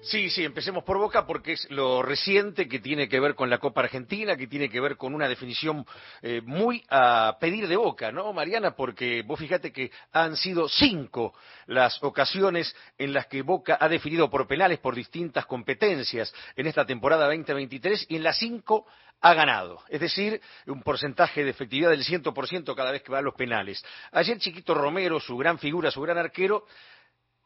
Sí, 0.05 0.29
sí, 0.29 0.45
empecemos 0.45 0.85
por 0.85 0.99
Boca 0.99 1.27
porque 1.27 1.53
es 1.53 1.67
lo 1.71 2.03
reciente 2.03 2.69
que 2.69 2.79
tiene 2.79 3.09
que 3.09 3.21
ver 3.21 3.35
con 3.35 3.49
la 3.49 3.57
Copa 3.57 3.81
Argentina, 3.81 4.37
que 4.37 4.47
tiene 4.47 4.69
que 4.69 4.79
ver 4.79 4.99
con 4.99 5.15
una 5.15 5.29
definición 5.29 5.87
eh, 6.21 6.43
muy 6.45 6.85
a 6.91 7.39
pedir 7.41 7.67
de 7.69 7.77
Boca, 7.77 8.13
¿no, 8.13 8.31
Mariana? 8.35 8.73
Porque 8.77 9.23
vos 9.23 9.39
fíjate 9.39 9.73
que 9.73 9.91
han 10.13 10.37
sido 10.37 10.69
cinco 10.69 11.33
las 11.67 12.03
ocasiones 12.03 12.77
en 12.99 13.15
las 13.15 13.29
que 13.29 13.41
Boca 13.41 13.79
ha 13.81 13.89
definido 13.89 14.29
por 14.29 14.47
penales 14.47 14.79
por 14.79 14.95
distintas 14.95 15.47
competencias 15.47 16.35
en 16.55 16.67
esta 16.67 16.85
temporada 16.85 17.25
2023 17.25 18.05
y 18.11 18.17
en 18.17 18.25
las 18.25 18.37
cinco 18.39 18.87
ha 19.23 19.33
ganado, 19.33 19.81
es 19.89 20.01
decir, 20.03 20.39
un 20.67 20.83
porcentaje 20.83 21.45
de 21.45 21.51
efectividad 21.51 21.89
del 21.89 22.05
100% 22.05 22.75
cada 22.77 22.91
vez 22.91 23.03
que 23.03 23.11
va 23.11 23.21
a 23.21 23.23
los 23.23 23.35
penales. 23.35 23.83
Ayer 24.13 24.37
Chiquito 24.37 24.75
Romero, 24.75 25.19
su 25.19 25.35
gran 25.39 25.59
figura, 25.59 25.91
su 25.91 26.03
gran 26.03 26.19
arquero, 26.19 26.67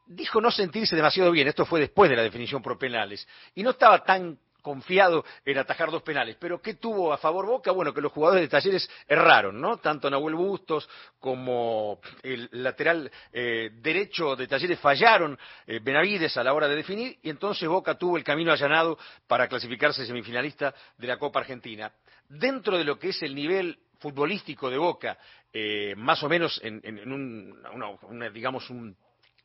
dijo 0.08 0.40
no 0.40 0.50
sentirse 0.50 0.96
demasiado 0.96 1.30
bien, 1.30 1.48
esto 1.48 1.64
fue 1.66 1.80
después 1.80 2.10
de 2.10 2.16
la 2.16 2.22
definición 2.22 2.62
por 2.62 2.78
penales, 2.78 3.26
y 3.54 3.62
no 3.62 3.70
estaba 3.70 4.02
tan 4.04 4.38
confiado 4.60 5.24
en 5.44 5.56
atajar 5.56 5.90
dos 5.90 6.02
penales, 6.02 6.36
pero 6.38 6.60
¿qué 6.60 6.74
tuvo 6.74 7.12
a 7.12 7.16
favor 7.16 7.46
Boca? 7.46 7.70
Bueno, 7.70 7.94
que 7.94 8.00
los 8.00 8.12
jugadores 8.12 8.42
de 8.42 8.48
Talleres 8.48 8.90
erraron, 9.06 9.58
¿no? 9.60 9.78
Tanto 9.78 10.10
Nahuel 10.10 10.34
Bustos 10.34 10.86
como 11.20 12.00
el 12.22 12.48
lateral 12.52 13.10
eh, 13.32 13.70
derecho 13.80 14.34
de 14.36 14.46
Talleres 14.46 14.78
fallaron 14.80 15.38
eh, 15.66 15.78
Benavides 15.82 16.36
a 16.36 16.42
la 16.44 16.52
hora 16.52 16.68
de 16.68 16.76
definir, 16.76 17.16
y 17.22 17.30
entonces 17.30 17.68
Boca 17.68 17.96
tuvo 17.96 18.16
el 18.18 18.24
camino 18.24 18.52
allanado 18.52 18.98
para 19.26 19.46
clasificarse 19.48 20.04
semifinalista 20.04 20.74
de 20.98 21.06
la 21.06 21.18
Copa 21.18 21.38
Argentina. 21.40 21.90
Dentro 22.28 22.76
de 22.76 22.84
lo 22.84 22.98
que 22.98 23.10
es 23.10 23.22
el 23.22 23.34
nivel 23.34 23.78
futbolístico 24.00 24.68
de 24.68 24.76
Boca, 24.76 25.18
eh, 25.52 25.94
más 25.96 26.22
o 26.22 26.28
menos 26.28 26.60
en, 26.62 26.80
en- 26.84 26.98
en 26.98 27.12
un, 27.12 27.66
una- 27.72 27.90
una, 28.02 28.28
digamos, 28.28 28.68
un 28.70 28.94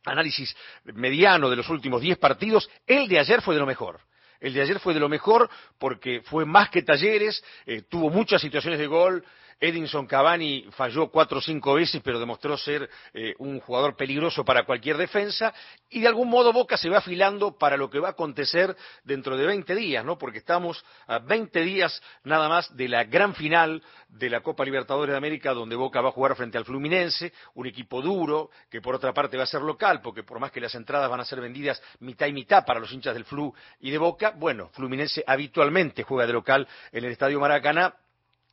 análisis 0.04 0.54
mediano 0.84 1.50
de 1.50 1.56
los 1.56 1.68
últimos 1.68 2.00
10 2.00 2.18
partidos, 2.18 2.68
el 2.86 3.08
de 3.08 3.18
ayer 3.18 3.42
fue 3.42 3.54
de 3.54 3.60
lo 3.60 3.66
mejor. 3.66 4.00
El 4.40 4.52
de 4.52 4.60
ayer 4.60 4.78
fue 4.78 4.94
de 4.94 5.00
lo 5.00 5.08
mejor 5.08 5.48
porque 5.78 6.20
fue 6.22 6.44
más 6.44 6.68
que 6.68 6.82
Talleres, 6.82 7.42
eh, 7.66 7.82
tuvo 7.88 8.10
muchas 8.10 8.42
situaciones 8.42 8.78
de 8.78 8.86
gol. 8.86 9.24
Edinson 9.60 10.06
Cavani 10.06 10.66
falló 10.72 11.08
cuatro 11.08 11.38
o 11.38 11.40
cinco 11.40 11.74
veces, 11.74 12.00
pero 12.04 12.18
demostró 12.18 12.56
ser 12.56 12.88
eh, 13.12 13.34
un 13.38 13.60
jugador 13.60 13.96
peligroso 13.96 14.44
para 14.44 14.64
cualquier 14.64 14.96
defensa. 14.96 15.52
Y 15.90 16.00
de 16.00 16.08
algún 16.08 16.28
modo 16.28 16.52
Boca 16.52 16.76
se 16.76 16.88
va 16.88 16.98
afilando 16.98 17.56
para 17.56 17.76
lo 17.76 17.90
que 17.90 18.00
va 18.00 18.08
a 18.08 18.12
acontecer 18.12 18.76
dentro 19.04 19.36
de 19.36 19.46
20 19.46 19.74
días, 19.74 20.04
¿no? 20.04 20.18
Porque 20.18 20.38
estamos 20.38 20.84
a 21.06 21.18
20 21.18 21.60
días 21.62 22.02
nada 22.24 22.48
más 22.48 22.74
de 22.76 22.88
la 22.88 23.04
gran 23.04 23.34
final 23.34 23.82
de 24.08 24.30
la 24.30 24.40
Copa 24.40 24.64
Libertadores 24.64 25.12
de 25.12 25.18
América, 25.18 25.52
donde 25.52 25.76
Boca 25.76 26.00
va 26.00 26.10
a 26.10 26.12
jugar 26.12 26.36
frente 26.36 26.58
al 26.58 26.64
Fluminense, 26.64 27.32
un 27.54 27.66
equipo 27.66 28.00
duro, 28.00 28.50
que 28.70 28.80
por 28.80 28.94
otra 28.94 29.12
parte 29.12 29.36
va 29.36 29.44
a 29.44 29.46
ser 29.46 29.62
local, 29.62 30.00
porque 30.02 30.22
por 30.22 30.38
más 30.40 30.52
que 30.52 30.60
las 30.60 30.74
entradas 30.74 31.10
van 31.10 31.20
a 31.20 31.24
ser 31.24 31.40
vendidas 31.40 31.82
mitad 32.00 32.26
y 32.26 32.32
mitad 32.32 32.64
para 32.64 32.80
los 32.80 32.92
hinchas 32.92 33.14
del 33.14 33.24
Flu 33.24 33.54
y 33.80 33.90
de 33.90 33.98
Boca, 33.98 34.34
bueno, 34.36 34.70
Fluminense 34.72 35.24
habitualmente 35.26 36.02
juega 36.02 36.26
de 36.26 36.32
local 36.32 36.68
en 36.92 37.04
el 37.04 37.12
Estadio 37.12 37.40
Maracaná, 37.40 37.94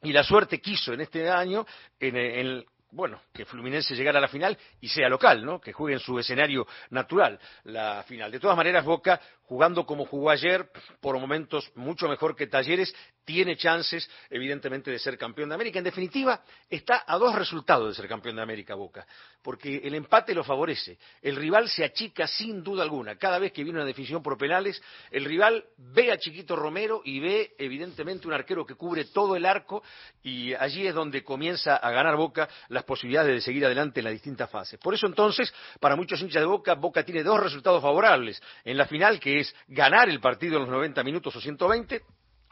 y 0.04 0.12
la 0.12 0.24
suerte 0.24 0.60
quiso 0.60 0.94
en 0.94 1.02
este 1.02 1.30
año, 1.30 1.66
en, 2.00 2.16
en- 2.18 2.66
bueno, 2.94 3.22
que 3.34 3.46
Fluminense 3.46 3.96
llegara 3.96 4.18
a 4.18 4.22
la 4.22 4.28
final 4.28 4.58
y 4.82 4.90
sea 4.90 5.08
local, 5.08 5.46
¿no? 5.46 5.62
Que 5.62 5.72
juegue 5.72 5.94
en 5.94 6.02
su 6.02 6.20
escenario 6.20 6.68
natural 6.90 7.40
la 7.64 8.04
final. 8.04 8.30
De 8.30 8.40
todas 8.40 8.58
maneras, 8.58 8.84
Boca 8.84 9.22
jugando 9.52 9.86
como 9.86 10.06
jugó 10.06 10.30
ayer, 10.30 10.72
por 11.02 11.20
momentos 11.20 11.70
mucho 11.76 12.08
mejor 12.08 12.38
que 12.38 12.48
Talleres, 12.48 12.96
tiene 13.26 13.58
chances, 13.58 14.10
evidentemente, 14.30 14.90
de 14.90 14.98
ser 14.98 15.18
campeón 15.18 15.50
de 15.50 15.56
América. 15.56 15.78
En 15.78 15.84
definitiva, 15.84 16.42
está 16.70 17.04
a 17.06 17.18
dos 17.18 17.36
resultados 17.36 17.90
de 17.90 17.96
ser 17.96 18.08
campeón 18.08 18.38
de 18.38 18.42
América 18.42 18.76
Boca, 18.76 19.06
porque 19.42 19.82
el 19.84 19.94
empate 19.94 20.34
lo 20.34 20.46
favorece. 20.46 20.98
El 21.22 21.36
rival 21.36 21.68
se 21.68 21.84
achica 21.84 22.28
sin 22.28 22.64
duda 22.64 22.84
alguna. 22.84 23.18
Cada 23.18 23.40
vez 23.40 23.52
que 23.52 23.64
viene 23.64 23.80
una 23.80 23.86
definición 23.86 24.24
por 24.24 24.38
penales, 24.38 24.82
el 25.12 25.26
rival 25.26 25.66
ve 25.78 26.14
a 26.14 26.18
Chiquito 26.18 26.56
Romero 26.56 27.02
y 27.04 27.20
ve, 27.20 27.54
evidentemente, 27.58 28.28
un 28.28 28.34
arquero 28.34 28.66
que 28.66 28.76
cubre 28.76 29.06
todo 29.06 29.36
el 29.36 29.46
arco 29.46 29.84
y 30.24 30.54
allí 30.54 30.88
es 30.88 30.96
donde 30.96 31.26
comienza 31.26 31.76
a 31.76 31.92
ganar 31.92 32.16
Boca 32.16 32.48
las 32.70 32.84
posibilidades 32.84 33.36
de 33.36 33.42
seguir 33.42 33.66
adelante 33.66 34.00
en 34.00 34.06
las 34.06 34.14
distintas 34.14 34.50
fases. 34.50 34.80
Por 34.80 34.94
eso, 34.94 35.08
entonces, 35.08 35.54
para 35.80 35.98
muchos 35.98 36.22
hinchas 36.22 36.42
de 36.42 36.48
Boca, 36.48 36.74
Boca 36.76 37.04
tiene 37.04 37.22
dos 37.22 37.40
resultados 37.40 37.82
favorables. 37.82 38.42
En 38.64 38.78
la 38.78 38.86
final, 38.86 39.20
que 39.20 39.40
es 39.40 39.41
ganar 39.68 40.10
el 40.10 40.20
partido 40.20 40.56
en 40.56 40.64
los 40.64 40.70
90 40.70 41.04
minutos 41.04 41.36
o 41.36 41.42
120, 41.42 42.02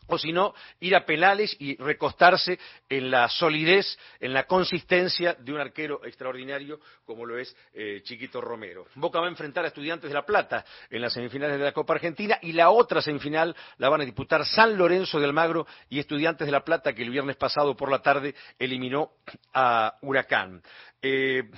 o 0.10 0.18
si 0.18 0.34
no, 0.34 0.54
ir 0.80 0.96
a 0.96 1.06
penales 1.06 1.56
y 1.60 1.76
recostarse 1.78 2.60
en 2.90 3.12
la 3.12 3.30
solidez, 3.30 3.98
en 4.20 4.34
la 4.34 4.46
consistencia 4.46 5.36
de 5.36 5.54
un 5.54 5.60
arquero 5.60 6.04
extraordinario 6.04 6.80
como 7.06 7.26
lo 7.26 7.38
es 7.38 7.56
eh, 7.74 8.02
Chiquito 8.04 8.42
Romero. 8.42 8.88
Boca 8.96 9.20
va 9.20 9.28
a 9.28 9.30
enfrentar 9.30 9.64
a 9.64 9.68
Estudiantes 9.68 10.10
de 10.10 10.14
La 10.16 10.26
Plata 10.26 10.66
en 10.90 11.02
las 11.02 11.14
semifinales 11.14 11.58
de 11.60 11.64
la 11.64 11.72
Copa 11.72 11.94
Argentina 11.94 12.40
y 12.42 12.54
la 12.54 12.72
otra 12.72 13.02
semifinal 13.02 13.56
la 13.78 13.90
van 13.90 14.02
a 14.02 14.06
disputar 14.06 14.46
San 14.46 14.78
Lorenzo 14.78 15.20
de 15.20 15.26
Almagro 15.26 15.68
y 15.90 16.00
Estudiantes 16.00 16.46
de 16.48 16.52
La 16.52 16.64
Plata 16.64 16.94
que 16.94 17.04
el 17.04 17.12
viernes 17.12 17.36
pasado 17.36 17.76
por 17.76 17.92
la 17.92 18.02
tarde 18.02 18.34
eliminó 18.58 19.12
a 19.54 19.96
Huracán. 20.02 20.64
Eh, 21.02 21.50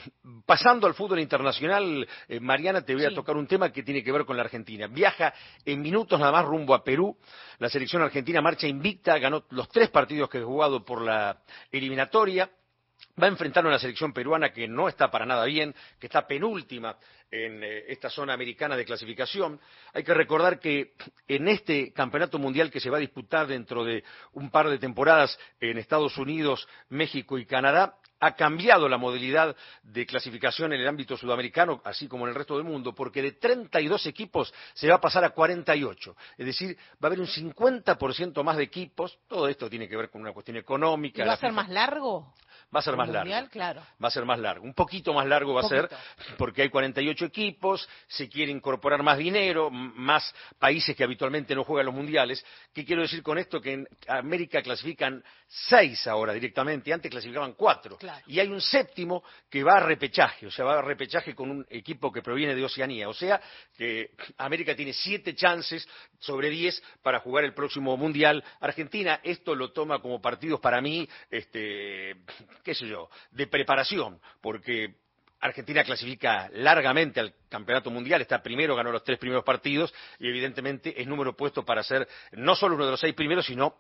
pasando 0.46 0.86
al 0.86 0.94
fútbol 0.94 1.20
internacional, 1.20 2.08
eh, 2.28 2.40
Mariana, 2.40 2.84
te 2.84 2.94
voy 2.94 3.06
a 3.06 3.14
tocar 3.14 3.36
un 3.36 3.48
tema 3.48 3.72
que 3.72 3.82
tiene 3.82 4.04
que 4.04 4.12
ver 4.12 4.24
con 4.24 4.38
la 4.38 4.44
Argentina. 4.44 4.86
Viaja 4.86 5.34
en 5.66 5.82
minutos 5.82 6.20
nada 6.20 6.32
más 6.32 6.46
rumbo 6.46 6.76
a 6.76 6.84
Perú. 6.84 7.18
La 7.58 7.68
selección 7.68 8.04
argentina 8.04 8.40
marcha 8.40 8.68
invicta, 8.68 9.18
ganó 9.18 9.46
los 9.50 9.68
tres 9.70 9.90
partidos 9.90 10.30
que 10.30 10.38
ha 10.38 10.44
jugado 10.44 10.86
por 10.86 11.02
la 11.02 11.42
eliminatoria. 11.72 12.52
Va 13.22 13.26
a 13.26 13.30
enfrentar 13.30 13.66
a 13.66 13.68
una 13.68 13.80
selección 13.80 14.14
peruana 14.14 14.54
que 14.54 14.68
no 14.68 14.88
está 14.88 15.10
para 15.10 15.26
nada 15.26 15.46
bien, 15.46 15.74
que 16.00 16.06
está 16.06 16.28
penúltima 16.28 16.96
en 17.32 17.64
eh, 17.64 17.86
esta 17.88 18.12
zona 18.12 18.34
americana 18.34 18.78
de 18.78 18.86
clasificación. 18.86 19.60
Hay 19.92 20.04
que 20.04 20.14
recordar 20.14 20.60
que 20.60 20.94
en 21.28 21.48
este 21.48 21.92
campeonato 21.94 22.38
mundial 22.38 22.70
que 22.70 22.80
se 22.80 22.92
va 22.92 22.98
a 22.98 23.02
disputar 23.02 23.48
dentro 23.48 23.84
de 23.84 24.04
un 24.34 24.52
par 24.52 24.70
de 24.70 24.78
temporadas 24.78 25.38
en 25.60 25.80
Estados 25.80 26.16
Unidos, 26.18 26.68
México 26.90 27.40
y 27.40 27.46
Canadá, 27.48 27.96
ha 28.22 28.36
cambiado 28.36 28.88
la 28.88 28.98
modalidad 28.98 29.56
de 29.84 30.06
clasificación 30.06 30.72
en 30.74 30.82
el 30.82 30.88
ámbito 30.88 31.18
sudamericano, 31.18 31.82
así 31.84 32.08
como 32.08 32.26
en 32.26 32.30
el 32.30 32.36
resto 32.36 32.56
del 32.56 32.64
mundo, 32.64 32.94
porque 32.94 33.22
de 33.22 33.34
32 33.34 34.06
equipos 34.06 34.54
se 34.74 34.88
va 34.88 34.96
a 34.96 35.02
pasar 35.02 35.24
a 35.26 35.32
48. 35.32 36.16
Es 36.38 36.46
decir, 36.46 36.78
va 37.04 37.04
a 37.04 37.08
haber 37.08 37.20
un 37.20 37.28
50% 37.28 38.44
más 38.44 38.58
de 38.58 38.64
equipos. 38.64 39.18
Todo 39.28 39.48
esto 39.48 39.70
tiene 39.70 39.90
que 39.90 39.98
ver 39.98 40.10
con 40.10 40.22
una 40.22 40.34
cuestión 40.34 40.58
económica. 40.58 41.24
¿Y 41.24 41.28
va 41.28 41.34
a 41.34 41.38
ser 41.38 41.52
más 41.52 41.70
largo? 41.70 42.34
Va 42.74 42.80
a 42.80 42.84
ser 42.84 42.96
más 42.96 43.08
mundial, 43.08 43.28
largo. 43.28 43.50
claro. 43.50 43.82
Va 44.02 44.08
a 44.08 44.12
ser 44.12 44.26
más 44.26 44.40
largo. 44.40 44.64
Un 44.64 44.74
poquito 44.74 45.14
más 45.14 45.28
largo 45.28 45.54
va 45.54 45.62
a 45.62 45.68
ser 45.68 45.90
porque 46.38 46.62
hay 46.62 46.70
48 46.70 47.26
equipos, 47.26 47.88
se 48.08 48.30
quiere 48.30 48.52
incorporar 48.52 49.04
más 49.04 49.18
dinero, 49.18 49.70
más 49.70 50.34
países 50.58 50.96
que 50.96 51.04
habitualmente 51.04 51.54
no 51.54 51.64
juegan 51.66 51.88
los 51.88 51.96
mundiales. 51.96 52.46
¿Qué 52.74 52.86
quiero 52.86 53.02
decir 53.02 53.22
con 53.24 53.38
esto? 53.38 53.60
Que 53.60 53.74
en 53.74 53.88
América 54.08 54.62
clasifican 54.62 55.22
seis 55.48 56.08
ahora 56.08 56.32
directamente, 56.32 56.94
antes 56.94 57.12
clasificaban 57.12 57.54
cuatro. 57.54 57.98
Claro. 57.98 58.24
Y 58.28 58.40
hay 58.40 58.48
un 58.48 58.62
séptimo 58.62 59.24
que 59.50 59.64
va 59.64 59.78
a 59.78 59.80
repechaje, 59.82 60.48
o 60.48 60.52
sea, 60.52 60.64
va 60.64 60.80
a 60.80 60.82
repechaje 60.82 61.36
con 61.36 61.52
un 61.52 61.66
equipo 61.70 62.12
que 62.12 62.22
proviene 62.22 62.56
de 62.56 62.64
Oceanía. 62.64 63.10
O 63.10 63.14
sea, 63.14 63.42
que 63.78 64.12
América 64.38 64.76
tiene 64.76 64.94
siete 64.94 65.36
chances 65.36 65.88
sobre 66.20 66.50
diez 66.50 66.82
para 67.02 67.20
jugar 67.20 67.44
el 67.44 67.54
próximo 67.54 67.98
mundial. 67.98 68.44
Argentina 68.62 69.20
esto 69.24 69.56
lo 69.56 69.72
toma 69.72 70.00
como 70.00 70.22
partidos 70.22 70.60
para 70.60 70.82
mí, 70.82 71.08
este, 71.30 72.16
qué 72.64 72.74
sé 72.76 72.88
yo, 72.88 73.10
de 73.32 73.48
preparación, 73.48 74.20
porque 74.42 74.96
Argentina 75.40 75.84
clasifica 75.84 76.50
largamente 76.54 77.20
al 77.20 77.34
campeonato 77.50 77.90
mundial, 77.90 78.22
está 78.22 78.42
primero, 78.44 78.76
ganó 78.76 78.92
los 78.92 79.04
tres 79.04 79.18
primeros 79.18 79.44
partidos 79.44 79.94
y 80.20 80.28
evidentemente 80.28 81.02
es 81.02 81.08
número 81.08 81.36
puesto 81.36 81.66
para 81.66 81.84
ser 81.84 82.08
no 82.34 82.56
solo 82.56 82.76
uno 82.76 82.86
de 82.86 82.92
los 82.92 83.00
seis 83.00 83.16
primeros, 83.16 83.46
sino 83.46 83.76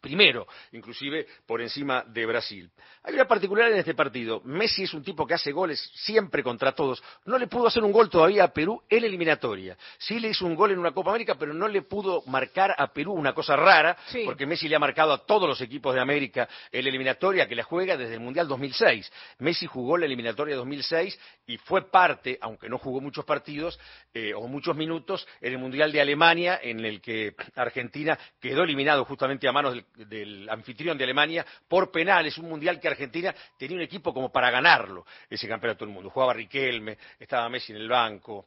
primero, 0.00 0.46
inclusive 0.72 1.26
por 1.46 1.60
encima 1.60 2.04
de 2.06 2.26
Brasil. 2.26 2.70
Hay 3.02 3.14
una 3.14 3.26
particularidad 3.26 3.74
en 3.74 3.80
este 3.80 3.94
partido. 3.94 4.40
Messi 4.44 4.84
es 4.84 4.94
un 4.94 5.02
tipo 5.02 5.26
que 5.26 5.34
hace 5.34 5.52
goles 5.52 5.80
siempre 5.94 6.42
contra 6.42 6.72
todos. 6.72 7.02
No 7.24 7.38
le 7.38 7.46
pudo 7.46 7.66
hacer 7.66 7.82
un 7.82 7.92
gol 7.92 8.08
todavía 8.10 8.44
a 8.44 8.48
Perú 8.52 8.82
en 8.88 9.04
eliminatoria. 9.04 9.76
Sí 9.98 10.18
le 10.20 10.28
hizo 10.28 10.46
un 10.46 10.54
gol 10.54 10.72
en 10.72 10.78
una 10.78 10.92
Copa 10.92 11.10
América, 11.10 11.34
pero 11.38 11.52
no 11.54 11.68
le 11.68 11.82
pudo 11.82 12.22
marcar 12.26 12.74
a 12.76 12.92
Perú 12.92 13.12
una 13.12 13.32
cosa 13.34 13.56
rara, 13.56 13.96
Sí. 14.06 14.22
porque 14.24 14.46
Messi 14.46 14.68
le 14.68 14.76
ha 14.76 14.78
marcado 14.78 15.12
a 15.12 15.24
todos 15.26 15.48
los 15.48 15.60
equipos 15.60 15.94
de 15.94 16.00
América 16.00 16.48
en 16.72 16.84
la 16.84 16.88
eliminatoria 16.90 17.46
que 17.46 17.54
la 17.54 17.62
juega 17.64 17.96
desde 17.96 18.14
el 18.14 18.20
Mundial 18.20 18.48
2006. 18.48 19.10
Messi 19.38 19.66
jugó 19.66 19.96
la 19.96 20.06
eliminatoria 20.06 20.56
2006 20.56 21.18
y 21.46 21.56
fue 21.58 21.90
parte, 21.90 22.38
aunque 22.40 22.68
no 22.68 22.78
jugó 22.78 23.00
muchos 23.00 23.24
partidos 23.24 23.78
eh, 24.14 24.32
o 24.34 24.46
muchos 24.46 24.76
minutos, 24.76 25.26
en 25.40 25.52
el 25.52 25.58
Mundial 25.58 25.92
de 25.92 26.00
Alemania, 26.00 26.60
en 26.62 26.84
el 26.84 27.00
que 27.00 27.34
Argentina 27.54 28.18
quedó 28.40 28.62
eliminado 28.64 29.04
justamente 29.04 29.48
a 29.48 29.52
manos 29.52 29.74
del, 29.74 29.84
del 29.94 30.48
anfitrión 30.48 30.96
de 30.96 31.04
Alemania 31.04 31.44
por 31.68 31.90
penales. 31.90 32.38
Un 32.38 32.48
Mundial 32.48 32.80
que 32.80 32.88
Argentina 32.88 33.34
tenía 33.58 33.76
un 33.76 33.82
equipo 33.82 34.12
como 34.12 34.30
para 34.30 34.50
ganarlo, 34.50 35.06
ese 35.28 35.48
campeonato 35.48 35.84
del 35.84 35.94
mundo. 35.94 36.10
Jugaba 36.10 36.32
Riquelme, 36.32 36.98
estaba 37.18 37.48
Messi 37.48 37.72
en 37.72 37.78
el 37.78 37.88
banco 37.88 38.46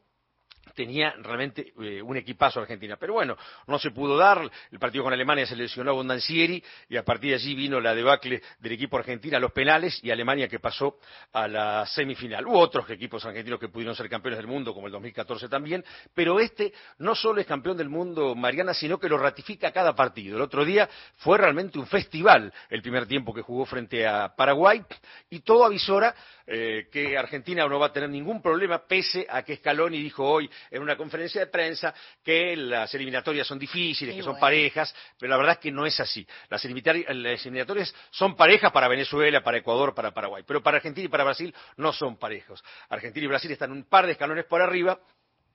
tenía 0.74 1.14
realmente 1.22 1.72
eh, 1.82 2.02
un 2.02 2.16
equipazo 2.16 2.60
Argentina. 2.60 2.96
Pero 2.96 3.14
bueno, 3.14 3.36
no 3.66 3.78
se 3.78 3.90
pudo 3.90 4.16
dar. 4.16 4.50
El 4.70 4.78
partido 4.78 5.04
con 5.04 5.12
Alemania 5.12 5.46
se 5.46 5.56
lesionó 5.56 5.90
a 5.90 5.94
Bondancieri 5.94 6.62
y 6.88 6.96
a 6.96 7.04
partir 7.04 7.30
de 7.30 7.36
allí 7.36 7.54
vino 7.54 7.80
la 7.80 7.94
debacle 7.94 8.42
del 8.58 8.72
equipo 8.72 8.96
argentino 8.96 9.36
a 9.36 9.40
los 9.40 9.52
penales 9.52 10.00
y 10.02 10.10
Alemania 10.10 10.48
que 10.48 10.58
pasó 10.58 10.98
a 11.32 11.48
la 11.48 11.86
semifinal. 11.86 12.46
Hubo 12.46 12.58
otros 12.58 12.88
equipos 12.90 13.24
argentinos 13.24 13.60
que 13.60 13.68
pudieron 13.68 13.94
ser 13.94 14.08
campeones 14.08 14.38
del 14.38 14.46
mundo, 14.46 14.74
como 14.74 14.86
el 14.86 14.92
2014 14.92 15.48
también, 15.48 15.84
pero 16.14 16.40
este 16.40 16.72
no 16.98 17.14
solo 17.14 17.40
es 17.40 17.46
campeón 17.46 17.76
del 17.76 17.88
mundo, 17.88 18.34
Mariana, 18.34 18.74
sino 18.74 18.98
que 18.98 19.08
lo 19.08 19.18
ratifica 19.18 19.72
cada 19.72 19.94
partido. 19.94 20.36
El 20.36 20.42
otro 20.42 20.64
día 20.64 20.88
fue 21.16 21.38
realmente 21.38 21.78
un 21.78 21.86
festival 21.86 22.52
el 22.70 22.82
primer 22.82 23.06
tiempo 23.06 23.32
que 23.32 23.42
jugó 23.42 23.64
frente 23.64 24.06
a 24.06 24.34
Paraguay 24.34 24.82
y 25.30 25.40
todo 25.40 25.64
avisora 25.64 26.14
eh, 26.46 26.88
que 26.92 27.16
Argentina 27.16 27.66
no 27.66 27.78
va 27.78 27.86
a 27.86 27.92
tener 27.92 28.10
ningún 28.10 28.42
problema, 28.42 28.86
pese 28.86 29.26
a 29.28 29.42
que 29.42 29.56
Scaloni 29.56 30.02
dijo 30.02 30.24
hoy 30.24 30.50
en 30.70 30.82
una 30.82 30.96
conferencia 30.96 31.40
de 31.40 31.46
prensa 31.48 31.94
que 32.22 32.56
las 32.56 32.94
eliminatorias 32.94 33.46
son 33.46 33.58
difíciles, 33.58 34.14
que 34.14 34.22
son 34.22 34.32
bueno. 34.32 34.40
parejas, 34.40 34.94
pero 35.18 35.30
la 35.30 35.36
verdad 35.36 35.52
es 35.54 35.58
que 35.58 35.70
no 35.70 35.86
es 35.86 35.98
así. 36.00 36.26
Las, 36.48 36.64
eliminatorias 36.64 37.94
son 38.10 38.36
parejas 38.36 38.72
para 38.72 38.88
Venezuela, 38.88 39.42
para 39.42 39.58
Ecuador, 39.58 39.94
para 39.94 40.12
Paraguay, 40.12 40.44
pero 40.46 40.62
para 40.62 40.78
Argentina 40.78 41.06
y 41.06 41.08
para 41.08 41.24
Brasil 41.24 41.54
no 41.76 41.92
son 41.92 42.16
parejos. 42.16 42.62
Argentina 42.88 43.24
y 43.24 43.28
Brasil 43.28 43.50
están 43.50 43.72
un 43.72 43.84
par 43.84 44.06
de 44.06 44.12
escalones 44.12 44.44
por 44.44 44.62
arriba 44.62 44.98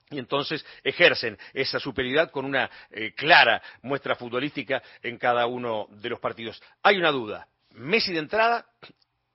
y 0.10 0.18
entonces 0.18 0.66
ejercen 0.84 1.38
esa 1.54 1.80
superioridad 1.80 2.32
con 2.32 2.46
una 2.46 2.70
eh, 2.90 3.14
clara 3.14 3.62
muestra 3.84 4.16
futbolística 4.16 4.82
en 5.04 5.18
cada 5.18 5.46
uno 5.46 5.88
de 5.92 6.10
los 6.10 6.20
partidos. 6.20 6.62
Hay 6.82 6.98
una 6.98 7.12
duda, 7.12 7.48
Messi 7.72 8.14
de 8.14 8.20
entrada 8.20 8.66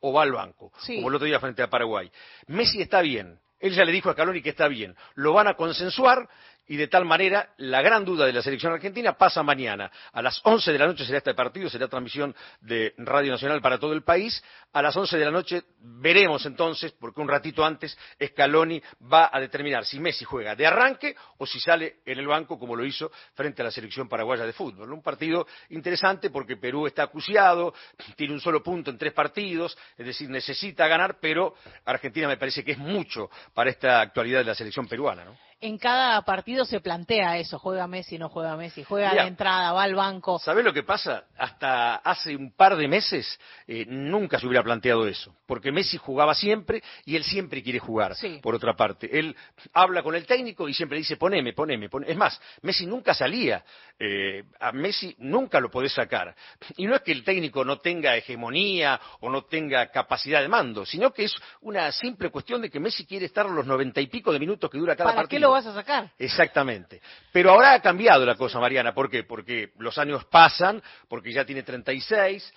o 0.01 0.13
va 0.13 0.23
al 0.23 0.33
banco, 0.33 0.73
Sí. 0.81 0.97
como 0.97 1.09
el 1.09 1.15
otro 1.15 1.27
día 1.27 1.41
frente 1.41 1.63
a 1.63 1.71
Paraguay. 1.71 2.11
Messi 2.49 2.83
está 2.83 3.01
bien, 3.01 3.39
él 3.65 3.75
ya 3.75 3.85
le 3.85 3.93
dijo 3.93 4.11
a 4.11 4.13
Scaloni 4.13 4.43
que 4.43 4.51
está 4.51 4.69
bien, 4.69 4.95
lo 5.15 5.33
van 5.33 5.49
a 5.49 5.55
consensuar 5.55 6.29
y 6.67 6.77
de 6.77 6.89
tal 6.89 7.05
manera 7.05 7.51
la 7.59 7.83
gran 7.83 8.05
duda 8.05 8.27
de 8.27 8.33
la 8.33 8.43
selección 8.43 8.73
argentina 8.73 9.13
pasa 9.13 9.43
mañana. 9.43 9.91
A 10.13 10.23
las 10.23 10.41
11 10.43 10.73
de 10.73 10.79
la 10.79 10.87
noche 10.87 11.05
será 11.05 11.19
este 11.19 11.35
partido, 11.35 11.69
será 11.69 11.89
transmisión 11.89 12.35
de 12.61 12.95
Radio 12.99 13.33
Nacional 13.33 13.61
para 13.61 13.79
todo 13.79 13.93
el 13.93 14.03
país. 14.03 14.43
A 14.73 14.83
las 14.83 14.97
11 14.97 15.19
de 15.19 15.25
la 15.25 15.31
noche 15.31 15.63
veremos 15.81 16.45
entonces, 16.47 16.93
porque 16.93 17.21
un 17.21 17.29
ratito 17.29 17.65
antes 17.65 17.97
Scaloni 18.23 18.83
va 19.13 19.31
a 19.33 19.41
determinar 19.41 19.85
si 19.85 20.01
Messi 20.01 20.25
juega 20.25 20.55
de 20.55 20.67
arranque 20.67 21.15
o 21.39 21.47
si 21.47 21.61
sale 21.61 21.97
en 22.05 22.19
el 22.19 22.27
banco 22.27 22.59
como 22.59 22.75
lo 22.75 22.85
hizo 22.85 23.11
frente 23.35 23.63
a 23.63 23.67
la 23.67 23.71
selección 23.71 24.09
paraguaya 24.09 24.47
de 24.47 24.53
fútbol. 24.53 24.93
Un 24.93 25.03
partido 25.03 25.47
interesante 25.71 26.31
porque 26.31 26.57
Perú 26.57 26.87
está 26.87 27.05
acuciado, 27.05 27.75
tiene 28.17 28.35
un 28.35 28.41
solo 28.41 28.63
punto 28.63 28.91
en 28.91 28.99
tres 28.99 29.13
partidos, 29.13 29.77
es 29.97 30.07
decir, 30.07 30.31
necesita 30.31 30.89
ganar, 30.89 31.19
pero 31.21 31.55
Argentina 31.85 32.27
me 32.27 32.37
parece 32.37 32.65
que 32.65 32.73
es 32.73 32.79
mucho 32.79 33.31
para 33.53 33.71
esta 33.71 34.01
actualidad 34.01 34.39
de 34.39 34.45
la 34.45 34.55
selección 34.55 34.87
peruana. 34.87 35.25
¿no? 35.25 35.37
En 35.67 35.79
cada 35.79 36.21
partido 36.27 36.67
se 36.67 36.81
plantea 36.81 37.39
eso, 37.39 37.59
juega 37.59 37.87
Messi, 37.87 38.19
no 38.19 38.29
juega 38.29 38.55
Messi, 38.55 38.85
juega 38.85 39.13
Mira. 39.13 39.23
de 39.23 39.29
entrada, 39.29 39.73
va 39.73 39.85
al 39.85 39.95
banco. 39.95 40.39
¿Sabés 40.39 40.63
lo 40.63 40.75
que 40.75 40.83
pasa? 40.83 41.25
Hasta 41.39 41.95
hace 41.97 42.37
un 42.37 42.53
par 42.53 42.77
de 42.77 42.87
meses 42.87 43.41
eh, 43.67 43.87
nunca 43.89 44.39
se 44.39 44.47
hubiera 44.47 44.63
planteado 44.63 45.09
eso, 45.09 45.35
porque 45.47 45.73
Messi 45.73 45.97
jugaba 45.97 46.35
siempre 46.35 46.83
y 47.07 47.17
él 47.17 47.25
siempre 47.25 47.63
quiere 47.63 47.79
jugar, 47.79 48.15
Sí. 48.15 48.41
por 48.43 48.55
otra 48.55 48.77
parte. 48.77 49.09
Él 49.19 49.35
habla 49.73 50.03
con 50.03 50.15
el 50.15 50.27
técnico 50.27 50.69
y 50.69 50.75
siempre 50.75 50.99
dice, 50.99 51.17
poneme, 51.17 51.55
poneme, 51.55 51.89
poneme. 51.89 52.13
Es 52.13 52.19
más, 52.19 52.39
Messi 52.61 52.85
nunca 52.85 53.15
salía, 53.15 53.65
eh, 53.99 54.45
a 54.61 54.71
Messi 54.71 55.15
nunca 55.21 55.61
lo 55.61 55.71
podés 55.71 55.95
sacar. 55.95 56.35
Y 56.77 56.85
no 56.87 56.95
es 56.95 57.01
que 57.01 57.13
el 57.13 57.25
técnico 57.25 57.65
no 57.65 57.79
tenga 57.79 58.15
hegemonía 58.17 59.01
o 59.21 59.31
no 59.31 59.45
tenga 59.47 59.91
capacidad 59.91 60.43
de 60.43 60.49
mando, 60.49 60.85
sino 60.85 61.11
que 61.15 61.25
es 61.25 61.35
una 61.63 61.91
simple 61.91 62.29
cuestión 62.29 62.61
de 62.61 62.69
que 62.69 62.81
Messi 62.81 63.07
quiere 63.07 63.25
estar 63.25 63.49
los 63.49 63.65
noventa 63.65 64.03
y 64.03 64.09
pico 64.09 64.31
de 64.31 64.39
minutos 64.39 64.69
que 64.71 64.77
dura 64.77 64.95
cada 64.95 65.09
¿Para 65.09 65.23
partido. 65.23 65.54
Vas 65.55 65.67
a 65.67 65.75
sacar. 65.75 66.11
Exactamente. 66.19 67.01
Pero 67.33 67.51
ahora 67.51 67.75
ha 67.75 67.81
cambiado 67.81 68.27
la 68.27 68.35
cosa, 68.35 68.61
Mariana. 68.61 68.93
¿Por 68.93 69.09
qué? 69.09 69.25
Porque 69.25 69.73
los 69.79 69.97
años 69.99 70.25
pasan, 70.27 70.83
porque 71.09 71.33
ya 71.33 71.45
tiene 71.45 71.63
36, 71.63 72.53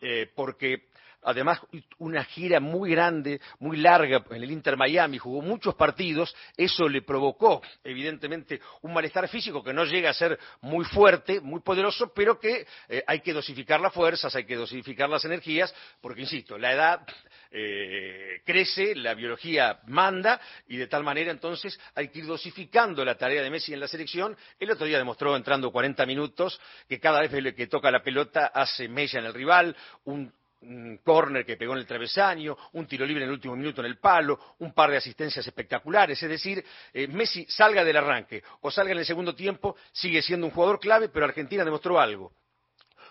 eh, 0.00 0.30
porque 0.34 0.88
además 1.22 1.60
una 1.98 2.24
gira 2.24 2.60
muy 2.60 2.90
grande, 2.90 3.40
muy 3.58 3.76
larga 3.76 4.24
en 4.30 4.42
el 4.42 4.50
Inter 4.50 4.76
Miami, 4.76 5.18
jugó 5.18 5.40
muchos 5.40 5.74
partidos, 5.74 6.34
eso 6.56 6.88
le 6.88 7.02
provocó 7.02 7.62
evidentemente 7.84 8.60
un 8.82 8.92
malestar 8.92 9.28
físico 9.28 9.62
que 9.62 9.72
no 9.72 9.84
llega 9.84 10.10
a 10.10 10.14
ser 10.14 10.38
muy 10.60 10.84
fuerte, 10.84 11.40
muy 11.40 11.60
poderoso, 11.60 12.12
pero 12.14 12.38
que 12.38 12.66
eh, 12.88 13.02
hay 13.06 13.20
que 13.20 13.32
dosificar 13.32 13.80
las 13.80 13.92
fuerzas, 13.92 14.34
hay 14.34 14.44
que 14.44 14.56
dosificar 14.56 15.08
las 15.08 15.24
energías, 15.24 15.74
porque 16.00 16.22
insisto, 16.22 16.58
la 16.58 16.72
edad 16.72 17.06
eh, 17.50 18.40
crece, 18.44 18.94
la 18.94 19.14
biología 19.14 19.80
manda 19.86 20.40
y 20.68 20.76
de 20.76 20.86
tal 20.86 21.04
manera 21.04 21.30
entonces 21.30 21.78
hay 21.94 22.08
que 22.08 22.20
ir 22.20 22.26
dosificando 22.26 23.04
la 23.04 23.16
tarea 23.16 23.42
de 23.42 23.50
Messi 23.50 23.74
en 23.74 23.80
la 23.80 23.88
selección. 23.88 24.36
El 24.58 24.70
otro 24.70 24.86
día 24.86 24.98
demostró 24.98 25.36
entrando 25.36 25.70
40 25.70 26.06
minutos 26.06 26.60
que 26.88 26.98
cada 26.98 27.20
vez 27.20 27.54
que 27.54 27.66
toca 27.66 27.90
la 27.90 28.02
pelota 28.02 28.46
hace 28.46 28.88
mella 28.88 29.18
en 29.18 29.26
el 29.26 29.34
rival, 29.34 29.76
un 30.04 30.32
un 30.62 30.98
córner 30.98 31.44
que 31.44 31.56
pegó 31.56 31.72
en 31.72 31.80
el 31.80 31.86
travesaño, 31.86 32.56
un 32.72 32.86
tiro 32.86 33.04
libre 33.04 33.24
en 33.24 33.28
el 33.28 33.34
último 33.34 33.56
minuto 33.56 33.80
en 33.80 33.86
el 33.86 33.98
palo, 33.98 34.38
un 34.58 34.72
par 34.72 34.90
de 34.90 34.96
asistencias 34.98 35.46
espectaculares. 35.46 36.22
Es 36.22 36.28
decir, 36.28 36.64
eh, 36.92 37.06
Messi 37.08 37.44
salga 37.48 37.84
del 37.84 37.96
arranque 37.96 38.42
o 38.60 38.70
salga 38.70 38.92
en 38.92 38.98
el 38.98 39.06
segundo 39.06 39.34
tiempo, 39.34 39.76
sigue 39.92 40.22
siendo 40.22 40.46
un 40.46 40.52
jugador 40.52 40.78
clave, 40.80 41.08
pero 41.08 41.24
Argentina 41.24 41.64
demostró 41.64 41.98
algo. 41.98 42.32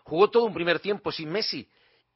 Jugó 0.04 0.30
todo 0.30 0.46
un 0.46 0.54
primer 0.54 0.80
tiempo 0.80 1.12
sin 1.12 1.32
Messi 1.32 1.68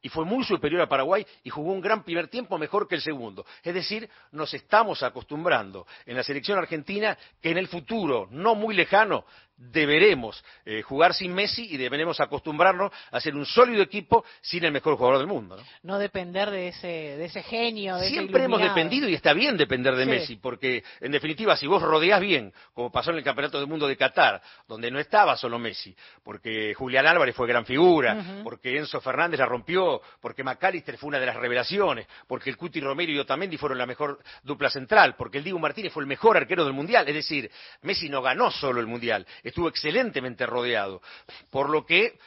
y 0.06 0.10
fue 0.10 0.24
muy 0.24 0.44
superior 0.44 0.82
a 0.82 0.88
Paraguay 0.88 1.26
y 1.44 1.50
jugó 1.50 1.72
un 1.72 1.82
gran 1.82 2.04
primer 2.04 2.28
tiempo 2.28 2.60
mejor 2.60 2.88
que 2.88 2.94
el 2.94 3.02
segundo. 3.02 3.44
Es 3.64 3.74
decir, 3.74 4.08
nos 4.32 4.54
estamos 4.54 5.02
acostumbrando 5.02 5.88
en 6.06 6.16
la 6.16 6.22
selección 6.22 6.60
argentina 6.60 7.18
que 7.42 7.50
en 7.50 7.58
el 7.58 7.68
futuro, 7.68 8.28
no 8.30 8.54
muy 8.54 8.76
lejano, 8.76 9.26
deberemos 9.58 10.44
eh, 10.66 10.82
jugar 10.82 11.14
sin 11.14 11.34
Messi 11.34 11.68
y 11.72 11.78
deberemos 11.78 12.20
acostumbrarnos 12.20 12.92
a 13.12 13.20
ser 13.20 13.36
un 13.36 13.46
sólido 13.46 13.82
equipo 13.82 14.26
sin 14.42 14.66
el 14.66 14.72
mejor 14.72 14.98
jugador 14.98 15.20
del 15.20 15.28
mundo. 15.28 15.58
No, 15.84 15.98
depender 15.98 16.50
de 16.52 16.70
ese, 16.70 16.88
de 16.88 17.26
ese 17.26 17.44
genio. 17.44 17.98
De 17.98 18.10
Siempre 18.10 18.44
hemos 18.44 18.62
dependido 18.62 19.08
y 19.08 19.14
está 19.14 19.34
bien 19.34 19.58
depender 19.58 19.96
de 19.96 20.06
Messi, 20.06 20.36
porque 20.36 20.84
en 21.00 21.12
definitiva, 21.12 21.56
si 21.56 21.68
vos 21.68 21.82
rodeás 21.82 22.22
bien, 22.22 22.54
como 22.74 22.92
pasó 22.92 23.12
en 23.12 23.18
el 23.18 23.24
Campeonato 23.24 23.60
del 23.60 23.68
Mundo 23.68 23.88
de 23.88 23.96
Qatar, 23.96 24.42
donde 24.68 24.92
no 24.92 25.00
estaba 25.00 25.38
solo 25.38 25.60
Messi, 25.60 25.96
porque 26.24 26.74
Julián 26.74 27.08
Álvarez 27.08 27.36
fue 27.36 27.48
gran 27.48 27.66
figura, 27.66 28.42
porque 28.44 28.78
Enzo 28.78 29.00
Fernández 29.02 29.40
la 29.40 29.46
rompió, 29.46 30.02
porque 30.22 30.44
McAllister 30.44 30.98
fue 30.98 31.10
una 31.10 31.20
de 31.20 31.26
las 31.26 31.36
revelaciones, 31.36 32.08
porque 32.28 32.50
el 32.50 32.58
Cuti 32.58 32.82
Romero 32.82 33.12
y 33.12 33.20
Otamendi 33.20 33.58
fueron 33.58 33.78
la 33.78 33.86
mejor 33.86 34.20
dupla 34.44 34.70
central, 34.70 35.16
porque 35.18 35.38
el 35.38 35.44
Diego 35.44 35.60
Martínez 35.60 35.94
fue 35.94 36.04
el 36.04 36.08
mejor 36.08 36.38
arquero 36.38 36.64
del 36.64 36.74
Mundial. 36.74 37.08
Es 37.08 37.16
decir, 37.16 37.50
Messi 37.82 38.10
no 38.10 38.22
ganó 38.22 38.52
solo 38.52 38.80
el 38.80 38.88
Mundial, 38.88 39.26
estuvo 39.46 39.70
excelentemente 39.70 40.46
rodeado. 40.46 41.02
Por 41.50 41.70
lo 41.70 41.86
que 41.86 42.18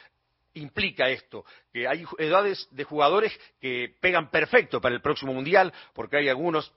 implica 0.53 1.09
esto, 1.09 1.45
que 1.71 1.87
hay 1.87 2.03
edades 2.17 2.67
de 2.71 2.83
jugadores 2.83 3.37
que 3.61 3.95
pegan 3.99 4.31
perfecto 4.31 4.81
para 4.81 4.95
el 4.95 5.01
próximo 5.01 5.33
Mundial, 5.33 5.71
porque 5.93 6.17
hay 6.17 6.29
algunos 6.29 6.73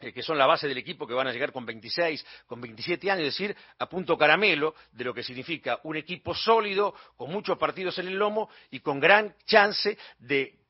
eh, 0.00 0.12
que 0.12 0.22
son 0.22 0.38
la 0.38 0.46
base 0.46 0.66
del 0.66 0.78
equipo 0.78 1.06
que 1.06 1.14
van 1.14 1.26
a 1.26 1.32
llegar 1.32 1.52
con 1.52 1.64
26, 1.66 2.26
con 2.46 2.60
27 2.60 3.10
años, 3.10 3.28
es 3.28 3.34
decir, 3.34 3.56
a 3.78 3.88
punto 3.88 4.16
caramelo 4.16 4.74
de 4.92 5.04
lo 5.04 5.14
que 5.14 5.22
significa 5.22 5.78
un 5.84 5.96
equipo 5.96 6.34
sólido, 6.34 6.94
con 7.16 7.30
muchos 7.30 7.58
partidos 7.58 7.98
en 7.98 8.08
el 8.08 8.14
lomo 8.14 8.50
y 8.70 8.80
con 8.80 8.98
gran 8.98 9.34
chance 9.46 9.96
de 10.18 10.61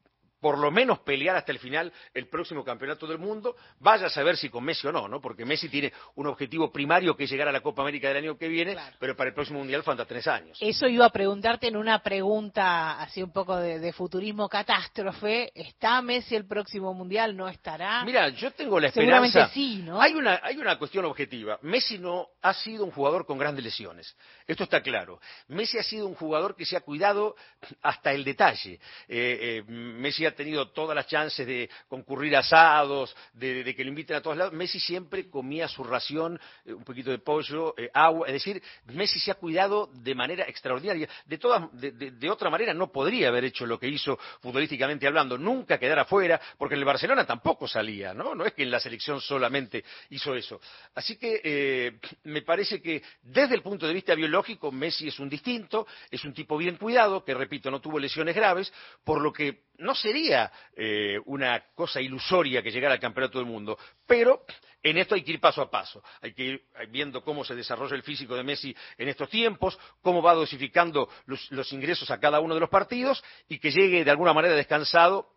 por 0.42 0.58
lo 0.58 0.72
menos 0.72 0.98
pelear 0.98 1.36
hasta 1.36 1.52
el 1.52 1.60
final 1.60 1.92
el 2.12 2.26
próximo 2.26 2.64
campeonato 2.64 3.06
del 3.06 3.18
mundo, 3.18 3.54
vaya 3.78 4.06
a 4.06 4.10
saber 4.10 4.36
si 4.36 4.48
con 4.48 4.64
Messi 4.64 4.88
o 4.88 4.92
no, 4.92 5.06
¿no? 5.06 5.20
Porque 5.20 5.44
Messi 5.44 5.68
tiene 5.68 5.92
un 6.16 6.26
objetivo 6.26 6.72
primario 6.72 7.16
que 7.16 7.24
es 7.24 7.30
llegar 7.30 7.46
a 7.46 7.52
la 7.52 7.60
Copa 7.60 7.82
América 7.82 8.08
del 8.08 8.16
año 8.16 8.36
que 8.36 8.48
viene, 8.48 8.76
pero 8.98 9.16
para 9.16 9.28
el 9.28 9.34
próximo 9.34 9.60
Mundial 9.60 9.84
falta 9.84 10.04
tres 10.04 10.26
años. 10.26 10.58
Eso 10.60 10.88
iba 10.88 11.06
a 11.06 11.10
preguntarte 11.10 11.68
en 11.68 11.76
una 11.76 12.02
pregunta 12.02 13.00
así 13.00 13.22
un 13.22 13.32
poco 13.32 13.56
de, 13.56 13.92
futurismo 13.92 14.48
catástrofe. 14.48 15.52
¿Está 15.54 16.02
Messi 16.02 16.34
el 16.34 16.46
próximo 16.46 16.92
Mundial? 16.92 17.36
¿No 17.36 17.48
estará? 17.48 18.04
Mira, 18.04 18.28
yo 18.30 18.50
tengo 18.50 18.80
la 18.80 18.88
esperanza. 18.88 19.28
Seguramente 19.28 19.54
sí, 19.54 19.82
¿no? 19.84 20.02
Hay 20.02 20.14
una, 20.14 20.40
hay 20.42 20.56
una 20.56 20.76
cuestión 20.76 21.04
objetiva. 21.04 21.60
Messi 21.62 21.98
no 21.98 22.26
ha 22.40 22.52
sido 22.52 22.84
un 22.84 22.90
jugador 22.90 23.26
con 23.26 23.38
grandes 23.38 23.64
lesiones. 23.64 24.16
Esto 24.48 24.64
está 24.64 24.82
claro. 24.82 25.20
Messi 25.46 25.78
ha 25.78 25.84
sido 25.84 26.08
un 26.08 26.16
jugador 26.16 26.56
que 26.56 26.66
se 26.66 26.76
ha 26.76 26.80
cuidado 26.80 27.36
hasta 27.80 28.12
el 28.12 28.24
detalle. 28.24 28.80
Eh, 29.06 29.62
eh, 29.62 29.62
Messi 29.68 30.26
ha 30.26 30.31
tenido 30.32 30.70
todas 30.70 30.94
las 30.94 31.06
chances 31.06 31.46
de 31.46 31.68
concurrir 31.88 32.36
a 32.36 32.40
asados, 32.40 33.14
de, 33.32 33.74
que 33.74 33.84
lo 33.84 33.90
inviten 33.90 34.16
a 34.16 34.20
todos 34.20 34.36
lados, 34.36 34.52
Messi 34.52 34.80
siempre 34.80 35.28
comía 35.28 35.68
su 35.68 35.84
ración, 35.84 36.40
eh, 36.64 36.72
un 36.72 36.84
poquito 36.84 37.10
de 37.10 37.18
pollo, 37.18 37.74
eh, 37.78 37.90
agua, 37.92 38.26
es 38.26 38.34
decir, 38.34 38.62
Messi 38.86 39.18
se 39.18 39.30
ha 39.30 39.34
cuidado 39.34 39.90
de 39.92 40.14
manera 40.14 40.44
extraordinaria. 40.44 41.08
De, 41.24 42.30
otra 42.30 42.50
manera 42.50 42.72
no 42.74 42.90
podría 42.90 43.28
haber 43.28 43.44
hecho 43.44 43.66
lo 43.66 43.78
que 43.78 43.88
hizo 43.88 44.18
futbolísticamente 44.40 45.06
hablando, 45.06 45.36
nunca 45.38 45.78
quedar 45.78 45.98
afuera, 45.98 46.40
porque 46.58 46.74
en 46.74 46.80
el 46.80 46.86
Barcelona 46.86 47.26
tampoco 47.26 47.68
salía, 47.68 48.14
¿no? 48.14 48.34
No 48.34 48.44
es 48.44 48.54
que 48.54 48.62
en 48.62 48.70
la 48.70 48.80
selección 48.80 49.20
solamente 49.20 49.84
hizo 50.10 50.34
eso. 50.34 50.60
Así 50.94 51.16
que 51.16 51.40
eh, 51.44 51.98
me 52.24 52.42
parece 52.42 52.80
que 52.80 53.02
desde 53.22 53.54
el 53.54 53.62
punto 53.62 53.86
de 53.86 53.94
vista 53.94 54.14
biológico, 54.14 54.72
Messi 54.72 55.08
es 55.08 55.18
un 55.18 55.28
distinto, 55.28 55.86
es 56.10 56.24
un 56.24 56.32
tipo 56.32 56.56
bien 56.56 56.76
cuidado, 56.76 57.24
que 57.24 57.34
repito, 57.34 57.70
no 57.70 57.80
tuvo 57.80 57.98
lesiones 57.98 58.34
graves, 58.34 58.72
por 59.04 59.20
lo 59.20 59.32
que 59.32 59.71
no 59.82 59.94
sería 59.94 60.50
eh, 60.74 61.18
una 61.26 61.62
cosa 61.74 62.00
ilusoria 62.00 62.62
que 62.62 62.70
llegara 62.70 62.94
al 62.94 63.00
campeonato 63.00 63.38
del 63.38 63.46
mundo, 63.46 63.78
pero 64.06 64.44
en 64.82 64.98
esto 64.98 65.14
hay 65.14 65.22
que 65.22 65.32
ir 65.32 65.40
paso 65.40 65.62
a 65.62 65.70
paso, 65.70 66.02
hay 66.20 66.32
que 66.34 66.42
ir 66.42 66.62
viendo 66.90 67.22
cómo 67.22 67.44
se 67.44 67.54
desarrolla 67.54 67.94
el 67.94 68.02
físico 68.02 68.34
de 68.34 68.42
Messi 68.42 68.74
en 68.98 69.08
estos 69.08 69.28
tiempos, 69.28 69.78
cómo 70.00 70.22
va 70.22 70.34
dosificando 70.34 71.08
los, 71.26 71.72
ingresos 71.72 72.10
a 72.10 72.18
cada 72.18 72.40
uno 72.40 72.54
de 72.54 72.60
los 72.60 72.70
partidos 72.70 73.22
y 73.48 73.58
que 73.58 73.70
llegue 73.70 74.04
de 74.04 74.10
alguna 74.10 74.32
manera 74.32 74.54
descansado 74.54 75.28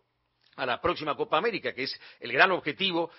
a 0.56 0.66
la 0.66 0.80
próxima 0.80 1.14
Copa 1.14 1.38
América, 1.38 1.72
que 1.74 1.84
es 1.84 2.00
el 2.18 2.32
gran 2.32 2.50
objetivo. 2.50 3.10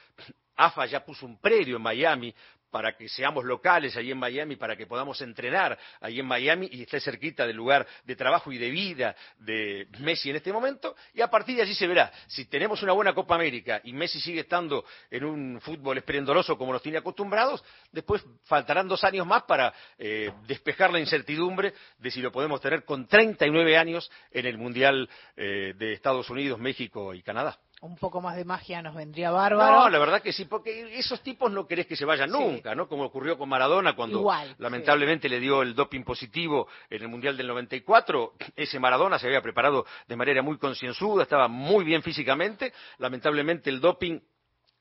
AFA 0.57 0.85
ya 0.87 1.05
puso 1.05 1.25
un 1.25 1.39
predio 1.39 1.77
en 1.77 1.81
Miami 1.81 2.33
para 2.71 2.95
que 2.95 3.07
seamos 3.07 3.45
locales 3.45 3.95
allí 3.95 4.11
en 4.11 4.17
Miami, 4.17 4.55
para 4.55 4.75
que 4.75 4.85
podamos 4.85 5.21
entrenar 5.21 5.77
allí 6.01 6.19
en 6.19 6.25
Miami 6.25 6.69
y 6.71 6.83
esté 6.83 6.99
cerquita 6.99 7.47
del 7.47 7.55
lugar 7.55 7.87
de 8.03 8.15
trabajo 8.15 8.51
y 8.51 8.57
de 8.57 8.69
vida 8.69 9.15
de 9.39 9.87
Messi 9.99 10.29
en 10.29 10.37
este 10.37 10.51
momento, 10.51 10.95
y 11.13 11.21
a 11.21 11.29
partir 11.29 11.55
de 11.55 11.63
allí 11.63 11.73
se 11.73 11.87
verá. 11.87 12.11
Si 12.27 12.45
tenemos 12.45 12.81
una 12.83 12.93
buena 12.93 13.13
Copa 13.13 13.35
América 13.35 13.81
y 13.83 13.93
Messi 13.93 14.19
sigue 14.19 14.41
estando 14.41 14.85
en 15.09 15.23
un 15.23 15.61
fútbol 15.61 15.97
esplendoroso 15.97 16.57
como 16.57 16.73
nos 16.73 16.81
tiene 16.81 16.97
acostumbrados, 16.97 17.63
después 17.91 18.23
faltarán 18.43 18.87
dos 18.87 19.03
años 19.03 19.25
más 19.25 19.43
para 19.43 19.73
eh, 19.97 20.31
despejar 20.45 20.91
la 20.91 20.99
incertidumbre 20.99 21.73
de 21.97 22.11
si 22.11 22.21
lo 22.21 22.31
podemos 22.31 22.61
tener 22.61 22.83
con 22.83 23.07
39 23.07 23.77
años 23.77 24.11
en 24.31 24.45
el 24.45 24.57
Mundial 24.57 25.09
eh, 25.35 25.73
de 25.77 25.93
Estados 25.93 26.29
Unidos, 26.29 26.59
México 26.59 27.13
y 27.13 27.21
Canadá 27.21 27.57
un 27.81 27.95
poco 27.95 28.21
más 28.21 28.35
de 28.35 28.45
magia 28.45 28.81
nos 28.81 28.95
vendría 28.95 29.31
bárbaro. 29.31 29.81
No, 29.81 29.89
la 29.89 29.99
verdad 29.99 30.21
que 30.21 30.33
sí, 30.33 30.45
porque 30.45 30.97
esos 30.97 31.21
tipos 31.21 31.51
no 31.51 31.67
querés 31.67 31.85
que 31.85 31.95
se 31.95 32.05
vayan 32.05 32.31
nunca, 32.31 32.73
¿no? 32.73 32.87
Como 32.87 33.03
ocurrió 33.03 33.37
con 33.37 33.49
Maradona 33.49 33.95
cuando 33.95 34.27
lamentablemente 34.57 35.29
le 35.29 35.39
dio 35.39 35.61
el 35.61 35.75
doping 35.75 36.03
positivo 36.03 36.67
en 36.89 37.03
el 37.03 37.07
Mundial 37.07 37.37
del 37.37 37.47
94. 37.47 38.33
Ese 38.55 38.79
Maradona 38.79 39.19
se 39.19 39.27
había 39.27 39.41
preparado 39.41 39.85
de 40.07 40.15
manera 40.15 40.41
muy 40.41 40.57
concienzuda, 40.57 41.23
estaba 41.23 41.47
muy 41.47 41.85
bien 41.85 42.01
físicamente. 42.01 42.73
Lamentablemente 42.97 43.69
el 43.69 43.79
doping 43.79 44.19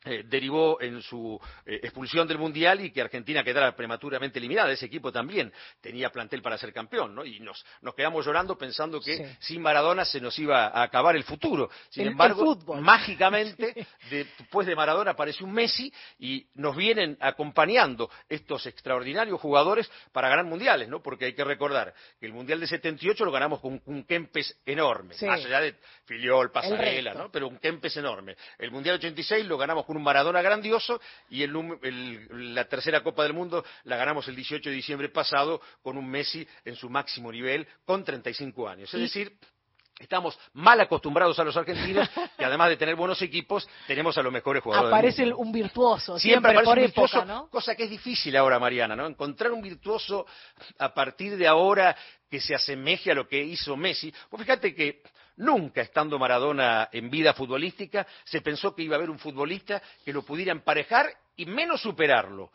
eh, 0.06 0.22
derivó 0.24 0.80
en 0.80 1.02
su 1.02 1.36
eh, 1.64 1.80
expulsión 1.82 2.28
del 2.28 2.38
Mundial 2.38 2.80
y 2.80 2.92
que 2.92 3.00
Argentina 3.00 3.42
quedara 3.42 3.74
prematuramente 3.74 4.38
eliminada. 4.38 4.70
Ese 4.70 4.86
equipo 4.86 5.10
también 5.10 5.52
tenía 5.80 6.10
plantel 6.10 6.42
para 6.42 6.56
ser 6.56 6.72
campeón, 6.72 7.12
¿no? 7.12 7.24
Y 7.24 7.40
nos, 7.40 7.64
quedamos 7.96 8.24
llorando 8.24 8.56
pensando 8.56 9.00
que 9.00 9.36
sin 9.40 9.60
Maradona 9.60 10.04
se 10.04 10.20
nos 10.20 10.38
iba 10.38 10.68
a 10.68 10.84
acabar 10.84 11.16
el 11.16 11.24
futuro. 11.24 11.68
Sin 11.90 12.06
embargo, 12.06 12.56
mágicamente, 12.80 13.84
después 14.10 14.64
de 14.68 14.76
Maradona 14.76 15.10
aparece 15.10 15.42
un 15.42 15.52
Messi 15.52 15.92
y 16.20 16.46
nos 16.54 16.76
vienen 16.76 17.16
acompañando 17.20 18.08
estos 18.28 18.64
extraordinarios 18.66 19.40
jugadores 19.40 19.90
para 20.12 20.28
ganar 20.28 20.44
mundiales, 20.44 20.88
¿no? 20.88 21.02
Porque 21.02 21.24
hay 21.24 21.34
que 21.34 21.42
recordar 21.42 21.92
que 22.20 22.26
el 22.26 22.32
Mundial 22.32 22.60
de 22.60 22.68
78 22.68 23.24
lo 23.24 23.32
ganamos 23.32 23.58
con 23.60 23.82
un 23.86 24.04
Kempes 24.04 24.56
enorme, 24.64 25.16
más 25.22 25.44
allá 25.44 25.62
de 25.62 25.74
Filiol, 26.04 26.52
Pasarela, 26.52 27.12
¿no? 27.12 27.28
Pero 27.32 27.48
un 27.48 27.58
Kempes 27.58 27.96
enorme. 27.96 28.36
El 28.56 28.70
Mundial 28.70 28.96
86 28.96 29.46
lo 29.46 29.58
ganamos 29.58 29.84
con 29.84 29.95
un 29.96 30.02
Maradona 30.02 30.42
grandioso 30.42 31.00
y 31.30 31.46
la 31.46 32.64
tercera 32.68 33.02
Copa 33.02 33.22
del 33.22 33.32
Mundo 33.32 33.64
la 33.84 33.96
ganamos 33.96 34.28
el 34.28 34.36
18 34.36 34.68
de 34.68 34.76
diciembre 34.76 35.08
pasado 35.08 35.60
con 35.82 35.96
un 35.96 36.08
Messi 36.08 36.46
en 36.64 36.76
su 36.76 36.88
máximo 36.88 37.32
nivel 37.32 37.66
con 37.84 38.04
35 38.04 38.68
años. 38.68 38.92
Es 38.94 39.00
decir, 39.00 39.36
Estamos 39.98 40.38
mal 40.52 40.78
acostumbrados 40.78 41.38
a 41.38 41.44
los 41.44 41.56
argentinos 41.56 42.06
y 42.38 42.44
además 42.44 42.68
de 42.68 42.76
tener 42.76 42.96
buenos 42.96 43.22
equipos, 43.22 43.66
tenemos 43.86 44.16
a 44.18 44.22
los 44.22 44.30
mejores 44.30 44.62
jugadores. 44.62 44.92
Aparece 44.92 45.32
un 45.32 45.50
virtuoso, 45.50 46.18
siempre, 46.18 46.52
aparece 46.52 46.70
un 46.70 46.80
virtuoso, 46.80 47.48
cosa 47.50 47.74
que 47.74 47.84
es 47.84 47.90
difícil 47.90 48.36
ahora, 48.36 48.58
Mariana, 48.58 48.94
¿no? 48.94 49.06
Encontrar 49.06 49.52
un 49.52 49.62
virtuoso 49.62 50.26
a 50.78 50.92
partir 50.92 51.38
de 51.38 51.46
ahora 51.46 51.96
que 52.30 52.42
se 52.42 52.54
asemeje 52.54 53.12
a 53.12 53.14
lo 53.14 53.26
que 53.26 53.42
hizo 53.42 53.74
Messi. 53.74 54.12
Pues 54.28 54.42
fíjate 54.42 54.74
que 54.74 55.00
Nunca, 55.36 55.82
estando 55.82 56.18
Maradona 56.18 56.88
en 56.92 57.10
vida 57.10 57.34
futbolística, 57.34 58.06
se 58.24 58.40
pensó 58.40 58.74
que 58.74 58.82
iba 58.82 58.96
a 58.96 58.98
haber 58.98 59.10
un 59.10 59.18
futbolista 59.18 59.82
que 60.04 60.12
lo 60.12 60.22
pudiera 60.22 60.52
emparejar 60.52 61.10
y 61.36 61.46
menos 61.46 61.82
superarlo. 61.82 62.50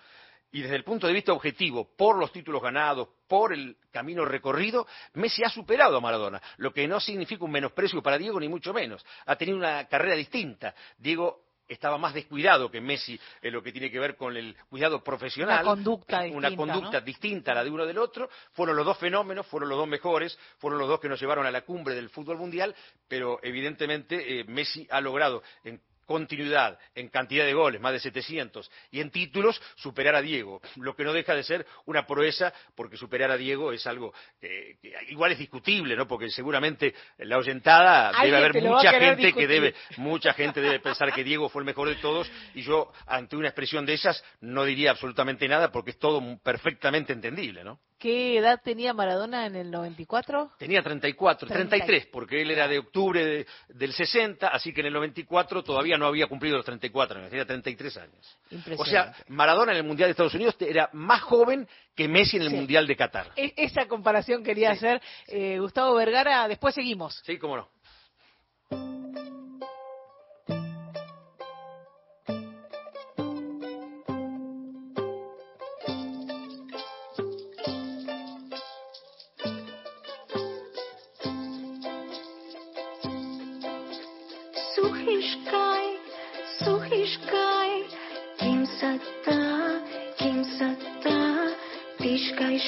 y 0.54 0.62
desde 0.62 0.76
el 0.76 0.84
punto 0.84 1.08
de 1.08 1.14
vista 1.14 1.32
objetivo, 1.32 1.96
por 1.96 2.18
los 2.18 2.32
títulos 2.32 2.62
ganados, 2.62 3.08
por 3.28 3.54
el 3.54 3.78
camino 3.90 4.26
recorrido, 4.26 4.86
Messi 5.14 5.44
ha 5.46 5.50
superado 5.50 5.96
a 5.96 6.02
Maradona, 6.02 6.42
lo 6.58 6.74
que 6.74 6.88
no 6.88 7.00
significa 7.00 7.46
un 7.46 7.52
menosprecio 7.52 8.04
para 8.04 8.18
Diego, 8.18 8.38
ni 8.38 8.50
mucho 8.50 8.74
menos. 8.74 9.06
Ha 9.26 9.38
tenido 9.38 9.58
una 9.58 9.88
carrera 9.88 10.16
distinta. 10.16 10.76
Diego 10.98 11.41
estaba 11.74 11.98
más 11.98 12.14
descuidado 12.14 12.70
que 12.70 12.82
Messi 12.82 13.20
en 13.42 13.54
lo 13.54 13.64
que 13.64 13.72
tiene 13.72 13.90
que 13.90 14.00
ver 14.00 14.16
con 14.16 14.36
el 14.36 14.56
cuidado 14.70 15.04
profesional. 15.04 15.62
Una 15.62 15.72
conducta 15.76 16.18
Una 16.18 16.50
distinta, 16.50 16.56
conducta 16.56 17.00
¿no? 17.00 17.06
distinta 17.06 17.52
a 17.52 17.56
la 17.56 17.64
de 17.64 17.70
uno 17.70 17.86
del 17.86 17.98
otro. 17.98 18.30
Fueron 18.52 18.76
los 18.76 18.86
dos 18.86 18.98
fenómenos, 18.98 19.48
fueron 19.48 19.70
los 19.70 19.78
dos 19.78 19.88
mejores, 19.88 20.38
fueron 20.58 20.80
los 20.80 20.88
dos 20.90 21.00
que 21.00 21.08
nos 21.08 21.20
llevaron 21.20 21.46
a 21.46 21.52
la 21.52 21.62
cumbre 21.62 21.96
del 21.96 22.10
fútbol 22.10 22.38
mundial, 22.38 22.76
pero 23.08 23.40
evidentemente 23.42 24.40
eh, 24.40 24.44
Messi 24.44 24.86
ha 24.92 25.00
logrado 25.00 25.42
en 25.64 25.82
continuidad, 26.06 26.78
en 26.96 27.10
cantidad 27.10 27.46
de 27.46 27.54
goles, 27.54 27.82
más 27.82 27.94
de 27.94 28.00
700, 28.00 28.70
y 28.92 29.00
en 29.00 29.12
títulos, 29.12 29.62
superar 29.76 30.16
a 30.16 30.22
Diego, 30.22 30.62
lo 30.78 30.96
que 30.96 31.04
no 31.04 31.14
deja 31.14 31.36
de 31.36 31.44
ser 31.44 31.66
una 31.86 32.06
proeza, 32.06 32.54
porque 32.76 32.98
superar 32.98 33.32
a 33.32 33.38
Diego 33.38 33.72
es 33.72 33.86
algo 33.88 34.14
que, 34.40 34.78
que 34.82 34.94
igual 35.10 35.32
es 35.32 35.40
discutible, 35.40 35.96
¿no? 35.96 36.08
Porque 36.08 36.30
seguramente 36.30 36.94
en 37.18 37.30
la 37.30 37.38
oyentada 37.38 38.12
debe 38.22 38.38
haber 38.38 38.62
mucha 38.62 38.92
gente 38.94 39.34
que 39.34 39.48
debe, 39.48 39.76
mucha 39.98 40.34
gente 40.34 40.62
debe 40.62 40.80
pensar 40.80 41.14
que 41.14 41.24
Diego 41.24 41.50
fue 41.50 41.62
el 41.62 41.66
mejor 41.66 41.90
de 41.90 41.96
todos, 41.96 42.30
y 42.54 42.62
yo, 42.62 42.92
ante 43.08 43.36
una 43.36 43.48
expresión 43.48 43.86
de 43.86 43.94
esas, 43.94 44.24
no 44.42 44.66
diría 44.66 44.92
absolutamente 44.92 45.48
nada, 45.48 45.72
porque 45.72 45.92
es 45.92 46.00
todo 46.00 46.22
perfectamente 46.44 47.14
entendible, 47.14 47.64
¿no? 47.64 47.80
¿Qué 48.02 48.36
edad 48.40 48.60
tenía 48.64 48.96
Maradona 48.96 49.46
en 49.46 49.56
el 49.56 49.70
94? 49.70 50.54
Tenía 50.58 50.82
34, 50.82 51.48
30. 51.48 51.70
33, 51.70 52.08
porque 52.12 52.42
él 52.42 52.50
era 52.50 52.68
de 52.68 52.80
octubre 52.80 53.24
de- 53.24 53.46
del 53.70 53.94
60, 53.94 54.48
así 54.48 54.74
que 54.74 54.82
en 54.82 54.88
el 54.88 54.94
94 54.94 55.64
todavía 55.64 56.00
no 56.00 56.08
había 56.08 56.26
cumplido 56.26 56.58
los 56.58 56.66
34 56.66 57.20
años, 57.20 57.30
tenía 57.30 57.46
33 57.46 57.98
años. 57.98 58.38
O 58.52 58.56
Impresionante. 58.56 59.18
sea, 59.18 59.26
Maradona 59.28 59.74
en 59.74 59.78
el 59.78 59.84
Mundial 59.84 60.08
de 60.08 60.12
Estados 60.12 60.34
Unidos 60.34 60.56
era 60.62 60.90
más 60.94 61.22
joven 61.22 61.68
que 61.96 62.08
Messi 62.08 62.38
en 62.38 62.42
el 62.44 62.50
Sí. 62.50 62.56
Mundial 62.56 62.88
de 62.88 62.96
Qatar. 62.96 63.28
E- 63.36 63.54
esa 63.56 63.86
comparación 63.88 64.44
quería 64.44 64.72
Sí, 64.72 64.78
hacer 64.78 65.02
eh, 65.28 65.60
Gustavo 65.60 65.94
Vergara. 65.94 66.48
Después 66.48 66.74
seguimos. 66.74 67.22
Sí, 67.24 67.38
cómo 67.38 67.56
no. 67.58 67.70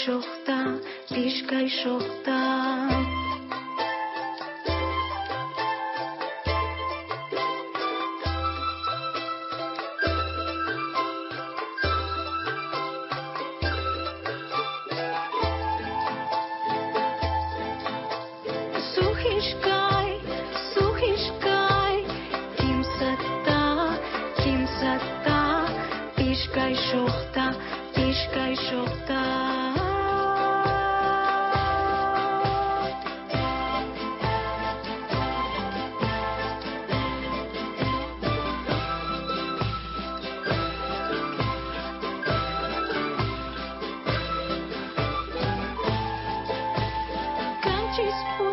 кайшохта, 0.03 0.57
биш 1.11 1.43
кайшохта. 1.47 3.02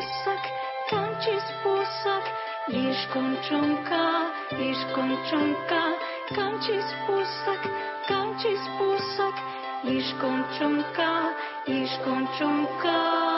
pusak, 0.00 0.42
tańczyć 0.90 1.44
pusak, 1.62 2.24
iż 2.68 3.06
kończonka, 3.06 4.04
iż 4.58 4.78
kończonka, 4.94 5.82
tańczyć 6.34 6.86
pusak, 7.06 7.68
tańczyć 8.08 8.60
pusak, 8.78 9.34
iż 9.84 10.14
kończonka, 10.20 11.10
iż 11.66 11.90
kończonka. 12.04 13.29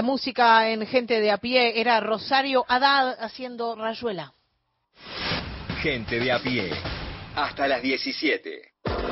La 0.00 0.06
música 0.06 0.66
en 0.70 0.86
Gente 0.86 1.20
de 1.20 1.30
a 1.30 1.36
pie 1.36 1.78
era 1.78 2.00
Rosario 2.00 2.64
Haddad 2.66 3.22
haciendo 3.22 3.76
Rayuela. 3.76 4.32
Gente 5.82 6.18
de 6.18 6.32
a 6.32 6.38
pie. 6.38 6.70
Hasta 7.36 7.68
las 7.68 7.82
17. 7.82 8.62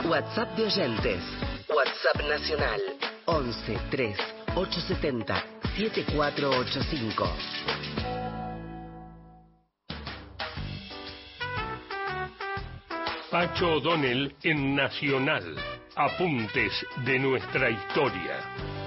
WhatsApp 0.07 0.57
de 0.57 0.65
oyentes. 0.65 1.21
WhatsApp 1.69 2.27
nacional. 2.27 2.81
11 3.27 3.79
3 3.91 4.19
870 4.55 5.45
7485. 5.77 7.33
Pacho 13.31 13.73
O'Donnell 13.73 14.35
en 14.43 14.75
Nacional. 14.75 15.55
Apuntes 15.97 16.73
de 17.05 17.19
nuestra 17.19 17.69
historia. 17.69 18.78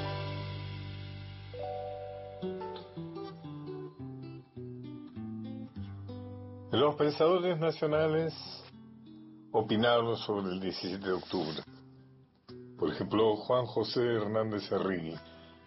Los 6.81 6.95
pensadores 6.95 7.59
nacionales 7.59 8.33
opinaron 9.51 10.17
sobre 10.17 10.51
el 10.51 10.59
17 10.59 10.97
de 10.97 11.11
octubre. 11.11 11.61
Por 12.75 12.91
ejemplo, 12.91 13.35
Juan 13.35 13.67
José 13.67 13.99
Hernández 14.01 14.71
Arrigui. 14.71 15.13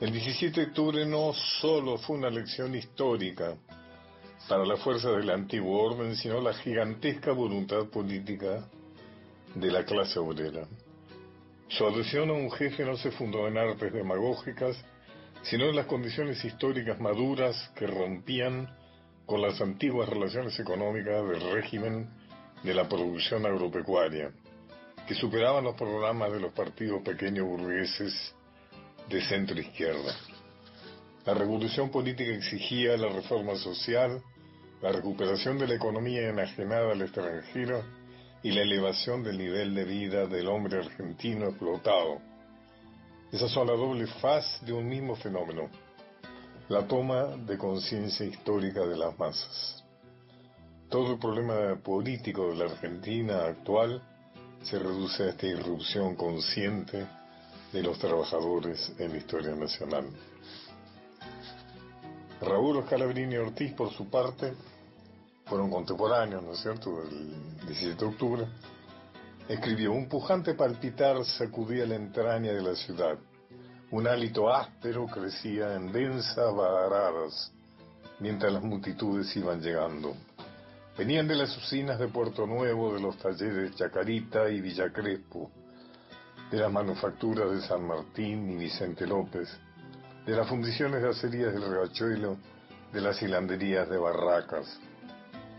El 0.01 0.11
17 0.11 0.61
de 0.61 0.67
octubre 0.67 1.07
no 1.07 1.33
solo 1.33 1.99
fue 1.99 2.17
una 2.17 2.31
lección 2.31 2.75
histórica 2.75 3.55
para 4.49 4.67
la 4.67 4.77
fuerza 4.77 5.13
del 5.13 5.31
antiguo 5.31 5.85
orden, 5.85 6.17
sino 6.17 6.41
la 6.41 6.53
gigantesca 6.53 7.31
voluntad 7.31 7.87
política 7.93 8.69
de 9.55 9.71
la 9.71 9.85
clase 9.85 10.19
obrera. 10.19 10.67
Su 11.69 11.87
adhesión 11.87 12.31
a 12.31 12.33
un 12.33 12.51
jefe 12.51 12.85
no 12.85 12.97
se 12.97 13.13
fundó 13.13 13.47
en 13.47 13.57
artes 13.57 13.93
demagógicas, 13.93 14.77
sino 15.43 15.67
en 15.67 15.77
las 15.77 15.87
condiciones 15.87 16.45
históricas 16.45 16.99
maduras 16.99 17.71
que 17.77 17.87
rompían 17.87 18.83
con 19.27 19.41
las 19.41 19.61
antiguas 19.61 20.09
relaciones 20.09 20.59
económicas 20.59 21.27
del 21.27 21.53
régimen 21.53 22.11
de 22.63 22.75
la 22.75 22.89
producción 22.89 23.47
agropecuaria, 23.47 24.33
que 25.07 25.15
superaban 25.15 25.65
los 25.65 25.75
programas 25.75 26.33
de 26.33 26.41
los 26.41 26.53
partidos 26.53 27.03
pequeños 27.03 27.47
burgueses 27.47 28.35
de 29.09 29.21
centro 29.23 29.59
izquierda. 29.61 30.15
La 31.27 31.35
revolución 31.35 31.91
política 31.91 32.33
exigía 32.33 32.97
la 32.97 33.09
reforma 33.09 33.55
social, 33.57 34.23
la 34.83 34.93
recuperación 34.93 35.59
de 35.59 35.69
la 35.69 35.75
economía 35.75 36.29
enajenada 36.29 36.93
al 36.93 37.03
extranjero 37.03 37.83
y 38.43 38.53
la 38.53 38.63
elevación 38.63 39.23
del 39.23 39.39
nivel 39.39 39.75
de 39.75 39.85
vida 39.85 40.27
del 40.27 40.49
hombre 40.49 40.79
argentino 40.79 41.49
explotado. 41.49 42.21
Esas 43.33 43.51
son 43.51 43.67
la 43.67 43.73
doble 43.73 44.07
faz 44.07 44.61
de 44.65 44.73
un 44.73 44.87
mismo 44.87 45.17
fenómeno, 45.17 45.71
la 46.69 46.87
toma 46.87 47.25
de 47.37 47.59
conciencia 47.59 48.25
histórica 48.25 48.81
de 48.87 48.97
las 48.97 49.19
masas. 49.19 49.85
todo 50.89 51.13
el 51.13 51.19
problema 51.19 51.77
político 51.83 52.49
de 52.49 52.57
la 52.57 52.65
Argentina 52.67 53.45
actual 53.45 54.01
se 54.63 54.79
reduce 54.79 55.25
a 55.25 55.29
esta 55.31 55.47
irrupción 55.47 56.15
consciente 56.15 57.07
de 57.73 57.83
los 57.83 57.99
trabajadores 57.99 58.93
en 58.99 59.11
la 59.11 59.19
historia 59.19 59.55
nacional. 59.55 60.07
Raúl 62.41 62.83
Scalabrini 62.85 63.37
Ortiz, 63.37 63.73
por 63.75 63.93
su 63.93 64.09
parte, 64.09 64.55
fueron 65.47 65.71
contemporáneos, 65.71 66.43
¿no 66.43 66.53
es 66.53 66.61
cierto?, 66.61 67.03
del 67.03 67.67
17 67.67 67.97
de 67.97 68.07
octubre, 68.07 68.47
escribió, 69.49 69.93
un 69.93 70.09
pujante 70.09 70.55
palpitar 70.55 71.25
sacudía 71.25 71.85
la 71.87 71.97
entraña 71.97 72.53
de 72.53 72.63
la 72.63 72.75
ciudad, 72.75 73.19
un 73.95 74.09
hálito 74.09 74.53
áspero 74.53 75.07
crecía 75.07 75.77
en 75.77 75.93
densas 75.93 76.53
varadas, 76.53 77.53
mientras 78.19 78.53
las 78.53 78.65
multitudes 78.65 79.37
iban 79.37 79.61
llegando. 79.61 80.17
Venían 80.99 81.29
de 81.29 81.37
las 81.37 81.57
usinas 81.57 82.01
de 82.01 82.09
Puerto 82.09 82.45
Nuevo, 82.45 82.93
de 82.93 83.01
los 83.01 83.17
talleres 83.19 83.77
Chacarita 83.77 84.51
y 84.51 84.61
Villa 84.61 84.93
Crespo, 84.93 85.49
de 86.51 86.59
las 86.59 86.73
manufacturas 86.73 87.49
de 87.53 87.61
San 87.61 87.87
Martín 87.87 88.51
y 88.51 88.57
Vicente 88.57 89.07
López, 89.07 89.49
de 90.27 90.35
las 90.35 90.49
fundiciones 90.49 91.01
de 91.01 91.11
acerías 91.11 91.53
del 91.53 91.63
Riachuelo, 91.63 92.37
de 92.93 93.01
las 93.01 93.23
hilanderías 93.23 93.89
de 93.89 93.97
Barracas. 93.97 94.77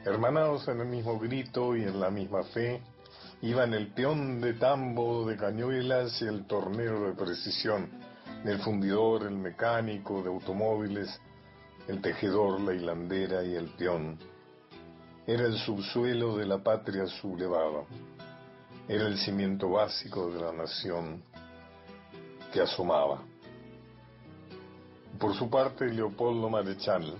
Hermanados 0.03 0.67
en 0.67 0.81
el 0.81 0.87
mismo 0.87 1.17
grito 1.17 1.73
y 1.73 1.83
en 1.83 2.01
la 2.01 2.09
misma 2.11 2.43
fe, 2.43 2.81
iban 3.43 3.73
el 3.73 3.93
peón 3.93 4.41
de 4.41 4.55
tambo 4.55 5.25
de 5.25 5.37
cañuelas 5.37 6.21
y 6.21 6.25
el 6.25 6.45
tornero 6.45 7.07
de 7.07 7.13
precisión, 7.13 8.03
el 8.45 8.59
fundidor, 8.59 9.23
el 9.23 9.37
mecánico 9.37 10.21
de 10.21 10.29
automóviles, 10.29 11.19
el 11.87 12.01
tejedor, 12.01 12.61
la 12.61 12.73
hilandera 12.73 13.43
y 13.43 13.55
el 13.55 13.69
peón. 13.69 14.19
Era 15.25 15.45
el 15.45 15.57
subsuelo 15.57 16.37
de 16.37 16.45
la 16.45 16.59
patria 16.59 17.07
sublevada. 17.07 17.83
Era 18.87 19.07
el 19.07 19.17
cimiento 19.17 19.71
básico 19.71 20.29
de 20.29 20.41
la 20.41 20.51
nación 20.51 21.23
que 22.53 22.61
asomaba. 22.61 23.23
Por 25.19 25.33
su 25.33 25.49
parte, 25.49 25.87
Leopoldo 25.87 26.47
Marechal. 26.49 27.15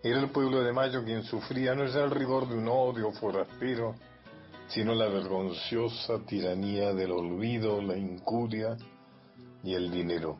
Era 0.00 0.20
el 0.20 0.30
pueblo 0.30 0.62
de 0.62 0.72
Mayo 0.72 1.02
quien 1.04 1.24
sufría 1.24 1.74
no 1.74 1.86
ya 1.86 2.04
el 2.04 2.12
rigor 2.12 2.48
de 2.48 2.56
un 2.56 2.68
odio 2.68 3.10
forastero, 3.12 3.96
sino 4.68 4.94
la 4.94 5.08
vergonzosa 5.08 6.20
tiranía 6.24 6.94
del 6.94 7.10
olvido, 7.10 7.82
la 7.82 7.96
incuria 7.96 8.76
y 9.62 9.74
el 9.74 9.90
dinero. 9.90 10.38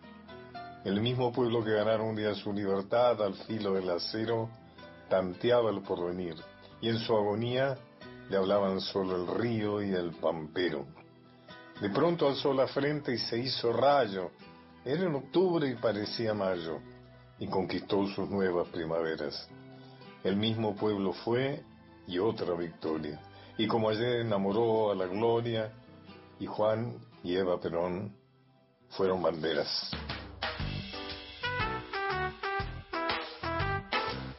El 0.85 1.01
mismo 1.01 1.33
pueblo 1.33 1.65
que 1.65 1.73
ganara 1.73 2.03
un 2.03 2.17
día 2.17 2.35
su 2.35 2.53
libertad 2.53 3.21
al 3.23 3.35
filo 3.35 3.75
del 3.75 3.91
acero, 3.91 4.49
tanteaba 5.09 5.71
el 5.71 5.83
porvenir, 5.83 6.37
y 6.81 6.89
en 6.89 6.99
su 6.99 7.17
agonía 7.17 7.77
le 8.31 8.37
hablaban 8.37 8.81
solo 8.81 9.17
el 9.17 9.27
río 9.39 9.83
y 9.83 9.91
el 9.91 10.13
pampero. 10.13 10.87
De 11.81 11.91
pronto 11.91 12.29
alzó 12.29 12.53
la 12.53 12.67
frente 12.67 13.13
y 13.13 13.19
se 13.19 13.39
hizo 13.39 13.73
rayo. 13.73 14.31
Era 14.85 15.05
en 15.05 15.15
octubre 15.15 15.69
y 15.69 15.75
parecía 15.75 16.35
mayo, 16.35 16.79
y 17.39 17.47
conquistó 17.49 18.07
sus 18.07 18.29
nuevas 18.29 18.69
primaveras. 18.69 19.49
El 20.25 20.37
mismo 20.37 20.75
pueblo 20.75 21.13
fue 21.13 21.63
y 22.07 22.19
otra 22.19 22.55
victoria. 22.55 23.21
Y 23.57 23.67
como 23.67 23.91
ayer 23.91 24.21
enamoró 24.21 24.91
a 24.91 24.95
la 24.95 25.07
gloria, 25.07 25.73
y 26.41 26.47
Juan 26.47 26.97
y 27.23 27.37
Eva 27.37 27.61
Perón 27.61 28.18
fueron 28.91 29.23
banderas. 29.23 29.91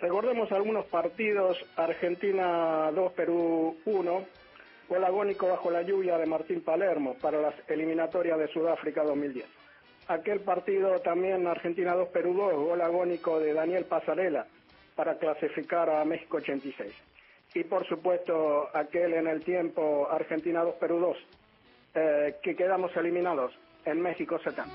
Recordemos 0.00 0.50
algunos 0.52 0.86
partidos, 0.86 1.58
Argentina 1.76 2.90
2, 2.94 3.12
Perú 3.12 3.76
1, 3.84 4.24
gol 4.88 5.04
agónico 5.04 5.48
bajo 5.48 5.70
la 5.70 5.82
lluvia 5.82 6.16
de 6.16 6.24
Martín 6.24 6.62
Palermo 6.62 7.16
para 7.20 7.38
las 7.38 7.54
eliminatorias 7.68 8.38
de 8.38 8.48
Sudáfrica 8.48 9.04
2010. 9.04 9.59
Aquel 10.12 10.40
partido 10.40 10.98
también 11.00 11.46
Argentina 11.46 11.94
2, 11.94 12.08
Perú 12.08 12.34
2, 12.34 12.54
gol 12.54 12.80
agónico 12.80 13.38
de 13.38 13.52
Daniel 13.54 13.84
Pasarela 13.84 14.44
para 14.96 15.16
clasificar 15.18 15.88
a 15.88 16.04
México 16.04 16.38
86. 16.38 16.92
Y 17.54 17.62
por 17.64 17.86
supuesto 17.86 18.68
aquel 18.74 19.14
en 19.14 19.28
el 19.28 19.44
tiempo 19.44 20.08
Argentina 20.10 20.62
2, 20.64 20.74
Perú 20.80 20.98
2, 20.98 21.16
eh, 21.94 22.34
que 22.42 22.56
quedamos 22.56 22.90
eliminados 22.96 23.52
en 23.84 24.00
México 24.02 24.38
70. 24.42 24.66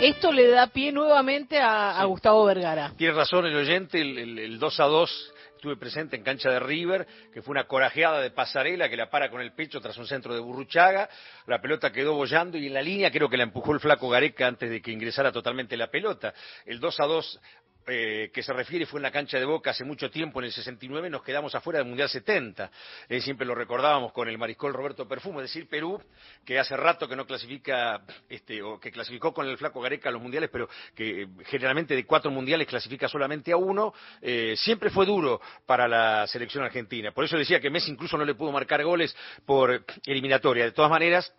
Esto 0.00 0.32
le 0.32 0.48
da 0.48 0.66
pie 0.66 0.92
nuevamente 0.92 1.58
a, 1.60 2.00
a 2.00 2.04
Gustavo 2.06 2.44
Vergara. 2.46 2.92
Tiene 2.96 3.14
razón 3.14 3.46
el 3.46 3.54
oyente, 3.54 4.00
el, 4.00 4.18
el- 4.18 4.38
el 4.38 4.58
2 4.58 4.80
a 4.80 4.84
2 4.84 5.34
estuve 5.60 5.76
presente 5.76 6.16
en 6.16 6.22
cancha 6.22 6.48
de 6.48 6.58
River, 6.58 7.06
que 7.34 7.42
fue 7.42 7.52
una 7.52 7.64
corajeada 7.64 8.22
de 8.22 8.30
pasarela 8.30 8.88
que 8.88 8.96
la 8.96 9.10
para 9.10 9.30
con 9.30 9.42
el 9.42 9.52
pecho 9.52 9.78
tras 9.78 9.98
un 9.98 10.06
centro 10.06 10.32
de 10.32 10.40
Burruchaga, 10.40 11.06
la 11.46 11.60
pelota 11.60 11.92
quedó 11.92 12.14
bollando 12.14 12.56
y 12.56 12.68
en 12.68 12.72
la 12.72 12.80
línea 12.80 13.10
creo 13.10 13.28
que 13.28 13.36
la 13.36 13.42
empujó 13.42 13.74
el 13.74 13.80
flaco 13.80 14.08
Gareca 14.08 14.46
antes 14.46 14.70
de 14.70 14.80
que 14.80 14.90
ingresara 14.90 15.30
totalmente 15.30 15.76
la 15.76 15.88
pelota. 15.88 16.32
El 16.64 16.80
2 16.80 17.00
a 17.00 17.04
2 17.04 17.40
eh, 17.86 18.30
que 18.32 18.42
se 18.42 18.52
refiere 18.52 18.86
fue 18.86 18.98
en 18.98 19.02
la 19.02 19.10
cancha 19.10 19.38
de 19.38 19.44
Boca 19.44 19.70
hace 19.70 19.84
mucho 19.84 20.10
tiempo, 20.10 20.40
en 20.40 20.46
el 20.46 20.52
69, 20.52 21.10
nos 21.10 21.22
quedamos 21.22 21.54
afuera 21.54 21.78
del 21.78 21.88
Mundial 21.88 22.08
70. 22.08 22.70
Eh, 23.08 23.20
siempre 23.20 23.46
lo 23.46 23.54
recordábamos 23.54 24.12
con 24.12 24.28
el 24.28 24.38
mariscal 24.38 24.72
Roberto 24.72 25.08
Perfumo, 25.08 25.40
es 25.40 25.48
decir, 25.48 25.68
Perú, 25.68 26.00
que 26.44 26.58
hace 26.58 26.76
rato 26.76 27.08
que 27.08 27.16
no 27.16 27.26
clasifica, 27.26 28.02
este, 28.28 28.62
o 28.62 28.78
que 28.78 28.90
clasificó 28.90 29.32
con 29.32 29.46
el 29.46 29.56
flaco 29.58 29.80
Gareca 29.80 30.08
a 30.08 30.12
los 30.12 30.22
mundiales, 30.22 30.50
pero 30.52 30.68
que 30.94 31.22
eh, 31.22 31.28
generalmente 31.46 31.94
de 31.94 32.04
cuatro 32.04 32.30
mundiales 32.30 32.66
clasifica 32.66 33.08
solamente 33.08 33.52
a 33.52 33.56
uno, 33.56 33.92
eh, 34.20 34.54
siempre 34.56 34.90
fue 34.90 35.06
duro 35.06 35.40
para 35.66 35.88
la 35.88 36.26
selección 36.26 36.64
argentina. 36.64 37.12
Por 37.12 37.24
eso 37.24 37.36
decía 37.36 37.60
que 37.60 37.70
Messi 37.70 37.90
incluso 37.90 38.16
no 38.16 38.24
le 38.24 38.34
pudo 38.34 38.52
marcar 38.52 38.82
goles 38.84 39.16
por 39.44 39.84
eliminatoria. 40.06 40.64
De 40.64 40.72
todas 40.72 40.90
maneras, 40.90 41.32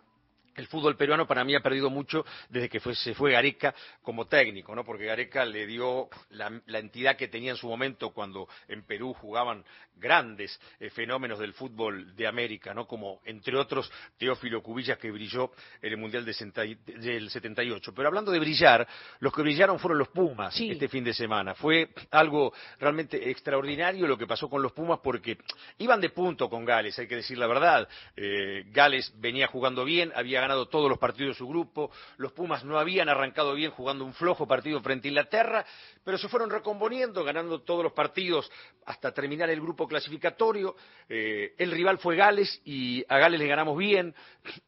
el 0.56 0.66
fútbol 0.66 0.96
peruano 0.96 1.26
para 1.26 1.44
mí 1.44 1.54
ha 1.54 1.60
perdido 1.60 1.90
mucho 1.90 2.24
desde 2.48 2.68
que 2.68 2.80
fue- 2.80 2.94
se 2.94 3.14
fue 3.14 3.32
Gareca 3.32 3.74
como 4.02 4.26
técnico, 4.26 4.74
¿no? 4.74 4.84
Porque 4.84 5.06
Gareca 5.06 5.44
le 5.44 5.66
dio 5.66 6.08
la, 6.30 6.60
la 6.66 6.78
entidad 6.78 7.16
que 7.16 7.28
tenía 7.28 7.50
en 7.52 7.56
su 7.56 7.68
momento 7.68 8.10
cuando 8.10 8.48
en 8.68 8.82
Perú 8.84 9.12
jugaban 9.14 9.64
grandes 9.96 10.58
eh, 10.80 10.90
fenómenos 10.90 11.38
del 11.38 11.52
fútbol 11.52 12.14
de 12.16 12.26
América, 12.26 12.74
¿no? 12.74 12.86
Como 12.86 13.20
entre 13.24 13.56
otros 13.56 13.90
Teófilo 14.18 14.62
Cubillas 14.62 14.98
que 14.98 15.10
brilló 15.10 15.52
en 15.80 15.92
el 15.92 15.98
Mundial 15.98 16.24
de 16.24 16.32
senta- 16.32 16.62
del 16.62 17.30
78. 17.30 17.92
Pero 17.94 18.08
hablando 18.08 18.32
de 18.32 18.38
brillar, 18.38 18.86
los 19.20 19.32
que 19.32 19.42
brillaron 19.42 19.78
fueron 19.78 19.98
los 19.98 20.08
Pumas 20.08 20.58
este 20.72 20.88
fin 20.88 21.04
de 21.04 21.14
semana. 21.14 21.54
Fue 21.54 21.90
algo 22.10 22.52
realmente 22.78 23.30
extraordinario 23.30 24.06
lo 24.06 24.16
que 24.18 24.26
pasó 24.26 24.48
con 24.48 24.62
los 24.62 24.72
Pumas 24.72 25.00
porque 25.02 25.38
iban 25.78 26.00
de 26.00 26.10
punto 26.10 26.48
con 26.48 26.64
Gales, 26.64 26.98
hay 26.98 27.06
que 27.06 27.16
decir 27.16 27.38
la 27.38 27.46
verdad. 27.46 27.88
Eh, 28.16 28.64
Gales 28.68 29.12
venía 29.18 29.46
jugando 29.46 29.84
bien, 29.84 30.12
había 30.14 30.41
ganado 30.42 30.66
todos 30.66 30.88
los 30.88 30.98
partidos 30.98 31.34
de 31.34 31.38
su 31.38 31.48
grupo, 31.48 31.90
los 32.16 32.32
Pumas 32.32 32.64
no 32.64 32.78
habían 32.78 33.08
arrancado 33.08 33.54
bien 33.54 33.70
jugando 33.70 34.04
un 34.04 34.12
flojo 34.12 34.46
partido 34.46 34.80
frente 34.82 35.08
a 35.08 35.10
Inglaterra, 35.10 35.64
pero 36.04 36.18
se 36.18 36.28
fueron 36.28 36.50
recomponiendo, 36.50 37.24
ganando 37.24 37.62
todos 37.62 37.84
los 37.84 37.92
partidos 37.92 38.50
hasta 38.86 39.12
terminar 39.12 39.50
el 39.50 39.60
grupo 39.60 39.86
clasificatorio. 39.86 40.74
Eh, 41.08 41.54
el 41.58 41.70
rival 41.70 41.98
fue 41.98 42.16
Gales 42.16 42.60
y 42.64 43.04
a 43.08 43.18
Gales 43.18 43.38
le 43.38 43.46
ganamos 43.46 43.78
bien. 43.78 44.14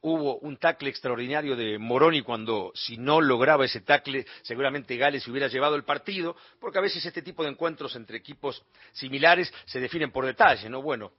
Hubo 0.01 0.39
un 0.39 0.57
tackle 0.57 0.91
extraordinario 0.91 1.57
de 1.57 1.79
Moroni 1.79 2.22
cuando, 2.22 2.70
si 2.75 2.97
no 2.97 3.20
lograba 3.20 3.64
ese 3.64 3.81
tackle, 3.81 4.25
seguramente 4.43 4.97
Gales 4.97 5.27
hubiera 5.27 5.49
llevado 5.49 5.75
el 5.75 5.85
partido, 5.85 6.37
porque 6.61 6.79
a 6.79 6.83
veces 6.83 7.05
este 7.05 7.22
tipo 7.22 7.43
de 7.43 7.51
encuentros 7.51 7.97
entre 7.97 8.16
equipos 8.16 8.64
similares 8.93 9.53
se 9.66 9.81
definen 9.81 10.12
por 10.12 10.25
detalle, 10.25 10.68
¿no? 10.68 10.81
Bueno, 10.83 11.12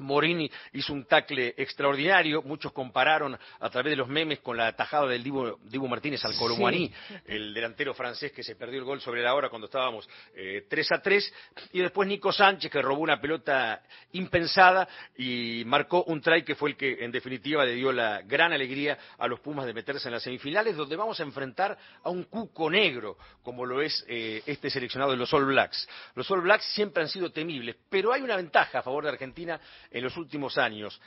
Morini 0.00 0.50
hizo 0.72 0.92
un 0.92 1.04
tackle 1.04 1.54
extraordinario, 1.56 2.42
muchos 2.42 2.72
compararon 2.72 3.38
a 3.60 3.70
través 3.70 3.92
de 3.92 3.96
los 3.96 4.08
memes 4.08 4.40
con 4.40 4.56
la 4.56 4.74
tajada 4.74 5.06
del 5.06 5.22
Dibu, 5.22 5.58
Dibu 5.64 5.88
Martínez 5.88 6.24
al 6.24 6.36
Colomboaní, 6.36 6.90
el 7.26 7.54
delantero 7.54 7.94
francés 7.94 8.32
que 8.32 8.42
se 8.42 8.56
perdió 8.56 8.78
el 8.78 8.84
gol 8.84 9.00
sobre 9.00 9.22
la 9.22 9.34
hora 9.34 9.48
cuando 9.48 9.66
estábamos 9.66 10.08
eh, 10.34 10.66
3 10.68 10.92
a 10.92 11.02
3, 11.02 11.34
y 11.72 11.80
después 11.80 12.08
Nico 12.08 12.32
Sánchez 12.32 12.70
que 12.70 12.82
robó 12.82 13.02
una 13.02 13.20
pelota 13.20 13.82
impensada 14.12 14.88
y 15.16 15.62
marcó 15.66 16.04
un 16.04 16.20
try 16.20 16.42
que 16.42 16.54
fue 16.54 16.70
el 16.70 16.76
que 16.76 17.04
en 17.04 17.12
definitiva 17.12 17.64
le 17.64 17.74
dio 17.74 17.92
la 17.92 18.22
gran 18.22 18.52
alegría 18.52 18.98
a 19.18 19.26
los 19.26 19.40
Pumas 19.40 19.66
de 19.66 19.74
meterse 19.74 20.08
en 20.08 20.14
las 20.14 20.22
semifinales, 20.22 20.76
donde 20.76 20.96
vamos 20.96 21.18
a 21.20 21.22
enfrentar 21.22 21.76
a 22.02 22.10
un 22.10 22.24
cuco 22.24 22.70
negro, 22.70 23.16
como 23.42 23.64
lo 23.64 23.80
es 23.80 24.04
eh, 24.08 24.42
este 24.46 24.70
seleccionado 24.70 25.12
de 25.12 25.16
los 25.16 25.32
All 25.32 25.46
Blacks. 25.46 25.88
Los 26.14 26.30
All 26.30 26.42
Blacks 26.42 26.64
siempre 26.74 27.02
han 27.02 27.08
sido 27.08 27.30
temibles, 27.30 27.76
pero 27.88 28.12
hay 28.12 28.22
una 28.22 28.36
ventaja 28.36 28.78
a 28.78 28.82
favor 28.82 29.04
de 29.04 29.10
Argentina 29.10 29.60
en 29.90 30.04
los 30.04 30.16
últimos 30.16 30.56
años. 30.58 31.00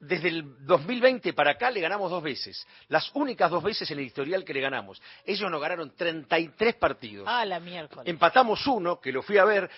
Desde 0.00 0.28
el 0.28 0.64
2020 0.64 1.32
para 1.32 1.52
acá 1.52 1.70
le 1.72 1.80
ganamos 1.80 2.08
dos 2.10 2.22
veces, 2.22 2.64
las 2.88 3.10
únicas 3.14 3.50
dos 3.50 3.62
veces 3.64 3.90
en 3.90 3.98
el 3.98 4.04
historial 4.06 4.44
que 4.44 4.54
le 4.54 4.60
ganamos. 4.60 5.02
Ellos 5.24 5.50
nos 5.50 5.60
ganaron 5.60 5.92
33 5.96 6.76
partidos. 6.76 7.26
Ah, 7.28 7.44
la 7.44 7.58
miércoles. 7.58 8.06
Empatamos 8.08 8.64
uno, 8.68 9.00
que 9.00 9.10
lo 9.10 9.22
fui 9.22 9.38
a 9.38 9.44
ver, 9.44 9.68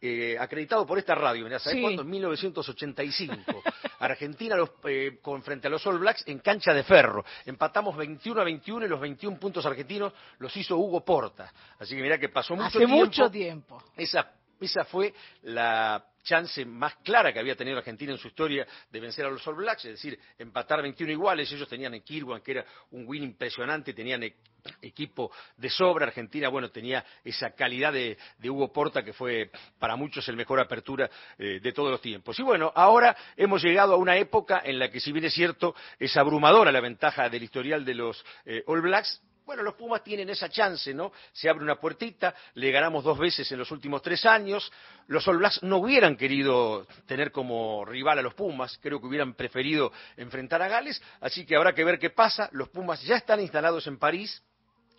eh, 0.00 0.38
acreditado 0.40 0.86
por 0.86 0.96
esta 0.98 1.14
radio, 1.14 1.44
mirá, 1.44 1.58
¿sabés 1.58 1.76
Sí. 1.76 1.82
cuándo? 1.82 2.00
En 2.02 2.08
1985. 2.08 3.62
Argentina 3.98 4.56
los, 4.56 4.70
eh, 4.84 5.18
con, 5.20 5.42
frente 5.42 5.66
a 5.66 5.70
los 5.70 5.84
All 5.86 5.98
Blacks 5.98 6.22
en 6.28 6.38
cancha 6.38 6.72
de 6.72 6.84
ferro. 6.84 7.24
Empatamos 7.44 7.94
21 7.96 8.40
a 8.40 8.44
21 8.44 8.86
y 8.86 8.88
los 8.88 9.00
21 9.00 9.38
puntos 9.38 9.66
argentinos 9.66 10.14
los 10.38 10.56
hizo 10.56 10.76
Hugo 10.78 11.04
Porta. 11.04 11.52
Así 11.78 11.94
que 11.94 12.00
mirá 12.00 12.16
que 12.18 12.28
pasó 12.30 12.54
mucho 12.54 12.68
Hace 12.68 12.78
tiempo. 12.78 12.96
mucho 12.96 13.30
tiempo. 13.30 13.82
Esa, 13.96 14.32
esa 14.60 14.84
fue 14.84 15.14
la 15.42 16.04
chance 16.22 16.64
más 16.64 16.96
clara 16.96 17.32
que 17.32 17.38
había 17.38 17.56
tenido 17.56 17.78
Argentina 17.78 18.12
en 18.12 18.18
su 18.18 18.28
historia 18.28 18.66
de 18.90 19.00
vencer 19.00 19.24
a 19.24 19.30
los 19.30 19.46
All 19.46 19.54
Blacks, 19.54 19.86
es 19.86 19.92
decir, 19.92 20.18
empatar 20.38 20.82
21 20.82 21.12
iguales. 21.12 21.50
Ellos 21.50 21.68
tenían 21.68 21.94
en 21.94 22.02
Kirwan, 22.02 22.42
que 22.42 22.52
era 22.52 22.66
un 22.90 23.04
win 23.06 23.22
impresionante, 23.22 23.94
tenían 23.94 24.22
e- 24.22 24.36
equipo 24.82 25.30
de 25.56 25.70
sobra. 25.70 26.06
Argentina, 26.06 26.48
bueno, 26.48 26.70
tenía 26.70 27.04
esa 27.24 27.52
calidad 27.52 27.92
de, 27.92 28.18
Hugo 28.44 28.70
Porta 28.72 29.02
que 29.02 29.12
fue 29.12 29.50
para 29.78 29.96
muchos 29.96 30.28
el 30.28 30.36
mejor 30.36 30.60
apertura 30.60 31.08
eh, 31.38 31.60
de 31.62 31.72
todos 31.72 31.90
los 31.90 32.00
tiempos. 32.00 32.38
Y 32.38 32.42
bueno, 32.42 32.72
ahora 32.74 33.16
hemos 33.36 33.62
llegado 33.62 33.94
a 33.94 33.96
una 33.96 34.16
época 34.18 34.60
en 34.64 34.78
la 34.78 34.90
que, 34.90 35.00
si 35.00 35.12
bien 35.12 35.24
es 35.24 35.34
cierto, 35.34 35.74
es 35.98 36.14
abrumadora 36.16 36.70
la 36.70 36.80
ventaja 36.80 37.28
del 37.30 37.42
historial 37.42 37.84
de 37.84 37.94
los 37.94 38.24
eh, 38.44 38.62
All 38.66 38.82
Blacks, 38.82 39.22
bueno, 39.48 39.62
los 39.62 39.76
Pumas 39.76 40.04
tienen 40.04 40.28
esa 40.28 40.50
chance, 40.50 40.92
¿no? 40.92 41.10
Se 41.32 41.48
abre 41.48 41.64
una 41.64 41.76
puertita, 41.76 42.34
le 42.52 42.70
ganamos 42.70 43.02
dos 43.02 43.16
veces 43.16 43.50
en 43.50 43.58
los 43.58 43.70
últimos 43.70 44.02
tres 44.02 44.26
años. 44.26 44.70
Los 45.06 45.26
All 45.26 45.40
no 45.62 45.78
hubieran 45.78 46.18
querido 46.18 46.86
tener 47.06 47.32
como 47.32 47.82
rival 47.86 48.18
a 48.18 48.22
los 48.22 48.34
Pumas, 48.34 48.78
creo 48.82 49.00
que 49.00 49.06
hubieran 49.06 49.32
preferido 49.32 49.90
enfrentar 50.18 50.60
a 50.60 50.68
Gales, 50.68 51.02
así 51.22 51.46
que 51.46 51.56
habrá 51.56 51.72
que 51.72 51.82
ver 51.82 51.98
qué 51.98 52.10
pasa. 52.10 52.50
Los 52.52 52.68
Pumas 52.68 53.00
ya 53.04 53.16
están 53.16 53.40
instalados 53.40 53.86
en 53.86 53.98
París, 53.98 54.42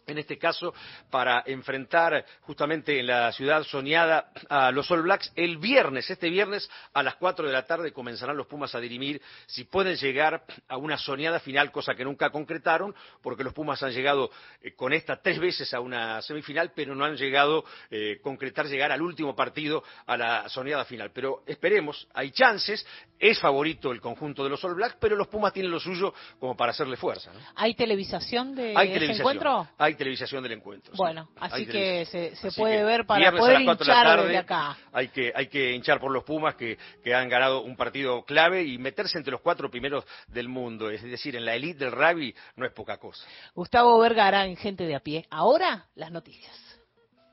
en 0.09 0.17
este 0.17 0.37
caso 0.37 0.73
para 1.09 1.43
enfrentar 1.45 2.25
justamente 2.41 2.99
en 2.99 3.07
la 3.07 3.31
ciudad 3.31 3.63
soñada 3.63 4.31
a 4.49 4.71
los 4.71 4.89
All 4.91 5.01
Blacks 5.01 5.31
el 5.35 5.57
viernes, 5.57 6.09
este 6.09 6.29
viernes 6.29 6.69
a 6.93 7.03
las 7.03 7.15
4 7.15 7.45
de 7.47 7.53
la 7.53 7.65
tarde 7.65 7.91
comenzarán 7.91 8.37
los 8.37 8.47
Pumas 8.47 8.73
a 8.75 8.79
dirimir 8.79 9.21
si 9.45 9.63
pueden 9.65 9.95
llegar 9.95 10.43
a 10.67 10.77
una 10.77 10.97
soñada 10.97 11.39
final, 11.39 11.71
cosa 11.71 11.95
que 11.95 12.03
nunca 12.03 12.29
concretaron, 12.29 12.95
porque 13.21 13.43
los 13.43 13.53
Pumas 13.53 13.81
han 13.83 13.91
llegado 13.91 14.29
eh, 14.61 14.73
con 14.73 14.93
esta 14.93 15.21
tres 15.21 15.39
veces 15.39 15.73
a 15.73 15.79
una 15.79 16.21
semifinal, 16.21 16.71
pero 16.75 16.95
no 16.95 17.05
han 17.05 17.15
llegado 17.15 17.63
eh, 17.91 18.19
concretar 18.21 18.67
llegar 18.67 18.91
al 18.91 19.01
último 19.01 19.35
partido 19.35 19.83
a 20.05 20.17
la 20.17 20.49
soñada 20.49 20.85
final. 20.85 21.11
Pero 21.13 21.43
esperemos, 21.45 22.07
hay 22.13 22.31
chances, 22.31 22.85
es 23.19 23.39
favorito 23.39 23.91
el 23.91 24.01
conjunto 24.01 24.43
de 24.43 24.49
los 24.49 24.63
All 24.63 24.75
Blacks, 24.75 24.97
pero 24.99 25.15
los 25.15 25.27
Pumas 25.27 25.53
tienen 25.53 25.71
lo 25.71 25.79
suyo 25.79 26.13
como 26.39 26.55
para 26.55 26.71
hacerle 26.71 26.97
fuerza. 26.97 27.31
¿no? 27.33 27.39
¿Hay 27.55 27.73
televisación 27.75 28.55
de 28.55 28.73
Hay 28.75 28.87
ese 28.89 28.93
televisación. 28.99 29.19
encuentro? 29.19 29.67
Hay 29.77 29.95
televisación 29.99 30.41
del 30.41 30.53
encuentro. 30.53 30.93
Bueno, 30.95 31.29
así 31.39 31.65
que 31.65 32.05
se, 32.05 32.35
se 32.35 32.47
Así 32.47 32.59
puede 32.59 32.77
que 32.77 32.83
ver 32.83 33.05
para 33.05 33.31
poder 33.31 33.55
las 33.55 33.63
cuatro 33.65 33.85
de 33.85 33.91
la 33.91 33.97
hinchar 33.99 34.05
tarde, 34.05 34.27
desde 34.27 34.37
acá. 34.37 34.77
Hay 34.93 35.09
que, 35.09 35.31
hay 35.35 35.47
que 35.47 35.73
hinchar 35.73 35.99
por 35.99 36.11
los 36.11 36.23
Pumas 36.23 36.55
que, 36.55 36.77
que 37.03 37.13
han 37.13 37.27
ganado 37.27 37.61
un 37.61 37.75
partido 37.75 38.23
clave 38.23 38.63
y 38.63 38.77
meterse 38.77 39.17
entre 39.17 39.31
los 39.31 39.41
cuatro 39.41 39.69
primeros 39.69 40.05
del 40.27 40.47
mundo. 40.47 40.89
Es 40.89 41.03
decir, 41.03 41.35
en 41.35 41.45
la 41.45 41.53
elite 41.53 41.83
del 41.83 41.91
rugby 41.91 42.33
no 42.55 42.65
es 42.65 42.71
poca 42.71 42.97
cosa. 42.97 43.27
Gustavo 43.53 43.99
Vergara 43.99 44.45
en 44.45 44.55
Gente 44.55 44.85
de 44.85 44.95
a 44.95 45.01
pie. 45.01 45.25
Ahora, 45.29 45.87
las 45.95 46.11
noticias. 46.11 46.57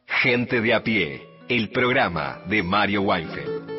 Gente 0.07 0.61
de 0.61 0.75
a 0.75 0.83
pie, 0.83 1.27
el 1.49 1.71
programa 1.71 2.43
de 2.47 2.62
Mario 2.62 3.03
Weinfeld. 3.03 3.76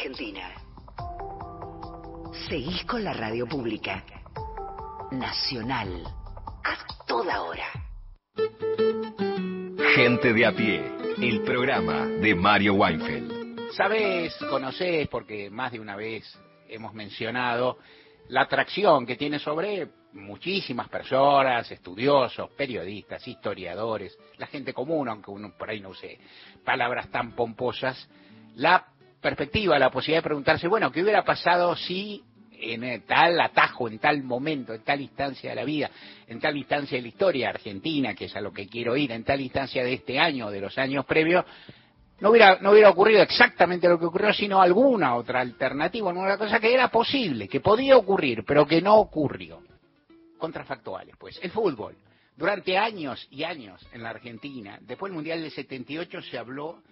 Argentina. 0.00 0.50
Seguís 2.48 2.82
con 2.86 3.04
la 3.04 3.12
radio 3.12 3.46
pública. 3.46 4.02
Nacional. 5.10 6.04
A 6.64 7.04
toda 7.06 7.42
hora. 7.42 7.66
Gente 9.94 10.32
de 10.32 10.46
a 10.46 10.52
pie, 10.52 10.90
el 11.20 11.42
programa 11.42 12.06
de 12.06 12.34
Mario 12.34 12.74
Weinfeld. 12.76 13.72
Sabes, 13.72 14.34
conoces, 14.48 15.06
porque 15.08 15.50
más 15.50 15.72
de 15.72 15.80
una 15.80 15.96
vez 15.96 16.24
hemos 16.66 16.94
mencionado 16.94 17.76
la 18.28 18.42
atracción 18.42 19.04
que 19.04 19.16
tiene 19.16 19.38
sobre 19.38 19.86
muchísimas 20.14 20.88
personas, 20.88 21.70
estudiosos, 21.70 22.50
periodistas, 22.52 23.28
historiadores, 23.28 24.16
la 24.38 24.46
gente 24.46 24.72
común, 24.72 25.10
aunque 25.10 25.30
uno 25.30 25.52
por 25.58 25.68
ahí 25.68 25.80
no 25.80 25.90
use 25.90 26.18
palabras 26.64 27.10
tan 27.10 27.32
pomposas, 27.32 28.08
la 28.54 28.89
perspectiva, 29.20 29.78
la 29.78 29.90
posibilidad 29.90 30.18
de 30.18 30.28
preguntarse, 30.28 30.68
bueno, 30.68 30.90
¿qué 30.90 31.02
hubiera 31.02 31.24
pasado 31.24 31.76
si 31.76 32.22
en 32.60 32.84
eh, 32.84 33.00
tal 33.06 33.40
atajo, 33.40 33.88
en 33.88 33.98
tal 33.98 34.22
momento, 34.22 34.74
en 34.74 34.82
tal 34.82 35.00
instancia 35.00 35.50
de 35.50 35.56
la 35.56 35.64
vida, 35.64 35.90
en 36.26 36.40
tal 36.40 36.56
instancia 36.56 36.96
de 36.98 37.02
la 37.02 37.08
historia 37.08 37.48
argentina, 37.50 38.14
que 38.14 38.26
es 38.26 38.36
a 38.36 38.40
lo 38.40 38.52
que 38.52 38.68
quiero 38.68 38.96
ir, 38.96 39.12
en 39.12 39.24
tal 39.24 39.40
instancia 39.40 39.82
de 39.82 39.94
este 39.94 40.18
año, 40.18 40.50
de 40.50 40.60
los 40.60 40.76
años 40.78 41.04
previos, 41.06 41.44
no 42.20 42.30
hubiera, 42.30 42.58
no 42.60 42.72
hubiera 42.72 42.90
ocurrido 42.90 43.22
exactamente 43.22 43.88
lo 43.88 43.98
que 43.98 44.04
ocurrió, 44.04 44.32
sino 44.32 44.60
alguna 44.60 45.14
otra 45.14 45.40
alternativa, 45.40 46.10
alguna 46.10 46.36
cosa 46.36 46.60
que 46.60 46.72
era 46.72 46.88
posible, 46.88 47.48
que 47.48 47.60
podía 47.60 47.96
ocurrir, 47.96 48.44
pero 48.46 48.66
que 48.66 48.82
no 48.82 48.96
ocurrió. 48.96 49.62
Contrafactuales, 50.36 51.16
pues. 51.18 51.38
El 51.42 51.50
fútbol. 51.50 51.96
Durante 52.36 52.76
años 52.76 53.26
y 53.30 53.44
años 53.44 53.86
en 53.92 54.02
la 54.02 54.10
Argentina, 54.10 54.78
después 54.82 55.10
del 55.10 55.16
Mundial 55.16 55.42
del 55.42 55.50
78 55.50 56.22
se 56.22 56.38
habló 56.38 56.82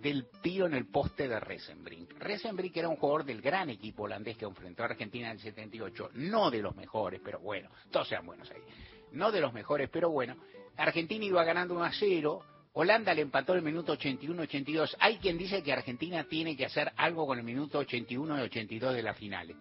del 0.00 0.26
tiro 0.42 0.66
en 0.66 0.74
el 0.74 0.86
poste 0.86 1.28
de 1.28 1.40
Resenbrink. 1.40 2.12
Resenbrink 2.18 2.76
era 2.76 2.88
un 2.88 2.96
jugador 2.96 3.24
del 3.24 3.40
gran 3.40 3.70
equipo 3.70 4.04
holandés 4.04 4.36
que 4.36 4.44
enfrentó 4.44 4.82
a 4.82 4.86
Argentina 4.86 5.28
en 5.28 5.36
el 5.36 5.40
78, 5.40 6.10
no 6.14 6.50
de 6.50 6.60
los 6.62 6.76
mejores, 6.76 7.20
pero 7.24 7.40
bueno, 7.40 7.70
todos 7.90 8.08
sean 8.08 8.26
buenos 8.26 8.50
ahí. 8.50 8.60
No 9.12 9.30
de 9.30 9.40
los 9.40 9.52
mejores, 9.52 9.88
pero 9.90 10.10
bueno. 10.10 10.36
Argentina 10.76 11.24
iba 11.24 11.44
ganando 11.44 11.74
1 11.74 11.84
a 11.84 11.92
0, 11.92 12.44
Holanda 12.74 13.14
le 13.14 13.22
empató 13.22 13.54
el 13.54 13.62
minuto 13.62 13.96
81-82. 13.96 14.96
Hay 14.98 15.18
quien 15.18 15.38
dice 15.38 15.62
que 15.62 15.72
Argentina 15.72 16.24
tiene 16.24 16.56
que 16.56 16.66
hacer 16.66 16.92
algo 16.96 17.26
con 17.26 17.38
el 17.38 17.44
minuto 17.44 17.78
81 17.78 18.38
y 18.38 18.40
82 18.42 18.94
de 18.94 19.02
las 19.02 19.16
finales, 19.16 19.56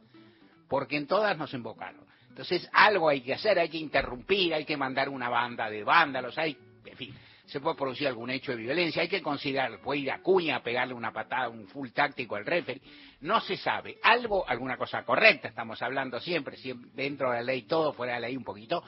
porque 0.67 0.97
en 0.97 1.05
todas 1.05 1.37
nos 1.37 1.53
invocaron. 1.53 2.03
Entonces 2.29 2.67
algo 2.73 3.09
hay 3.09 3.21
que 3.21 3.35
hacer, 3.35 3.59
hay 3.59 3.69
que 3.69 3.77
interrumpir, 3.77 4.55
hay 4.55 4.65
que 4.65 4.75
mandar 4.75 5.09
una 5.09 5.29
banda 5.29 5.69
de 5.69 5.83
vándalos, 5.83 6.35
hay, 6.39 6.57
en 6.85 6.97
fin, 6.97 7.13
se 7.53 7.61
puede 7.61 7.75
producir 7.77 8.07
algún 8.07 8.31
hecho 8.31 8.51
de 8.51 8.57
violencia, 8.57 9.03
hay 9.03 9.07
que 9.07 9.21
considerar, 9.21 9.79
puede 9.79 9.99
ir 10.01 10.11
a 10.11 10.21
Cuña 10.23 10.55
a 10.55 10.63
pegarle 10.63 10.95
una 10.95 11.13
patada, 11.13 11.49
un 11.49 11.67
full 11.67 11.89
táctico 11.91 12.35
al 12.35 12.45
referee, 12.45 12.81
no 13.21 13.39
se 13.41 13.57
sabe, 13.57 13.99
algo, 14.01 14.43
alguna 14.49 14.75
cosa 14.75 15.05
correcta, 15.05 15.49
estamos 15.49 15.79
hablando 15.83 16.19
siempre, 16.19 16.57
dentro 16.95 17.29
de 17.29 17.37
la 17.37 17.43
ley 17.43 17.61
todo, 17.61 17.93
fuera 17.93 18.15
de 18.15 18.21
la 18.21 18.27
ley 18.27 18.35
un 18.37 18.43
poquito, 18.43 18.83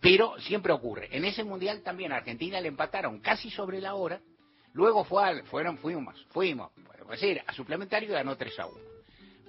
Pero 0.00 0.38
siempre 0.40 0.72
ocurre. 0.72 1.08
En 1.10 1.24
ese 1.24 1.42
mundial 1.42 1.82
también 1.82 2.12
a 2.12 2.16
Argentina 2.16 2.60
le 2.60 2.68
empataron 2.68 3.20
casi 3.20 3.50
sobre 3.50 3.80
la 3.80 3.94
hora. 3.94 4.20
Luego 4.74 5.04
fue 5.04 5.24
al- 5.24 5.42
fueron, 5.44 5.78
fuimos, 5.78 6.22
fuimos, 6.30 6.70
podemos 6.86 7.10
decir, 7.12 7.42
a 7.46 7.52
suplementario 7.54 8.12
ganó 8.12 8.36
3 8.36 8.58
a 8.60 8.66
1. 8.66 8.76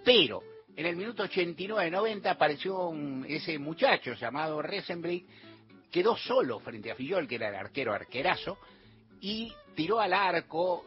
Pero 0.06 0.42
en 0.76 0.86
el 0.86 0.96
minuto 0.96 1.24
89-90 1.24 2.32
apareció 2.32 2.88
un- 2.88 3.26
ese 3.28 3.60
muchacho 3.60 4.14
llamado 4.14 4.62
Resenbrick, 4.62 5.26
quedó 5.92 6.16
solo 6.18 6.60
frente 6.60 6.92
a 6.92 6.96
Fillol, 6.96 7.28
que 7.28 7.36
era 7.36 7.50
el 7.50 7.56
arquero 7.56 7.94
arquerazo, 7.94 8.58
y 9.22 9.52
tiró 9.76 10.00
al 10.00 10.14
arco. 10.14 10.84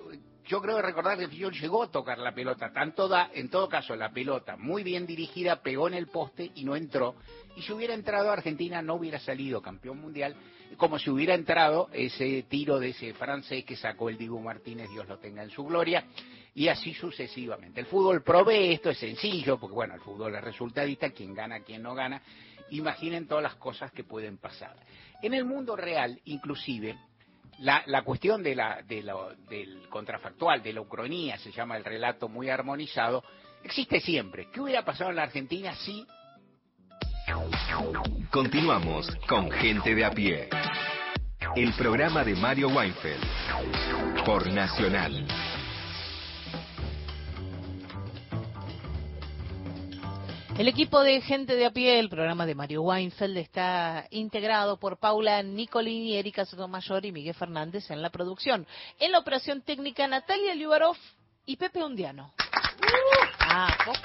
Yo 0.46 0.60
creo 0.60 0.82
recordar 0.82 1.18
que 1.18 1.28
Fillol 1.28 1.54
llegó 1.54 1.84
a 1.84 1.90
tocar 1.90 2.18
la 2.18 2.34
pelota, 2.34 2.72
tan 2.72 2.94
toda, 2.94 3.30
en 3.34 3.50
todo 3.50 3.68
caso 3.68 3.94
la 3.94 4.10
pelota 4.10 4.56
muy 4.56 4.82
bien 4.82 5.06
dirigida 5.06 5.62
pegó 5.62 5.86
en 5.86 5.94
el 5.94 6.08
poste 6.08 6.50
y 6.54 6.64
no 6.64 6.74
entró. 6.74 7.14
Y 7.56 7.62
si 7.62 7.72
hubiera 7.72 7.94
entrado 7.94 8.30
Argentina 8.30 8.82
no 8.82 8.94
hubiera 8.94 9.20
salido 9.20 9.62
campeón 9.62 10.00
mundial, 10.00 10.34
como 10.76 10.98
si 10.98 11.10
hubiera 11.10 11.34
entrado 11.34 11.88
ese 11.92 12.44
tiro 12.48 12.78
de 12.78 12.88
ese 12.88 13.14
francés 13.14 13.64
que 13.64 13.76
sacó 13.76 14.08
el 14.08 14.18
Dibu 14.18 14.40
Martínez, 14.40 14.90
Dios 14.90 15.06
lo 15.08 15.18
tenga 15.18 15.42
en 15.42 15.50
su 15.50 15.64
gloria, 15.64 16.04
y 16.54 16.68
así 16.68 16.94
sucesivamente. 16.94 17.80
El 17.80 17.86
fútbol 17.86 18.22
provee 18.22 18.72
esto, 18.72 18.90
es 18.90 18.98
sencillo, 18.98 19.58
porque 19.58 19.74
bueno, 19.74 19.94
el 19.94 20.00
fútbol 20.00 20.34
es 20.34 20.42
resultadista, 20.42 21.10
quién 21.10 21.34
gana, 21.34 21.60
quién 21.60 21.82
no 21.82 21.94
gana. 21.94 22.22
Imaginen 22.70 23.26
todas 23.26 23.42
las 23.42 23.54
cosas 23.56 23.90
que 23.92 24.04
pueden 24.04 24.38
pasar. 24.38 24.76
En 25.22 25.34
el 25.34 25.44
mundo 25.44 25.76
real, 25.76 26.20
inclusive, 26.24 26.96
la, 27.58 27.82
la 27.86 28.02
cuestión 28.02 28.42
de 28.42 28.54
la, 28.54 28.82
de 28.82 29.02
lo- 29.02 29.34
del 29.48 29.88
contrafactual, 29.88 30.62
de 30.62 30.72
la 30.72 30.80
ucronía, 30.80 31.36
se 31.38 31.52
llama 31.52 31.76
el 31.76 31.84
relato 31.84 32.28
muy 32.28 32.48
armonizado, 32.48 33.22
existe 33.64 34.00
siempre. 34.00 34.48
¿Qué 34.52 34.60
hubiera 34.60 34.84
pasado 34.84 35.10
en 35.10 35.16
la 35.16 35.24
Argentina 35.24 35.74
si 35.74 36.06
Continuamos 38.30 39.08
con 39.28 39.50
Gente 39.50 39.94
de 39.94 40.04
a 40.04 40.10
pie. 40.10 40.48
El 41.56 41.72
programa 41.74 42.24
de 42.24 42.34
Mario 42.36 42.68
Weinfeld 42.68 44.24
por 44.24 44.50
Nacional. 44.52 45.26
El 50.60 50.68
equipo 50.68 51.02
de 51.02 51.22
gente 51.22 51.56
de 51.56 51.64
a 51.64 51.70
pie, 51.70 51.98
el 51.98 52.10
programa 52.10 52.44
de 52.44 52.54
Mario 52.54 52.82
Weinfeld, 52.82 53.38
está 53.38 54.06
integrado 54.10 54.76
por 54.76 54.98
Paula 54.98 55.42
Nicolini, 55.42 56.18
Erika 56.18 56.44
Sotomayor 56.44 57.06
y 57.06 57.12
Miguel 57.12 57.32
Fernández 57.32 57.90
en 57.90 58.02
la 58.02 58.10
producción. 58.10 58.66
En 58.98 59.10
la 59.10 59.20
operación 59.20 59.62
técnica, 59.62 60.06
Natalia 60.06 60.54
Liubarov 60.54 60.98
y 61.46 61.56
Pepe 61.56 61.82
Undiano. 61.82 62.34
Ah, 63.38 63.74
poco. 63.86 64.00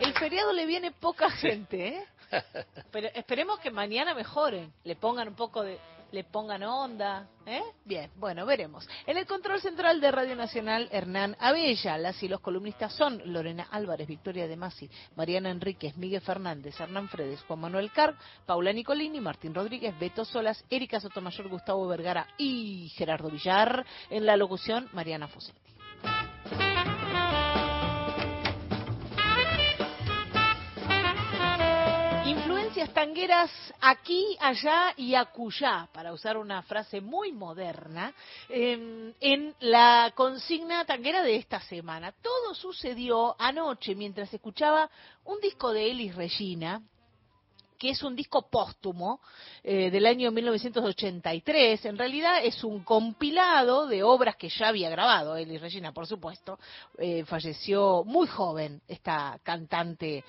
El 0.00 0.12
feriado 0.14 0.52
le 0.52 0.66
viene 0.66 0.90
poca 0.90 1.30
gente, 1.30 1.86
¿eh? 1.86 2.04
Pero 2.90 3.08
esperemos 3.14 3.60
que 3.60 3.70
mañana 3.70 4.12
mejoren, 4.12 4.72
le 4.82 4.96
pongan 4.96 5.28
un 5.28 5.36
poco 5.36 5.62
de, 5.62 5.78
le 6.12 6.24
pongan 6.24 6.62
onda, 6.62 7.26
¿eh? 7.46 7.62
Bien, 7.84 8.10
bueno, 8.16 8.46
veremos. 8.46 8.88
En 9.06 9.16
el 9.16 9.26
control 9.26 9.60
central 9.60 10.00
de 10.00 10.10
Radio 10.10 10.36
Nacional, 10.36 10.88
Hernán 10.92 11.36
Abella. 11.40 11.98
Las 11.98 12.22
y 12.22 12.28
los 12.28 12.40
columnistas 12.40 12.92
son 12.92 13.20
Lorena 13.32 13.66
Álvarez, 13.70 14.06
Victoria 14.06 14.46
De 14.46 14.56
Masi, 14.56 14.88
Mariana 15.16 15.50
Enríquez, 15.50 15.96
Miguel 15.96 16.20
Fernández, 16.20 16.78
Hernán 16.78 17.08
Fredes, 17.08 17.42
Juan 17.42 17.60
Manuel 17.60 17.90
Carr, 17.92 18.16
Paula 18.46 18.72
Nicolini, 18.72 19.20
Martín 19.20 19.54
Rodríguez, 19.54 19.98
Beto 19.98 20.24
Solas, 20.24 20.64
Erika 20.70 21.00
Sotomayor, 21.00 21.48
Gustavo 21.48 21.88
Vergara 21.88 22.28
y 22.36 22.90
Gerardo 22.94 23.30
Villar. 23.30 23.84
En 24.10 24.26
la 24.26 24.36
locución, 24.36 24.88
Mariana 24.92 25.28
Fosetti. 25.28 25.61
Tangueras 32.72 33.50
aquí, 33.82 34.34
allá 34.40 34.94
y 34.96 35.14
acullá, 35.14 35.88
para 35.92 36.10
usar 36.10 36.38
una 36.38 36.62
frase 36.62 37.02
muy 37.02 37.30
moderna, 37.30 38.14
eh, 38.48 39.12
en 39.20 39.54
la 39.60 40.10
consigna 40.14 40.82
tanguera 40.86 41.22
de 41.22 41.36
esta 41.36 41.60
semana. 41.60 42.12
Todo 42.12 42.54
sucedió 42.54 43.36
anoche 43.38 43.94
mientras 43.94 44.32
escuchaba 44.32 44.88
un 45.26 45.38
disco 45.40 45.70
de 45.70 45.90
Elis 45.90 46.14
Regina, 46.14 46.80
que 47.78 47.90
es 47.90 48.02
un 48.02 48.16
disco 48.16 48.48
póstumo 48.48 49.20
eh, 49.62 49.90
del 49.90 50.06
año 50.06 50.30
1983. 50.30 51.84
En 51.84 51.98
realidad 51.98 52.42
es 52.42 52.64
un 52.64 52.84
compilado 52.84 53.86
de 53.86 54.02
obras 54.02 54.36
que 54.36 54.48
ya 54.48 54.68
había 54.68 54.88
grabado 54.88 55.36
Elis 55.36 55.60
Regina, 55.60 55.92
por 55.92 56.06
supuesto. 56.06 56.58
Eh, 56.96 57.24
falleció 57.26 58.02
muy 58.04 58.28
joven 58.28 58.80
esta 58.88 59.38
cantante 59.42 60.24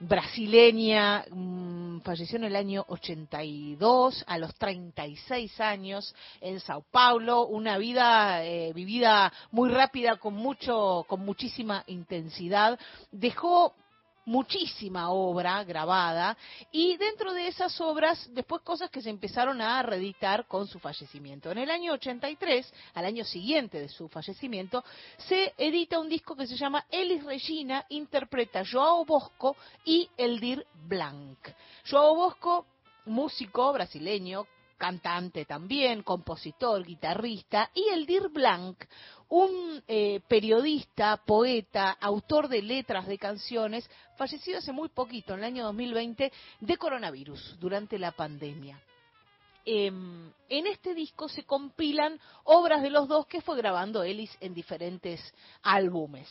brasileña, 0.00 1.24
mm, 1.30 2.00
falleció 2.00 2.36
en 2.36 2.44
el 2.44 2.56
año 2.56 2.84
82, 2.88 4.24
a 4.26 4.38
los 4.38 4.54
36 4.54 5.60
años, 5.60 6.14
en 6.40 6.60
Sao 6.60 6.84
Paulo, 6.90 7.46
una 7.46 7.78
vida 7.78 8.44
eh, 8.44 8.72
vivida 8.72 9.32
muy 9.50 9.70
rápida, 9.70 10.16
con 10.16 10.34
mucho, 10.34 11.04
con 11.08 11.24
muchísima 11.24 11.84
intensidad, 11.86 12.78
dejó 13.10 13.74
muchísima 14.28 15.10
obra 15.10 15.64
grabada 15.64 16.36
y 16.70 16.96
dentro 16.98 17.32
de 17.32 17.48
esas 17.48 17.80
obras 17.80 18.28
después 18.34 18.62
cosas 18.62 18.90
que 18.90 19.00
se 19.00 19.08
empezaron 19.08 19.60
a 19.62 19.82
reeditar 19.82 20.46
con 20.46 20.66
su 20.66 20.78
fallecimiento. 20.78 21.50
En 21.50 21.58
el 21.58 21.70
año 21.70 21.94
83, 21.94 22.72
al 22.94 23.06
año 23.06 23.24
siguiente 23.24 23.80
de 23.80 23.88
su 23.88 24.08
fallecimiento, 24.08 24.84
se 25.16 25.54
edita 25.56 25.98
un 25.98 26.10
disco 26.10 26.36
que 26.36 26.46
se 26.46 26.56
llama 26.56 26.84
Elis 26.90 27.24
Regina 27.24 27.86
interpreta 27.88 28.62
Joao 28.70 29.06
Bosco 29.06 29.56
y 29.84 30.08
Eldir 30.16 30.64
Blanc. 30.86 31.38
Joao 31.90 32.14
Bosco, 32.14 32.66
músico 33.06 33.72
brasileño, 33.72 34.46
cantante 34.76 35.46
también, 35.46 36.02
compositor, 36.02 36.84
guitarrista, 36.84 37.70
y 37.74 37.88
Eldir 37.88 38.28
Blanc, 38.28 38.78
un 39.28 39.82
eh, 39.86 40.20
periodista, 40.26 41.16
poeta, 41.18 41.90
autor 42.00 42.48
de 42.48 42.62
letras 42.62 43.06
de 43.06 43.18
canciones, 43.18 43.88
fallecido 44.16 44.58
hace 44.58 44.72
muy 44.72 44.88
poquito, 44.88 45.34
en 45.34 45.40
el 45.40 45.44
año 45.44 45.64
2020, 45.64 46.32
de 46.60 46.76
coronavirus, 46.76 47.56
durante 47.58 47.98
la 47.98 48.12
pandemia. 48.12 48.80
Em, 49.70 50.32
en 50.48 50.66
este 50.66 50.94
disco 50.94 51.28
se 51.28 51.44
compilan 51.44 52.18
obras 52.44 52.80
de 52.80 52.88
los 52.88 53.06
dos 53.06 53.26
que 53.26 53.42
fue 53.42 53.54
grabando 53.54 54.02
Ellis 54.02 54.34
en 54.40 54.54
diferentes 54.54 55.20
álbumes. 55.62 56.26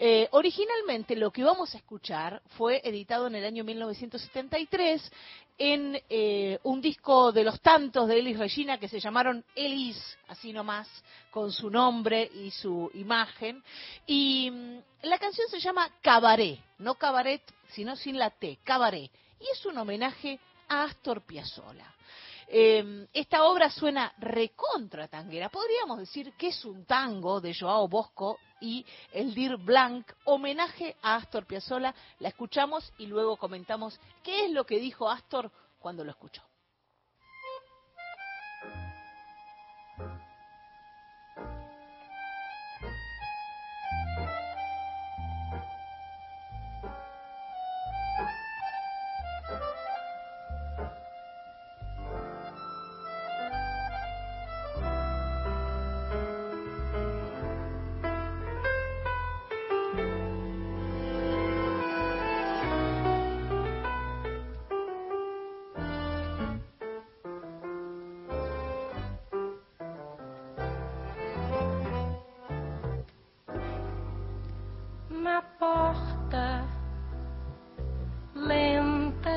Eh, 0.00 0.26
originalmente 0.32 1.14
lo 1.14 1.30
que 1.30 1.44
vamos 1.44 1.72
a 1.72 1.78
escuchar 1.78 2.42
fue 2.58 2.80
editado 2.82 3.28
en 3.28 3.36
el 3.36 3.44
año 3.44 3.62
1973 3.62 5.12
en 5.58 5.96
eh, 6.10 6.58
un 6.64 6.80
disco 6.80 7.30
de 7.30 7.44
los 7.44 7.60
tantos 7.60 8.08
de 8.08 8.18
Elis 8.18 8.36
Regina 8.36 8.78
que 8.78 8.88
se 8.88 8.98
llamaron 8.98 9.44
Elis, 9.54 10.18
así 10.26 10.52
nomás, 10.52 10.88
con 11.30 11.52
su 11.52 11.70
nombre 11.70 12.28
y 12.34 12.50
su 12.50 12.90
imagen. 12.94 13.62
Y 14.08 14.50
mm, 14.50 14.78
la 15.02 15.20
canción 15.20 15.46
se 15.48 15.60
llama 15.60 15.88
Cabaret, 16.00 16.58
no 16.78 16.96
cabaret, 16.96 17.42
sino 17.68 17.94
sin 17.94 18.18
la 18.18 18.30
T, 18.30 18.58
Cabaret. 18.64 19.08
Y 19.38 19.44
es 19.52 19.64
un 19.66 19.78
homenaje 19.78 20.40
a 20.68 20.82
Astor 20.82 21.22
Piazzolla. 21.22 21.94
Eh, 22.48 23.06
esta 23.12 23.44
obra 23.44 23.70
suena 23.70 24.12
recontra 24.18 25.08
tanguera. 25.08 25.48
Podríamos 25.48 25.98
decir 25.98 26.32
que 26.34 26.48
es 26.48 26.64
un 26.64 26.84
tango 26.84 27.40
de 27.40 27.54
Joao 27.54 27.88
Bosco 27.88 28.38
y 28.60 28.84
el 29.12 29.34
Dir 29.34 29.56
Blanc, 29.56 30.10
homenaje 30.24 30.96
a 31.02 31.16
Astor 31.16 31.46
Piazzolla. 31.46 31.94
La 32.20 32.28
escuchamos 32.28 32.92
y 32.98 33.06
luego 33.06 33.36
comentamos 33.36 33.98
qué 34.22 34.46
es 34.46 34.50
lo 34.50 34.64
que 34.64 34.78
dijo 34.78 35.08
Astor 35.08 35.50
cuando 35.78 36.04
lo 36.04 36.10
escuchó. 36.10 36.42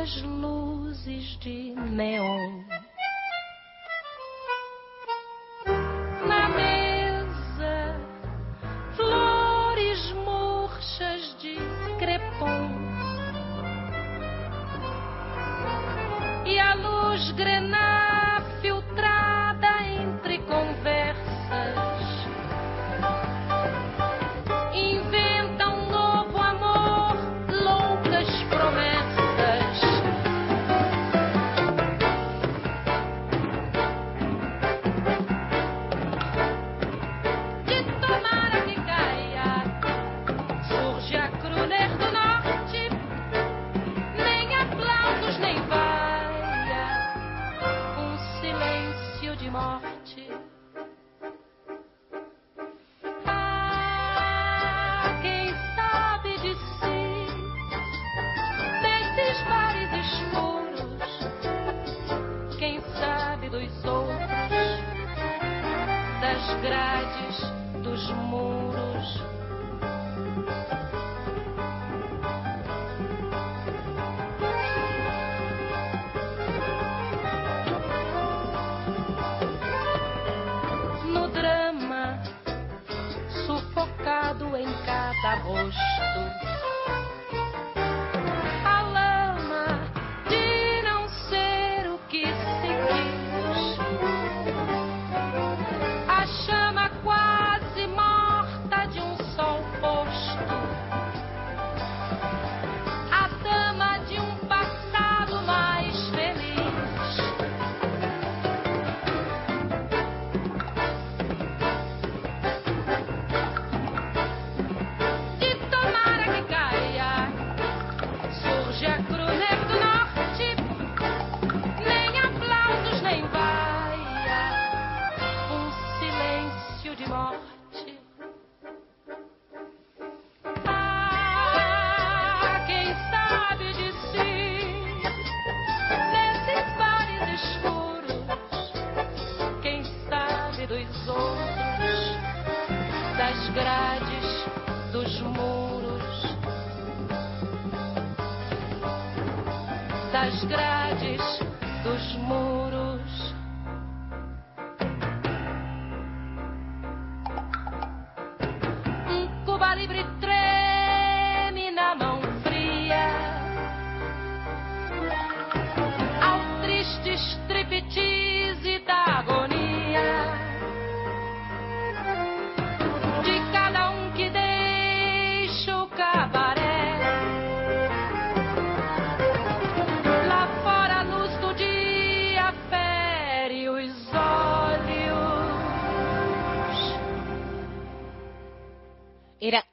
Lentas 0.05 0.21
luzes 0.21 1.37
de 1.37 1.73
neon. 1.73 2.74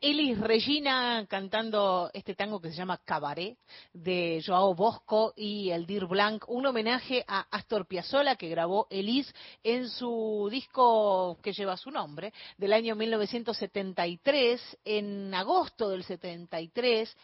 Elis 0.03 0.36
Regina 0.40 1.24
cantando 1.28 2.11
este 2.12 2.34
tango 2.34 2.61
que 2.61 2.70
se 2.70 2.74
llama 2.74 2.98
Cabaret 3.05 3.57
de 3.92 4.42
Joao 4.44 4.74
Bosco 4.74 5.32
y 5.36 5.70
Eldir 5.70 6.07
Blanc, 6.07 6.42
un 6.48 6.66
homenaje 6.66 7.24
a 7.28 7.46
Astor 7.53 7.86
Piazzolla 7.86 8.34
que 8.34 8.48
grabó 8.48 8.88
Elis 8.90 9.32
en 9.62 9.88
su 9.88 10.48
disco 10.50 11.38
que 11.40 11.53
lleva 11.53 11.76
su 11.76 11.92
nombre 11.92 12.32
del 12.59 12.72
año 12.72 12.96
1973. 12.96 14.78
En 14.84 15.32
agosto 15.32 15.88
del 15.88 16.03
73 16.03 17.16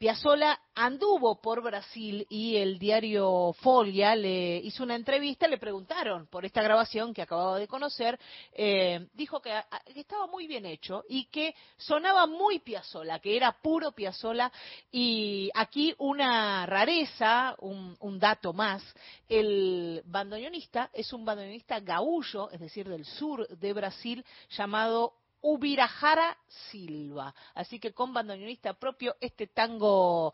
Piazzolla 0.00 0.58
anduvo 0.76 1.42
por 1.42 1.62
Brasil 1.62 2.26
y 2.30 2.56
el 2.56 2.78
diario 2.78 3.52
Folia 3.60 4.16
le 4.16 4.56
hizo 4.56 4.82
una 4.82 4.94
entrevista, 4.94 5.46
le 5.46 5.58
preguntaron 5.58 6.26
por 6.28 6.46
esta 6.46 6.62
grabación 6.62 7.12
que 7.12 7.20
acababa 7.20 7.58
de 7.58 7.68
conocer, 7.68 8.18
eh, 8.54 9.08
dijo 9.12 9.42
que, 9.42 9.52
a- 9.52 9.66
que 9.92 10.00
estaba 10.00 10.26
muy 10.26 10.46
bien 10.46 10.64
hecho 10.64 11.04
y 11.06 11.26
que 11.26 11.54
sonaba 11.76 12.26
muy 12.26 12.60
Piazzolla, 12.60 13.18
que 13.18 13.36
era 13.36 13.52
puro 13.60 13.92
Piazzolla. 13.92 14.50
Y 14.90 15.50
aquí 15.52 15.94
una 15.98 16.64
rareza, 16.64 17.54
un, 17.58 17.94
un 18.00 18.18
dato 18.18 18.54
más, 18.54 18.82
el 19.28 20.00
bandoneonista 20.06 20.88
es 20.94 21.12
un 21.12 21.26
bandoneonista 21.26 21.78
gaullo, 21.80 22.50
es 22.52 22.60
decir, 22.60 22.88
del 22.88 23.04
sur 23.04 23.46
de 23.48 23.72
Brasil, 23.74 24.24
llamado 24.56 25.12
Ubirajara 25.40 26.36
Silva. 26.70 27.34
Así 27.54 27.78
que 27.78 27.92
con 27.92 28.12
bandoneonista 28.12 28.74
propio 28.74 29.16
este 29.20 29.46
tango 29.46 30.32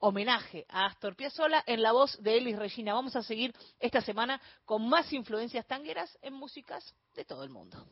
homenaje 0.00 0.66
a 0.68 0.86
Astor 0.86 1.14
Piazzolla 1.16 1.62
en 1.66 1.82
la 1.82 1.92
voz 1.92 2.20
de 2.22 2.36
Elis 2.36 2.58
Regina. 2.58 2.94
Vamos 2.94 3.16
a 3.16 3.22
seguir 3.22 3.54
esta 3.80 4.00
semana 4.00 4.40
con 4.64 4.88
más 4.88 5.12
influencias 5.12 5.66
tangueras 5.66 6.16
en 6.22 6.34
músicas 6.34 6.94
de 7.14 7.24
todo 7.24 7.42
el 7.44 7.50
mundo. 7.50 7.84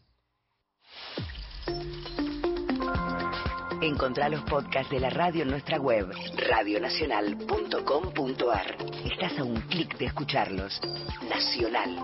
Encontrá 3.80 4.28
los 4.28 4.42
podcasts 4.44 4.92
de 4.92 5.00
la 5.00 5.10
radio 5.10 5.42
en 5.42 5.48
nuestra 5.48 5.80
web, 5.80 6.08
radionacional.com.ar. 6.36 8.76
Estás 9.04 9.36
a 9.38 9.44
un 9.44 9.60
clic 9.62 9.98
de 9.98 10.06
escucharlos. 10.06 10.80
Nacional, 11.28 11.96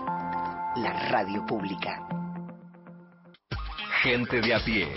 la 0.75 1.07
radio 1.09 1.45
pública. 1.45 2.18
Gente 4.01 4.39
de 4.39 4.53
a 4.53 4.63
pie, 4.63 4.87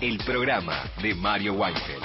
el 0.00 0.18
programa 0.18 0.82
de 1.00 1.14
Mario 1.14 1.52
Weinfeld. 1.52 2.02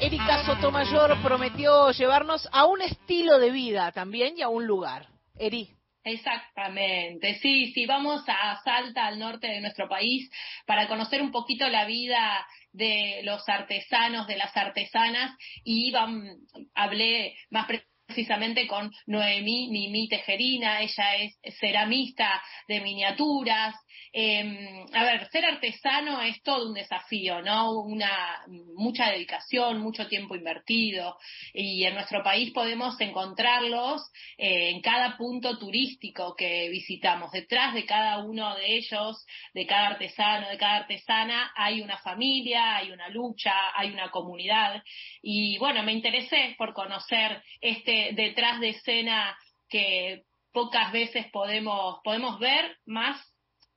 Erika 0.00 0.44
Sotomayor 0.46 1.20
prometió 1.20 1.90
llevarnos 1.90 2.48
a 2.52 2.66
un 2.66 2.80
estilo 2.80 3.40
de 3.40 3.50
vida 3.50 3.90
también 3.90 4.34
y 4.38 4.42
a 4.42 4.48
un 4.48 4.68
lugar. 4.68 5.08
Eri. 5.36 5.68
Exactamente, 6.04 7.34
sí, 7.42 7.72
sí, 7.72 7.86
vamos 7.86 8.22
a 8.28 8.56
Salta, 8.62 9.04
al 9.04 9.18
norte 9.18 9.48
de 9.48 9.60
nuestro 9.60 9.88
país, 9.88 10.30
para 10.64 10.86
conocer 10.86 11.20
un 11.20 11.32
poquito 11.32 11.68
la 11.68 11.86
vida 11.86 12.46
de 12.72 13.20
los 13.24 13.48
artesanos, 13.48 14.26
de 14.26 14.36
las 14.36 14.56
artesanas, 14.56 15.36
y 15.64 15.92
vam- 15.92 16.36
hablé 16.74 17.36
más 17.50 17.66
precisamente 18.06 18.66
con 18.66 18.90
Noemí 19.06 19.68
Mimi 19.70 20.08
Tejerina, 20.08 20.80
ella 20.80 21.16
es 21.16 21.38
ceramista 21.60 22.42
de 22.66 22.80
miniaturas. 22.80 23.74
Eh, 24.12 24.86
a 24.92 25.04
ver, 25.04 25.28
ser 25.28 25.44
artesano 25.44 26.22
es 26.22 26.42
todo 26.42 26.68
un 26.68 26.74
desafío, 26.74 27.42
¿no? 27.42 27.80
Una 27.80 28.42
mucha 28.74 29.10
dedicación, 29.10 29.80
mucho 29.80 30.08
tiempo 30.08 30.34
invertido, 30.34 31.16
y 31.52 31.84
en 31.84 31.94
nuestro 31.94 32.22
país 32.22 32.52
podemos 32.52 33.00
encontrarlos 33.00 34.02
eh, 34.36 34.70
en 34.70 34.80
cada 34.80 35.16
punto 35.16 35.58
turístico 35.58 36.34
que 36.36 36.68
visitamos. 36.68 37.30
Detrás 37.32 37.74
de 37.74 37.84
cada 37.84 38.18
uno 38.24 38.54
de 38.56 38.76
ellos, 38.76 39.24
de 39.54 39.66
cada 39.66 39.88
artesano, 39.88 40.48
de 40.48 40.58
cada 40.58 40.76
artesana, 40.76 41.52
hay 41.56 41.80
una 41.80 41.98
familia, 41.98 42.76
hay 42.76 42.90
una 42.90 43.08
lucha, 43.08 43.52
hay 43.74 43.90
una 43.90 44.10
comunidad. 44.10 44.82
Y 45.22 45.58
bueno, 45.58 45.82
me 45.82 45.92
interesé 45.92 46.54
por 46.56 46.72
conocer 46.72 47.42
este 47.60 48.10
detrás 48.14 48.60
de 48.60 48.70
escena 48.70 49.36
que 49.68 50.22
pocas 50.52 50.92
veces 50.92 51.26
podemos, 51.30 52.00
podemos 52.02 52.38
ver 52.38 52.76
más 52.86 53.20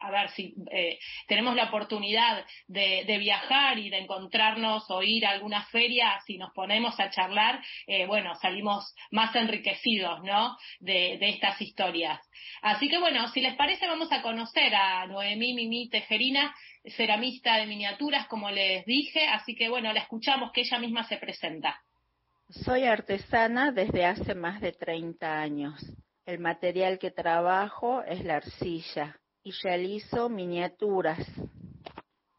a 0.02 0.10
ver 0.10 0.30
si 0.32 0.56
eh, 0.72 1.00
tenemos 1.28 1.56
la 1.56 1.66
oportunidad 1.66 2.44
de, 2.68 3.18
viajar 3.20 3.78
y 3.78 3.90
de 3.90 4.00
encontrarnos 4.00 4.90
o 4.90 5.04
ir 5.04 5.26
a 5.26 5.32
alguna 5.32 5.64
feria, 5.66 6.20
si 6.26 6.38
nos 6.38 6.52
ponemos 6.54 7.00
a 7.00 7.12
charlar, 7.12 7.62
eh, 7.86 8.08
bueno, 8.08 8.34
salimos 8.36 8.96
más 9.12 9.36
enriquecidos, 9.36 10.24
¿no? 10.24 10.58
De, 10.80 11.18
de 11.20 11.30
estas 11.30 11.62
historias. 11.62 12.20
Así 12.64 12.90
que 12.90 12.98
bueno, 12.98 13.28
si 13.30 13.42
les 13.42 13.56
parece, 13.56 13.88
vamos 13.88 14.12
a 14.12 14.24
conocer 14.24 14.74
a 14.74 15.06
Noemí 15.06 15.54
Mimi 15.54 15.88
Tejerina, 15.90 16.56
ceramista 16.98 17.58
de 17.58 17.68
miniaturas, 17.68 18.28
como 18.28 18.50
les 18.50 18.86
dije. 18.86 19.28
Así 19.28 19.56
que 19.56 19.70
bueno, 19.70 19.94
la 19.94 20.02
escuchamos 20.02 20.52
que 20.52 20.62
ella 20.62 20.80
misma 20.80 21.04
se 21.04 21.18
presenta. 21.18 21.80
Soy 22.50 22.84
artesana 22.84 23.72
desde 23.72 24.06
hace 24.06 24.34
más 24.34 24.62
de 24.62 24.74
30 24.74 25.40
años. 25.40 25.80
El 26.26 26.40
material 26.40 26.98
que 26.98 27.12
trabajo 27.12 28.02
es 28.04 28.24
la 28.26 28.38
arcilla 28.38 29.21
y 29.44 29.52
realizo 29.64 30.30
miniaturas. 30.30 31.20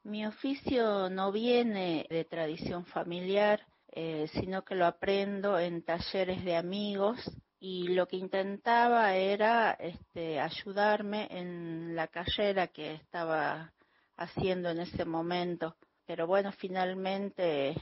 Mi 0.04 0.26
oficio 0.26 1.10
no 1.10 1.32
viene 1.32 2.06
de 2.10 2.24
tradición 2.24 2.84
familiar, 2.86 3.66
eh, 3.92 4.28
sino 4.32 4.64
que 4.64 4.74
lo 4.74 4.86
aprendo 4.86 5.58
en 5.58 5.82
talleres 5.82 6.44
de 6.44 6.56
amigos 6.56 7.18
y 7.60 7.88
lo 7.88 8.08
que 8.08 8.16
intentaba 8.16 9.14
era 9.14 9.72
este, 9.72 10.40
ayudarme 10.40 11.28
en 11.30 11.94
la 11.94 12.08
carrera 12.08 12.68
que 12.68 12.94
estaba 12.94 13.72
haciendo 14.16 14.70
en 14.70 14.80
ese 14.80 15.04
momento. 15.04 15.76
Pero 16.04 16.26
bueno, 16.26 16.52
finalmente 16.52 17.76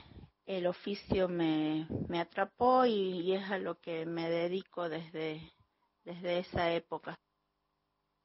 el 0.45 0.67
oficio 0.67 1.29
me, 1.29 1.87
atrapó 2.19 2.85
y, 2.85 3.21
y 3.21 3.35
es 3.35 3.51
a 3.51 3.59
lo 3.59 3.79
que 3.81 4.05
me 4.05 4.29
dedico 4.29 4.89
desde, 4.89 5.41
desde 6.05 6.41
esa 6.41 6.73
época. 6.73 7.19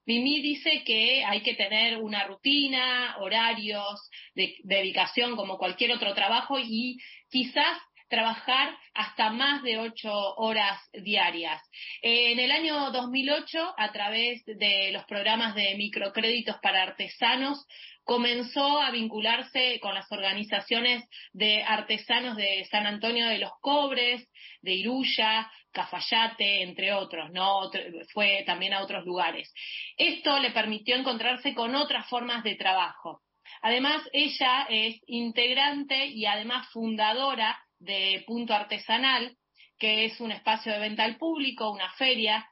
Mimi 0.06 0.42
dice 0.42 0.84
que 0.86 1.24
hay 1.26 1.42
que 1.42 1.56
tener 1.56 1.98
una 1.98 2.26
rutina, 2.26 3.18
horarios, 3.20 4.10
de, 4.36 4.56
dedicación 4.64 5.36
como 5.36 5.58
cualquier 5.58 5.92
otro 5.92 6.14
trabajo 6.14 6.60
y 6.60 6.98
quizás 7.30 7.78
trabajar 8.08 8.78
hasta 8.94 9.32
más 9.32 9.64
de 9.64 9.80
ocho 9.80 10.12
horas 10.36 10.80
diarias. 10.94 11.62
En 12.02 12.40
el 12.40 12.52
año 12.52 12.92
2008, 12.92 13.74
a 13.78 13.92
través 13.92 14.46
de 14.46 14.92
los 14.92 15.06
programas 15.06 15.56
de 15.56 15.76
microcréditos 15.76 16.58
para 16.62 16.84
artesanos, 16.84 17.66
comenzó 18.06 18.80
a 18.80 18.92
vincularse 18.92 19.80
con 19.82 19.96
las 19.96 20.10
organizaciones 20.12 21.04
de 21.34 21.64
artesanos 21.64 22.38
de 22.38 22.64
San 22.72 22.86
Antonio 22.86 23.28
de 23.28 23.40
los 23.40 23.52
Cobres, 23.60 24.30
de 24.62 24.76
Iruya, 24.76 25.52
Cafayate, 25.72 26.62
entre 26.62 26.94
otros, 26.94 27.32
¿no? 27.32 27.70
Fue 28.14 28.44
también 28.46 28.74
a 28.74 28.82
otros 28.82 29.06
lugares. 29.06 29.52
Esto 29.98 30.40
le 30.40 30.52
permitió 30.52 30.96
encontrarse 30.96 31.54
con 31.54 31.76
otras 31.76 32.08
formas 32.08 32.44
de 32.44 32.56
trabajo. 32.56 33.22
Además, 33.62 34.02
ella 34.14 34.68
es 34.70 35.02
integrante 35.08 36.06
y 36.06 36.26
además 36.28 36.68
fundadora 36.72 37.60
de 37.80 38.24
Punto 38.28 38.54
Artesanal, 38.54 39.36
que 39.80 40.06
es 40.06 40.22
un 40.22 40.32
espacio 40.32 40.72
de 40.72 40.80
venta 40.80 41.04
al 41.04 41.18
público, 41.18 41.72
una 41.72 41.92
feria, 41.94 42.48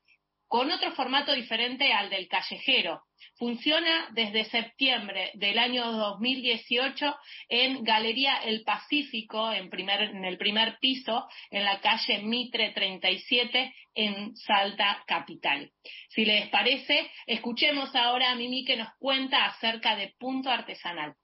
con 0.48 0.72
otro 0.72 0.92
formato 0.92 1.34
diferente 1.34 1.94
al 1.94 2.10
del 2.10 2.28
callejero. 2.28 3.04
Funciona 3.36 4.10
desde 4.12 4.46
septiembre 4.46 5.32
del 5.34 5.58
año 5.58 5.92
2018 5.92 7.16
en 7.50 7.84
Galería 7.84 8.38
El 8.44 8.64
Pacífico, 8.64 9.52
en, 9.52 9.72
primer, 9.72 10.02
en 10.02 10.24
el 10.24 10.38
primer 10.38 10.78
piso, 10.80 11.28
en 11.50 11.64
la 11.64 11.82
calle 11.82 12.22
Mitre 12.22 12.72
37, 12.74 13.74
en 13.96 14.36
Salta 14.36 15.04
Capital. 15.08 15.72
Si 16.10 16.26
les 16.26 16.48
parece, 16.50 17.10
escuchemos 17.26 17.96
ahora 17.96 18.32
a 18.32 18.36
Mimi 18.36 18.66
que 18.66 18.78
nos 18.78 18.90
cuenta 19.00 19.46
acerca 19.46 19.96
de 19.96 20.14
Punto 20.20 20.50
Artesanal. 20.50 21.16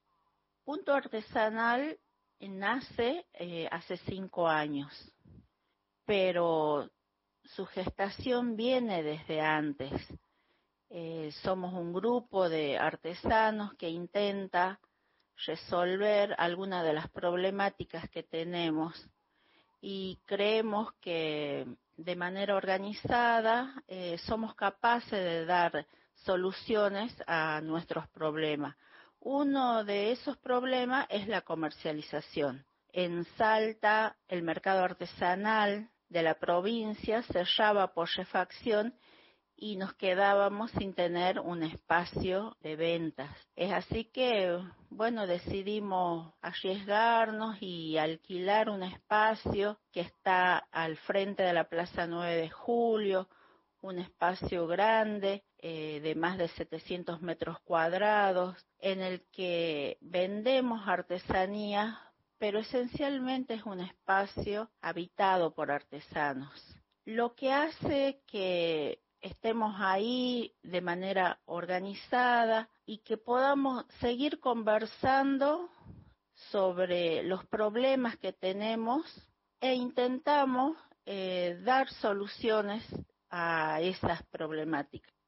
Punto 0.64 0.92
Artesanal 0.92 1.96
nace 2.40 3.24
eh, 3.34 3.68
hace 3.70 3.96
cinco 3.98 4.48
años, 4.48 5.12
pero 6.04 6.90
su 7.44 7.66
gestación 7.66 8.56
viene 8.56 9.02
desde 9.02 9.40
antes. 9.40 9.92
Eh, 10.92 11.30
somos 11.42 11.72
un 11.72 11.92
grupo 11.92 12.48
de 12.48 12.76
artesanos 12.76 13.74
que 13.74 13.88
intenta 13.88 14.80
resolver 15.46 16.34
algunas 16.36 16.84
de 16.84 16.92
las 16.92 17.08
problemáticas 17.08 18.10
que 18.10 18.24
tenemos 18.24 19.08
y 19.80 20.18
creemos 20.26 20.92
que 21.00 21.64
de 21.96 22.16
manera 22.16 22.56
organizada 22.56 23.82
eh, 23.86 24.18
somos 24.18 24.56
capaces 24.56 25.12
de 25.12 25.46
dar 25.46 25.86
soluciones 26.24 27.14
a 27.26 27.60
nuestros 27.60 28.08
problemas. 28.08 28.76
Uno 29.20 29.84
de 29.84 30.10
esos 30.10 30.36
problemas 30.38 31.06
es 31.08 31.28
la 31.28 31.42
comercialización. 31.42 32.64
En 32.92 33.24
Salta, 33.36 34.16
el 34.26 34.42
mercado 34.42 34.82
artesanal 34.82 35.88
de 36.08 36.22
la 36.24 36.34
provincia 36.34 37.22
cerraba 37.22 37.94
por 37.94 38.08
refacción 38.16 38.92
y 39.60 39.76
nos 39.76 39.92
quedábamos 39.94 40.70
sin 40.72 40.94
tener 40.94 41.38
un 41.38 41.62
espacio 41.62 42.56
de 42.62 42.76
ventas. 42.76 43.30
Es 43.54 43.70
así 43.70 44.06
que, 44.06 44.58
bueno, 44.88 45.26
decidimos 45.26 46.32
arriesgarnos 46.40 47.58
y 47.60 47.98
alquilar 47.98 48.70
un 48.70 48.82
espacio 48.82 49.78
que 49.92 50.00
está 50.00 50.56
al 50.72 50.96
frente 50.96 51.42
de 51.42 51.52
la 51.52 51.68
Plaza 51.68 52.06
9 52.06 52.36
de 52.36 52.48
Julio, 52.48 53.28
un 53.82 53.98
espacio 53.98 54.66
grande 54.66 55.44
eh, 55.58 56.00
de 56.00 56.14
más 56.14 56.38
de 56.38 56.48
700 56.48 57.20
metros 57.20 57.60
cuadrados 57.60 58.56
en 58.78 59.02
el 59.02 59.22
que 59.30 59.98
vendemos 60.00 60.88
artesanías, 60.88 61.98
pero 62.38 62.60
esencialmente 62.60 63.54
es 63.54 63.64
un 63.64 63.80
espacio 63.80 64.70
habitado 64.80 65.52
por 65.52 65.70
artesanos. 65.70 66.76
Lo 67.04 67.34
que 67.34 67.52
hace 67.52 68.22
que 68.26 69.00
estemos 69.20 69.74
ahí 69.78 70.54
de 70.62 70.80
manera 70.80 71.40
organizada 71.46 72.68
y 72.86 72.98
que 72.98 73.16
podamos 73.16 73.84
seguir 74.00 74.40
conversando 74.40 75.70
sobre 76.50 77.22
los 77.22 77.44
problemas 77.46 78.16
que 78.18 78.32
tenemos 78.32 79.04
e 79.60 79.74
intentamos 79.74 80.76
eh, 81.04 81.60
dar 81.64 81.88
soluciones 81.90 82.84
a 83.30 83.80
esas 83.80 84.22
problemáticas. 84.26 85.19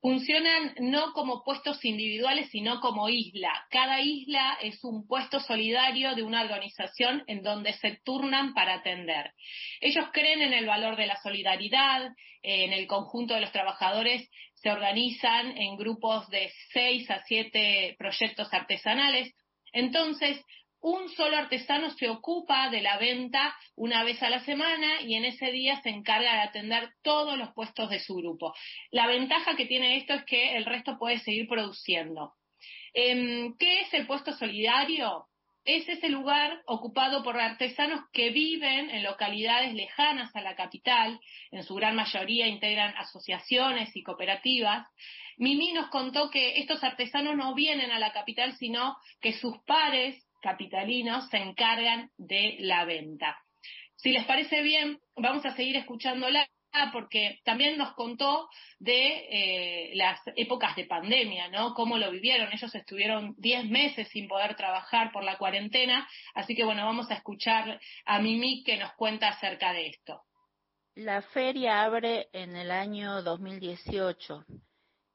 Funcionan 0.00 0.74
no 0.78 1.12
como 1.12 1.42
puestos 1.42 1.84
individuales, 1.84 2.48
sino 2.50 2.80
como 2.80 3.08
isla. 3.08 3.66
Cada 3.68 4.00
isla 4.00 4.56
es 4.62 4.84
un 4.84 5.06
puesto 5.08 5.40
solidario 5.40 6.14
de 6.14 6.22
una 6.22 6.42
organización 6.42 7.24
en 7.26 7.42
donde 7.42 7.72
se 7.72 7.98
turnan 8.04 8.54
para 8.54 8.74
atender. 8.74 9.32
Ellos 9.80 10.06
creen 10.12 10.42
en 10.42 10.52
el 10.52 10.66
valor 10.66 10.96
de 10.96 11.06
la 11.06 11.16
solidaridad, 11.20 12.12
en 12.42 12.72
el 12.72 12.86
conjunto 12.86 13.34
de 13.34 13.40
los 13.40 13.50
trabajadores 13.50 14.30
se 14.54 14.70
organizan 14.70 15.56
en 15.56 15.76
grupos 15.76 16.28
de 16.28 16.50
seis 16.72 17.10
a 17.10 17.22
siete 17.24 17.96
proyectos 17.98 18.52
artesanales. 18.52 19.34
Entonces, 19.72 20.40
un 20.80 21.08
solo 21.10 21.36
artesano 21.36 21.90
se 21.90 22.08
ocupa 22.08 22.70
de 22.70 22.80
la 22.80 22.98
venta 22.98 23.56
una 23.74 24.04
vez 24.04 24.22
a 24.22 24.30
la 24.30 24.40
semana 24.44 25.00
y 25.02 25.14
en 25.14 25.24
ese 25.24 25.50
día 25.50 25.80
se 25.82 25.90
encarga 25.90 26.34
de 26.34 26.40
atender 26.40 26.90
todos 27.02 27.36
los 27.36 27.52
puestos 27.52 27.90
de 27.90 28.00
su 28.00 28.14
grupo. 28.16 28.54
La 28.90 29.06
ventaja 29.06 29.56
que 29.56 29.66
tiene 29.66 29.96
esto 29.96 30.14
es 30.14 30.24
que 30.24 30.56
el 30.56 30.64
resto 30.64 30.96
puede 30.98 31.18
seguir 31.18 31.48
produciendo. 31.48 32.34
Em, 32.94 33.56
¿Qué 33.58 33.82
es 33.82 33.94
el 33.94 34.06
puesto 34.06 34.32
solidario? 34.32 35.26
Es 35.64 35.88
ese 35.88 36.08
lugar 36.08 36.62
ocupado 36.66 37.22
por 37.22 37.38
artesanos 37.38 38.00
que 38.12 38.30
viven 38.30 38.88
en 38.88 39.02
localidades 39.02 39.74
lejanas 39.74 40.34
a 40.34 40.40
la 40.40 40.56
capital, 40.56 41.20
en 41.50 41.62
su 41.62 41.74
gran 41.74 41.94
mayoría 41.94 42.46
integran 42.46 42.96
asociaciones 42.96 43.94
y 43.94 44.02
cooperativas. 44.02 44.86
Mimi 45.36 45.72
nos 45.72 45.88
contó 45.90 46.30
que 46.30 46.58
estos 46.58 46.82
artesanos 46.82 47.36
no 47.36 47.54
vienen 47.54 47.90
a 47.90 47.98
la 47.98 48.12
capital, 48.12 48.56
sino 48.56 48.96
que 49.20 49.34
sus 49.34 49.58
pares 49.64 50.27
capitalinos 50.48 51.28
se 51.28 51.36
encargan 51.36 52.10
de 52.16 52.56
la 52.60 52.86
venta. 52.86 53.36
Si 53.96 54.12
les 54.12 54.24
parece 54.24 54.62
bien, 54.62 54.98
vamos 55.14 55.44
a 55.44 55.54
seguir 55.54 55.76
escuchándola 55.76 56.48
porque 56.92 57.40
también 57.44 57.76
nos 57.76 57.92
contó 57.94 58.48
de 58.78 59.26
eh, 59.30 59.90
las 59.94 60.20
épocas 60.36 60.74
de 60.76 60.86
pandemia, 60.86 61.48
¿no? 61.48 61.74
Cómo 61.74 61.98
lo 61.98 62.10
vivieron. 62.10 62.52
Ellos 62.52 62.74
estuvieron 62.74 63.34
10 63.36 63.68
meses 63.68 64.08
sin 64.08 64.28
poder 64.28 64.54
trabajar 64.54 65.12
por 65.12 65.24
la 65.24 65.36
cuarentena, 65.36 66.08
así 66.34 66.54
que 66.54 66.64
bueno, 66.64 66.84
vamos 66.84 67.10
a 67.10 67.14
escuchar 67.14 67.80
a 68.04 68.18
Mimi 68.20 68.62
que 68.64 68.76
nos 68.78 68.92
cuenta 68.94 69.28
acerca 69.28 69.72
de 69.72 69.88
esto. 69.88 70.22
La 70.94 71.22
feria 71.22 71.82
abre 71.82 72.28
en 72.32 72.56
el 72.56 72.70
año 72.70 73.22
2018 73.22 74.44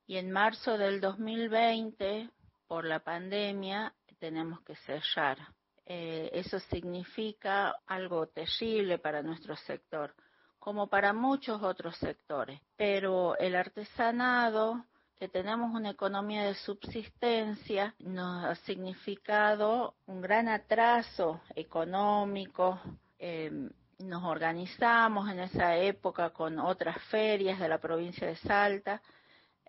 y 0.05 0.17
en 0.17 0.31
marzo 0.31 0.77
del 0.77 1.01
2020, 1.01 2.29
por 2.67 2.85
la 2.85 2.99
pandemia, 2.99 3.93
tenemos 4.23 4.61
que 4.61 4.77
cerrar. 4.87 5.37
Eh, 5.85 6.29
eso 6.31 6.57
significa 6.57 7.75
algo 7.85 8.25
terrible 8.27 8.97
para 8.97 9.21
nuestro 9.21 9.53
sector, 9.57 10.15
como 10.59 10.87
para 10.87 11.11
muchos 11.11 11.61
otros 11.61 11.97
sectores. 11.97 12.61
Pero 12.77 13.37
el 13.37 13.53
artesanado, 13.53 14.85
que 15.17 15.27
tenemos 15.27 15.75
una 15.75 15.89
economía 15.89 16.45
de 16.45 16.53
subsistencia, 16.53 17.95
nos 17.99 18.45
ha 18.45 18.55
significado 18.63 19.95
un 20.05 20.21
gran 20.21 20.47
atraso 20.47 21.41
económico. 21.53 22.79
Eh, 23.19 23.51
nos 23.99 24.23
organizamos 24.23 25.29
en 25.29 25.41
esa 25.41 25.75
época 25.75 26.29
con 26.29 26.59
otras 26.59 26.95
ferias 27.11 27.59
de 27.59 27.67
la 27.67 27.79
provincia 27.79 28.25
de 28.25 28.37
Salta 28.37 29.01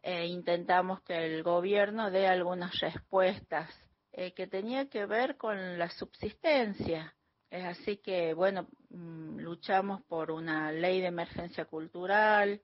e 0.01 0.27
intentamos 0.27 1.01
que 1.01 1.27
el 1.27 1.43
gobierno 1.43 2.13
dé 2.13 2.29
algunas 2.29 2.79
respuestas 2.79 3.69
eh, 4.17 4.33
que 4.33 4.47
tenía 4.47 4.89
que 4.89 5.07
ver 5.07 5.37
con 5.37 5.79
la 5.79 5.91
subsistencia. 5.91 7.15
Es 7.51 7.65
así 7.65 7.97
que, 7.97 8.33
bueno, 8.33 8.69
mm, 8.91 9.39
luchamos 9.41 10.03
por 10.05 10.31
una 10.31 10.71
ley 10.73 11.01
de 11.01 11.09
emergencia 11.09 11.65
cultural, 11.65 12.63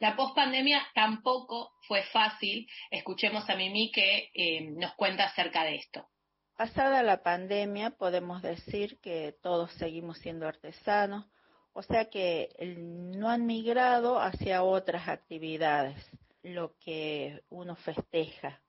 La 0.00 0.14
pospandemia 0.14 0.80
tampoco 0.94 1.72
fue 1.88 2.04
fácil. 2.12 2.68
Escuchemos 2.90 3.48
a 3.50 3.56
Mimi 3.56 3.90
que 3.90 4.30
eh, 4.32 4.70
nos 4.70 4.94
cuenta 4.94 5.24
acerca 5.24 5.64
de 5.64 5.76
esto. 5.76 6.08
Pasada 6.56 7.02
la 7.02 7.22
pandemia, 7.22 7.90
podemos 7.90 8.42
decir 8.42 9.00
que 9.00 9.36
todos 9.42 9.72
seguimos 9.72 10.18
siendo 10.18 10.46
artesanos, 10.46 11.26
o 11.72 11.82
sea 11.82 12.10
que 12.10 12.48
no 12.78 13.28
han 13.28 13.46
migrado 13.46 14.20
hacia 14.20 14.62
otras 14.62 15.08
actividades, 15.08 15.96
lo 16.42 16.76
que 16.78 17.42
uno 17.48 17.76
festeja. 17.76 18.60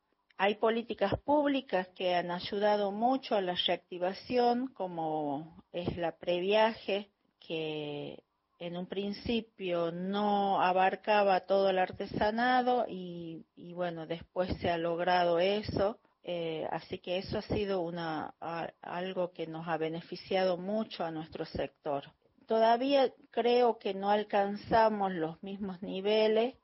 Hay 0.41 0.55
políticas 0.55 1.19
públicas 1.19 1.89
que 1.89 2.15
han 2.15 2.31
ayudado 2.31 2.93
mucho 2.93 3.35
a 3.35 3.41
la 3.41 3.55
reactivación, 3.67 4.67
como 4.67 5.61
es 5.73 5.97
la 5.97 6.15
previaje, 6.15 7.09
que 7.45 8.23
en 8.57 8.77
un 8.77 8.87
principio 8.87 9.91
no 9.91 10.61
abarcaba 10.61 11.41
todo 11.41 11.69
el 11.69 11.77
artesanado 11.77 12.85
y, 12.87 13.47
y 13.57 13.73
bueno, 13.73 14.07
después 14.07 14.55
se 14.61 14.69
ha 14.69 14.77
logrado 14.77 15.39
eso. 15.39 15.99
Eh, 16.23 16.65
así 16.71 16.99
que 16.99 17.17
eso 17.17 17.39
ha 17.39 17.41
sido 17.41 17.81
una, 17.81 18.33
algo 18.81 19.33
que 19.33 19.45
nos 19.45 19.67
ha 19.67 19.75
beneficiado 19.75 20.55
mucho 20.57 21.03
a 21.03 21.11
nuestro 21.11 21.43
sector. 21.43 22.13
Todavía 22.45 23.11
creo 23.31 23.77
que 23.77 23.93
no 23.93 24.09
alcanzamos 24.09 25.11
los 25.11 25.43
mismos 25.43 25.81
niveles 25.81 26.55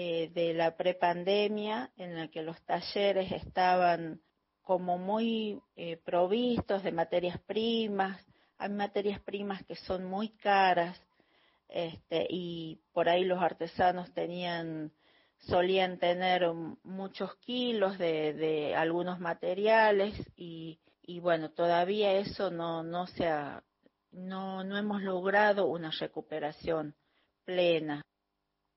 eh, 0.00 0.30
de 0.32 0.54
la 0.54 0.76
prepandemia 0.76 1.90
en 1.96 2.14
la 2.14 2.28
que 2.28 2.42
los 2.42 2.62
talleres 2.62 3.32
estaban 3.32 4.20
como 4.62 4.96
muy 4.96 5.60
eh, 5.74 5.96
provistos 5.96 6.84
de 6.84 6.92
materias 6.92 7.40
primas. 7.40 8.24
Hay 8.58 8.68
materias 8.68 9.20
primas 9.20 9.64
que 9.64 9.74
son 9.74 10.04
muy 10.04 10.28
caras 10.28 10.96
este, 11.68 12.28
y 12.30 12.80
por 12.92 13.08
ahí 13.08 13.24
los 13.24 13.42
artesanos 13.42 14.14
tenían 14.14 14.92
solían 15.38 15.98
tener 15.98 16.46
muchos 16.84 17.34
kilos 17.38 17.98
de, 17.98 18.34
de 18.34 18.76
algunos 18.76 19.18
materiales 19.18 20.14
y, 20.36 20.78
y 21.02 21.18
bueno 21.18 21.50
todavía 21.50 22.12
eso 22.12 22.52
no 22.52 22.84
no 22.84 23.08
se 23.08 23.26
ha 23.26 23.64
no 24.12 24.62
no 24.62 24.78
hemos 24.78 25.02
logrado 25.02 25.66
una 25.66 25.90
recuperación 25.90 26.94
plena 27.44 28.04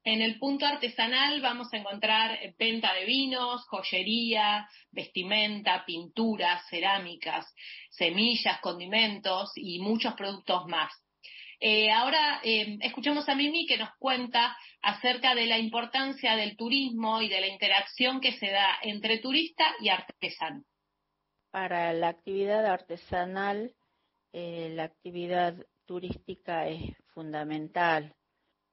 En 0.04 0.22
el 0.22 0.40
punto 0.40 0.66
artesanal 0.66 1.42
vamos 1.42 1.72
a 1.72 1.78
encontrar 1.78 2.32
eh, 2.42 2.56
venta 2.58 2.94
de 2.94 3.06
vinos, 3.06 3.66
joyería, 3.68 4.68
vestimenta, 4.92 5.84
pinturas, 5.86 6.68
cerámicas, 6.70 7.46
semillas, 7.90 8.60
condimentos 8.62 9.52
y 9.56 9.80
muchos 9.80 10.16
productos 10.16 10.66
más. 10.68 10.92
Eh, 11.64 11.92
ahora 11.92 12.42
eh, 12.44 12.80
escuchemos 12.82 13.30
a 13.30 13.36
Mimi 13.36 13.68
que 13.68 13.78
nos 13.78 13.96
cuenta 14.00 14.58
acerca 14.82 15.36
de 15.36 15.46
la 15.46 15.60
importancia 15.60 16.36
del 16.36 16.58
turismo 16.58 17.22
y 17.22 17.30
de 17.30 17.40
la 17.40 17.48
interacción 17.48 18.20
que 18.20 18.32
se 18.32 18.50
da 18.50 18.80
entre 18.82 19.20
turista 19.20 19.66
y 19.80 19.90
artesano. 19.90 20.64
para 21.52 21.94
la 21.94 22.08
actividad 22.08 22.66
artesanal 22.66 23.76
eh, 24.34 24.72
la 24.74 24.86
actividad 24.86 25.56
turística 25.86 26.68
es 26.68 26.98
fundamental 27.14 28.16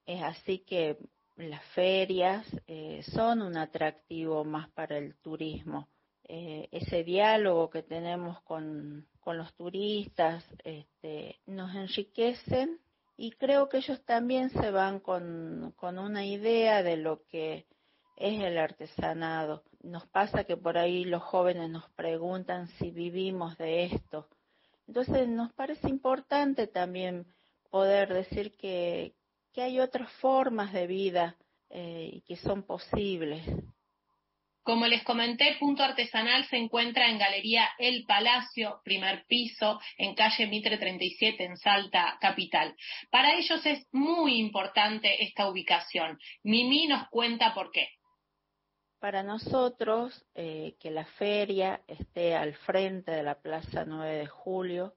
es 0.06 0.22
así 0.22 0.64
que 0.66 0.96
las 1.46 1.64
ferias 1.74 2.44
eh, 2.66 3.02
son 3.14 3.42
un 3.42 3.56
atractivo 3.56 4.44
más 4.44 4.68
para 4.70 4.98
el 4.98 5.14
turismo. 5.16 5.88
Eh, 6.24 6.68
ese 6.72 7.04
diálogo 7.04 7.70
que 7.70 7.82
tenemos 7.82 8.42
con, 8.42 9.06
con 9.20 9.38
los 9.38 9.54
turistas 9.54 10.44
este, 10.64 11.38
nos 11.46 11.74
enriquecen 11.74 12.80
y 13.16 13.30
creo 13.32 13.68
que 13.68 13.78
ellos 13.78 14.04
también 14.04 14.50
se 14.50 14.70
van 14.70 15.00
con, 15.00 15.72
con 15.76 15.98
una 15.98 16.26
idea 16.26 16.82
de 16.82 16.96
lo 16.96 17.24
que 17.26 17.66
es 18.16 18.42
el 18.42 18.58
artesanado. 18.58 19.62
Nos 19.82 20.06
pasa 20.06 20.44
que 20.44 20.56
por 20.56 20.76
ahí 20.76 21.04
los 21.04 21.22
jóvenes 21.22 21.70
nos 21.70 21.88
preguntan 21.90 22.68
si 22.78 22.90
vivimos 22.90 23.56
de 23.58 23.84
esto. 23.84 24.28
Entonces 24.86 25.28
nos 25.28 25.52
parece 25.52 25.88
importante 25.88 26.66
también 26.66 27.26
poder 27.70 28.12
decir 28.12 28.56
que, 28.56 29.14
que 29.58 29.64
hay 29.64 29.80
otras 29.80 30.08
formas 30.20 30.72
de 30.72 30.86
vida 30.86 31.36
eh, 31.68 32.22
que 32.28 32.36
son 32.36 32.62
posibles. 32.62 33.42
Como 34.62 34.86
les 34.86 35.02
comenté, 35.02 35.56
Punto 35.58 35.82
Artesanal 35.82 36.44
se 36.44 36.58
encuentra 36.58 37.10
en 37.10 37.18
Galería 37.18 37.68
El 37.76 38.04
Palacio, 38.06 38.80
primer 38.84 39.24
piso, 39.26 39.80
en 39.96 40.14
calle 40.14 40.46
Mitre 40.46 40.78
37, 40.78 41.44
en 41.44 41.56
Salta, 41.56 42.18
capital. 42.20 42.76
Para 43.10 43.34
ellos 43.34 43.66
es 43.66 43.84
muy 43.90 44.38
importante 44.38 45.24
esta 45.24 45.50
ubicación. 45.50 46.20
Mimi 46.44 46.86
nos 46.86 47.08
cuenta 47.08 47.52
por 47.52 47.72
qué. 47.72 47.88
Para 49.00 49.24
nosotros, 49.24 50.24
eh, 50.36 50.76
que 50.78 50.92
la 50.92 51.04
feria 51.04 51.82
esté 51.88 52.36
al 52.36 52.54
frente 52.54 53.10
de 53.10 53.24
la 53.24 53.34
Plaza 53.40 53.84
9 53.84 54.18
de 54.18 54.26
Julio, 54.28 54.94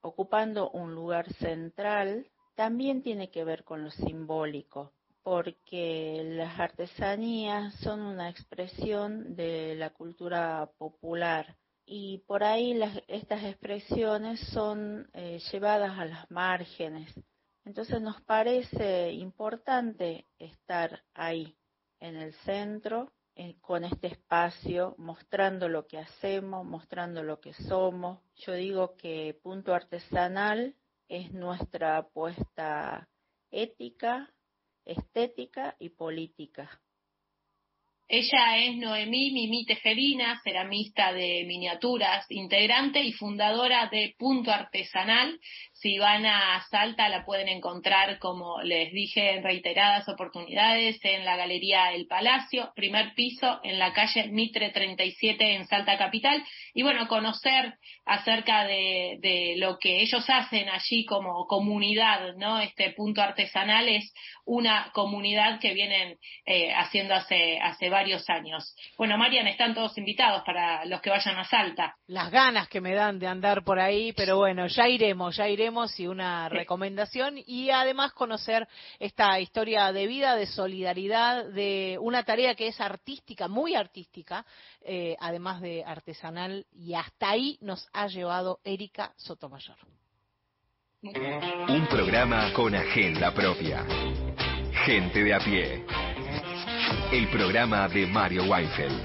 ocupando 0.00 0.70
un 0.70 0.94
lugar 0.94 1.30
central, 1.34 2.31
también 2.54 3.02
tiene 3.02 3.30
que 3.30 3.44
ver 3.44 3.64
con 3.64 3.84
lo 3.84 3.90
simbólico, 3.90 4.92
porque 5.22 6.22
las 6.24 6.58
artesanías 6.58 7.74
son 7.76 8.00
una 8.00 8.28
expresión 8.28 9.36
de 9.36 9.74
la 9.76 9.90
cultura 9.90 10.70
popular 10.78 11.56
y 11.84 12.18
por 12.26 12.44
ahí 12.44 12.74
las, 12.74 13.02
estas 13.08 13.44
expresiones 13.44 14.40
son 14.52 15.08
eh, 15.12 15.40
llevadas 15.50 15.98
a 15.98 16.04
las 16.04 16.30
márgenes. 16.30 17.12
Entonces 17.64 18.00
nos 18.00 18.20
parece 18.22 19.12
importante 19.12 20.26
estar 20.38 21.02
ahí, 21.14 21.56
en 22.00 22.16
el 22.16 22.34
centro, 22.44 23.12
eh, 23.34 23.56
con 23.60 23.84
este 23.84 24.08
espacio, 24.08 24.94
mostrando 24.98 25.68
lo 25.68 25.86
que 25.86 25.98
hacemos, 25.98 26.66
mostrando 26.66 27.22
lo 27.22 27.40
que 27.40 27.52
somos. 27.52 28.20
Yo 28.36 28.52
digo 28.54 28.96
que 28.96 29.38
punto 29.42 29.72
artesanal 29.72 30.74
es 31.12 31.30
nuestra 31.34 31.98
apuesta 31.98 33.06
ética, 33.50 34.34
estética 34.86 35.76
y 35.78 35.90
política. 35.90 36.80
Ella 38.08 38.58
es 38.58 38.76
Noemí 38.76 39.30
Mimi 39.30 39.64
Tejerina, 39.64 40.40
ceramista 40.44 41.12
de 41.12 41.44
miniaturas, 41.46 42.26
integrante 42.30 43.00
y 43.00 43.12
fundadora 43.12 43.88
de 43.90 44.14
Punto 44.18 44.50
Artesanal. 44.50 45.38
Si 45.72 45.98
van 45.98 46.26
a 46.26 46.62
Salta 46.70 47.08
la 47.08 47.24
pueden 47.24 47.48
encontrar, 47.48 48.18
como 48.18 48.60
les 48.62 48.92
dije 48.92 49.32
en 49.32 49.42
reiteradas 49.42 50.08
oportunidades, 50.08 51.02
en 51.04 51.24
la 51.24 51.36
Galería 51.36 51.92
El 51.92 52.06
Palacio, 52.06 52.72
primer 52.76 53.14
piso, 53.14 53.60
en 53.64 53.78
la 53.78 53.92
calle 53.92 54.28
Mitre 54.28 54.70
37 54.70 55.54
en 55.54 55.66
Salta 55.66 55.96
Capital. 55.96 56.44
Y 56.74 56.82
bueno, 56.82 57.08
conocer 57.08 57.74
acerca 58.04 58.64
de, 58.64 59.54
lo 59.56 59.78
que 59.78 60.02
ellos 60.02 60.24
hacen 60.28 60.68
allí 60.68 61.04
como 61.04 61.46
comunidad, 61.46 62.34
¿no? 62.36 62.60
Este 62.60 62.90
Punto 62.90 63.22
Artesanal 63.22 63.88
es 63.88 64.12
una 64.44 64.90
comunidad 64.92 65.60
que 65.60 65.72
vienen 65.72 66.18
eh, 66.44 66.72
haciendo 66.74 67.14
hace, 67.14 67.58
hace 67.58 67.88
varios 68.02 68.28
años. 68.28 68.74
Bueno, 68.98 69.16
Marian, 69.16 69.46
están 69.46 69.74
todos 69.74 69.96
invitados 69.96 70.42
para 70.44 70.84
los 70.86 71.00
que 71.00 71.10
vayan 71.10 71.38
a 71.38 71.44
Salta. 71.44 71.94
Las 72.08 72.32
ganas 72.32 72.68
que 72.68 72.80
me 72.80 72.94
dan 72.94 73.20
de 73.20 73.28
andar 73.28 73.62
por 73.62 73.78
ahí, 73.78 74.12
pero 74.12 74.38
bueno, 74.38 74.66
ya 74.66 74.88
iremos, 74.88 75.36
ya 75.36 75.48
iremos 75.48 75.98
y 76.00 76.08
una 76.08 76.48
recomendación 76.48 77.36
y 77.46 77.70
además 77.70 78.12
conocer 78.12 78.66
esta 78.98 79.38
historia 79.38 79.92
de 79.92 80.08
vida, 80.08 80.34
de 80.34 80.46
solidaridad, 80.46 81.44
de 81.44 81.96
una 82.00 82.24
tarea 82.24 82.56
que 82.56 82.66
es 82.66 82.80
artística, 82.80 83.46
muy 83.46 83.76
artística, 83.76 84.44
eh, 84.80 85.14
además 85.20 85.60
de 85.60 85.84
artesanal 85.84 86.66
y 86.72 86.94
hasta 86.94 87.30
ahí 87.30 87.56
nos 87.60 87.88
ha 87.92 88.08
llevado 88.08 88.58
Erika 88.64 89.12
Sotomayor. 89.16 89.76
Un 91.02 91.86
programa 91.88 92.52
con 92.52 92.74
agenda 92.74 93.32
propia. 93.32 93.84
Gente 94.84 95.22
de 95.22 95.34
a 95.34 95.38
pie. 95.38 96.11
El 97.12 97.28
programa 97.28 97.88
de 97.88 98.06
Mario 98.06 98.42
Weinfeld. 98.44 99.00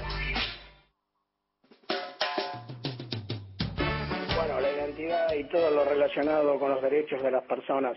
Bueno, 4.36 4.60
la 4.60 4.72
identidad 4.72 5.32
y 5.34 5.44
todo 5.44 5.70
lo 5.70 5.84
relacionado 5.84 6.58
con 6.58 6.70
los 6.70 6.82
derechos 6.82 7.22
de 7.22 7.30
las 7.30 7.44
personas 7.44 7.96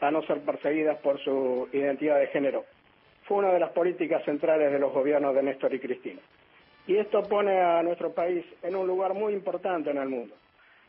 a 0.00 0.10
no 0.10 0.22
ser 0.22 0.40
perseguidas 0.40 0.98
por 0.98 1.22
su 1.22 1.68
identidad 1.72 2.18
de 2.18 2.26
género 2.28 2.64
fue 3.24 3.38
una 3.38 3.52
de 3.52 3.60
las 3.60 3.70
políticas 3.70 4.24
centrales 4.24 4.72
de 4.72 4.78
los 4.78 4.92
gobiernos 4.92 5.34
de 5.34 5.42
Néstor 5.42 5.72
y 5.74 5.80
Cristina. 5.80 6.20
Y 6.86 6.96
esto 6.96 7.22
pone 7.22 7.60
a 7.60 7.82
nuestro 7.82 8.12
país 8.12 8.44
en 8.62 8.74
un 8.74 8.86
lugar 8.86 9.14
muy 9.14 9.32
importante 9.32 9.90
en 9.90 9.98
el 9.98 10.08
mundo. 10.08 10.34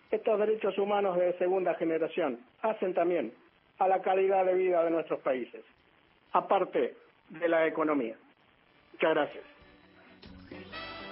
Estos 0.10 0.40
derechos 0.40 0.78
humanos 0.78 1.18
de 1.18 1.38
segunda 1.38 1.76
generación 1.76 2.40
hacen 2.62 2.94
también 2.94 3.34
a 3.80 3.88
la 3.88 4.02
calidad 4.02 4.46
de 4.46 4.56
vida 4.56 4.84
de 4.84 4.92
nuestros 4.92 5.20
países, 5.22 5.64
aparte 6.32 6.96
de 7.30 7.48
la 7.48 7.68
economía. 7.68 8.16
Muchas 8.94 9.10
gracias. 9.10 9.44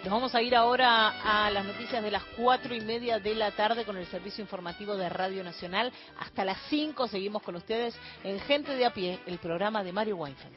Nos 0.03 0.11
vamos 0.11 0.33
a 0.33 0.41
ir 0.41 0.55
ahora 0.55 1.45
a 1.45 1.51
las 1.51 1.63
noticias 1.63 2.01
de 2.01 2.09
las 2.09 2.23
cuatro 2.35 2.73
y 2.73 2.81
media 2.81 3.19
de 3.19 3.35
la 3.35 3.51
tarde 3.51 3.85
con 3.85 3.97
el 3.97 4.07
servicio 4.07 4.41
informativo 4.41 4.97
de 4.97 5.07
Radio 5.09 5.43
Nacional. 5.43 5.91
Hasta 6.17 6.43
las 6.43 6.57
cinco 6.69 7.07
seguimos 7.07 7.43
con 7.43 7.55
ustedes 7.55 7.95
en 8.23 8.39
Gente 8.39 8.75
de 8.75 8.85
a 8.85 8.93
pie, 8.93 9.19
el 9.27 9.37
programa 9.37 9.83
de 9.83 9.93
Mario 9.93 10.17
Weinfeld. 10.17 10.55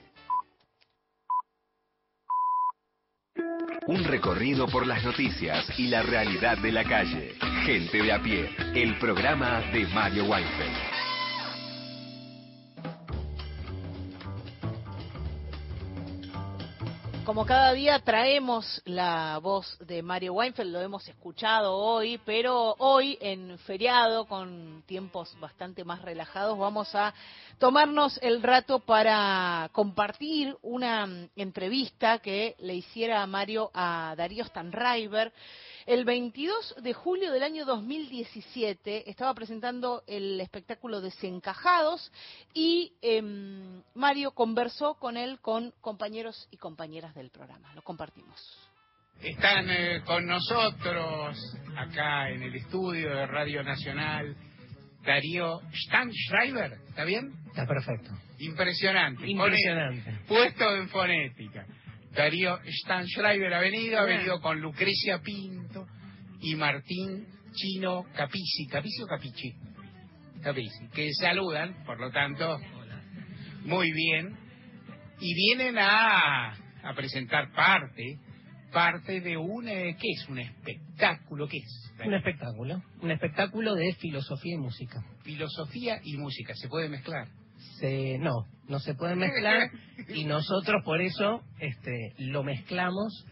Un 3.86 4.02
recorrido 4.04 4.66
por 4.66 4.86
las 4.86 5.04
noticias 5.04 5.78
y 5.78 5.88
la 5.88 6.02
realidad 6.02 6.56
de 6.56 6.72
la 6.72 6.84
calle. 6.84 7.34
Gente 7.66 8.02
de 8.02 8.12
a 8.12 8.22
pie, 8.22 8.48
el 8.74 8.98
programa 8.98 9.60
de 9.72 9.86
Mario 9.88 10.24
Weinfeld. 10.24 10.93
Como 17.24 17.46
cada 17.46 17.72
día 17.72 17.98
traemos 18.00 18.82
la 18.84 19.38
voz 19.38 19.78
de 19.78 20.02
Mario 20.02 20.34
Weinfeld, 20.34 20.70
lo 20.70 20.82
hemos 20.82 21.08
escuchado 21.08 21.74
hoy, 21.74 22.20
pero 22.26 22.74
hoy 22.78 23.16
en 23.18 23.58
feriado, 23.60 24.26
con 24.26 24.82
tiempos 24.86 25.34
bastante 25.40 25.84
más 25.84 26.02
relajados, 26.02 26.58
vamos 26.58 26.94
a 26.94 27.14
tomarnos 27.58 28.18
el 28.20 28.42
rato 28.42 28.80
para 28.80 29.70
compartir 29.72 30.54
una 30.60 31.08
entrevista 31.34 32.18
que 32.18 32.56
le 32.58 32.74
hiciera 32.74 33.26
Mario 33.26 33.70
a 33.72 34.12
Darío 34.18 34.44
Stanraiver. 34.44 35.32
El 35.86 36.04
22 36.06 36.76
de 36.82 36.94
julio 36.94 37.30
del 37.30 37.42
año 37.42 37.66
2017 37.66 39.10
estaba 39.10 39.34
presentando 39.34 40.02
el 40.06 40.40
espectáculo 40.40 41.02
Desencajados 41.02 42.10
y 42.54 42.92
em, 43.02 43.82
Mario 43.94 44.30
conversó 44.30 44.94
con 44.94 45.16
él 45.18 45.38
con 45.40 45.72
compañeros 45.82 46.48
y 46.50 46.56
compañeras 46.56 47.14
del 47.14 47.30
programa. 47.30 47.74
Lo 47.74 47.82
compartimos. 47.82 48.34
Están 49.20 49.68
eh, 49.70 50.02
con 50.06 50.26
nosotros 50.26 51.36
acá 51.76 52.30
en 52.30 52.42
el 52.42 52.54
estudio 52.56 53.10
de 53.10 53.26
Radio 53.26 53.62
Nacional 53.62 54.34
Darío 55.04 55.60
Stanschreiber, 55.86 56.72
¿está 56.88 57.04
bien? 57.04 57.30
Está 57.48 57.66
perfecto. 57.66 58.10
Impresionante. 58.38 59.28
Impresionante. 59.28 60.10
Fone- 60.10 60.26
Puesto 60.26 60.76
en 60.76 60.88
fonética. 60.88 61.66
Darío 62.12 62.58
Stanschreiber 62.84 63.52
ha 63.52 63.60
venido, 63.60 63.98
ha 63.98 64.04
venido 64.04 64.40
con 64.40 64.60
Lucrecia 64.60 65.18
Pinto 65.20 65.63
y 66.44 66.54
Martín 66.56 67.26
Chino 67.54 68.04
Capici. 68.14 68.66
¿Capici 68.66 69.02
o 69.02 69.06
Capici? 69.06 69.54
Capici. 70.42 70.88
Que 70.92 71.10
saludan, 71.14 71.84
por 71.86 71.98
lo 71.98 72.10
tanto, 72.10 72.60
muy 73.64 73.90
bien. 73.92 74.36
Y 75.20 75.34
vienen 75.34 75.78
a, 75.78 76.50
a 76.50 76.94
presentar 76.94 77.50
parte, 77.52 78.18
parte 78.72 79.22
de 79.22 79.38
un, 79.38 79.66
eh, 79.68 79.96
¿qué 79.98 80.08
es? 80.10 80.28
Un 80.28 80.38
espectáculo, 80.38 81.48
¿qué 81.48 81.56
es? 81.56 81.92
Un 82.04 82.12
espectáculo. 82.12 82.82
Un 83.00 83.10
espectáculo 83.10 83.74
de 83.74 83.94
filosofía 83.94 84.54
y 84.54 84.58
música. 84.58 85.02
Filosofía 85.22 86.00
y 86.04 86.18
música, 86.18 86.52
¿se 86.54 86.68
puede 86.68 86.90
mezclar? 86.90 87.26
Se, 87.80 88.18
no, 88.18 88.46
no 88.68 88.80
se 88.80 88.94
pueden 88.94 89.18
mezclar 89.20 89.70
y 90.08 90.24
nosotros 90.24 90.82
por 90.84 91.00
eso 91.00 91.40
este, 91.58 92.12
lo 92.18 92.42
mezclamos 92.42 93.24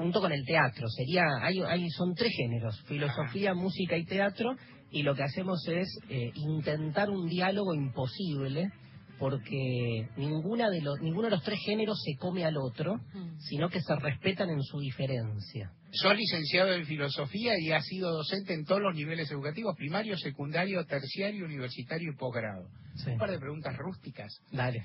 junto 0.00 0.20
con 0.20 0.32
el 0.32 0.44
teatro. 0.46 0.88
Sería, 0.88 1.24
hay, 1.42 1.60
hay, 1.60 1.90
son 1.90 2.14
tres 2.14 2.32
géneros, 2.34 2.80
filosofía, 2.86 3.52
música 3.52 3.98
y 3.98 4.06
teatro, 4.06 4.56
y 4.90 5.02
lo 5.02 5.14
que 5.14 5.22
hacemos 5.22 5.62
es 5.68 5.88
eh, 6.08 6.32
intentar 6.34 7.10
un 7.10 7.28
diálogo 7.28 7.74
imposible 7.74 8.70
porque 9.18 10.08
ninguna 10.16 10.70
de 10.70 10.80
los, 10.80 10.98
ninguno 11.02 11.24
de 11.24 11.32
los 11.32 11.42
tres 11.42 11.58
géneros 11.66 12.00
se 12.02 12.16
come 12.16 12.46
al 12.46 12.56
otro, 12.56 12.98
sino 13.38 13.68
que 13.68 13.82
se 13.82 13.94
respetan 13.96 14.48
en 14.48 14.62
su 14.62 14.80
diferencia. 14.80 15.70
Soy 15.92 16.16
licenciado 16.16 16.72
en 16.72 16.86
filosofía 16.86 17.52
y 17.60 17.70
ha 17.70 17.82
sido 17.82 18.10
docente 18.10 18.54
en 18.54 18.64
todos 18.64 18.80
los 18.80 18.94
niveles 18.94 19.30
educativos, 19.30 19.76
primario, 19.76 20.16
secundario, 20.16 20.86
terciario, 20.86 21.44
universitario 21.44 22.12
y 22.12 22.16
posgrado. 22.16 22.66
Sí. 22.94 23.10
Un 23.10 23.18
par 23.18 23.30
de 23.30 23.38
preguntas 23.38 23.76
rústicas. 23.76 24.32
Dale. 24.50 24.82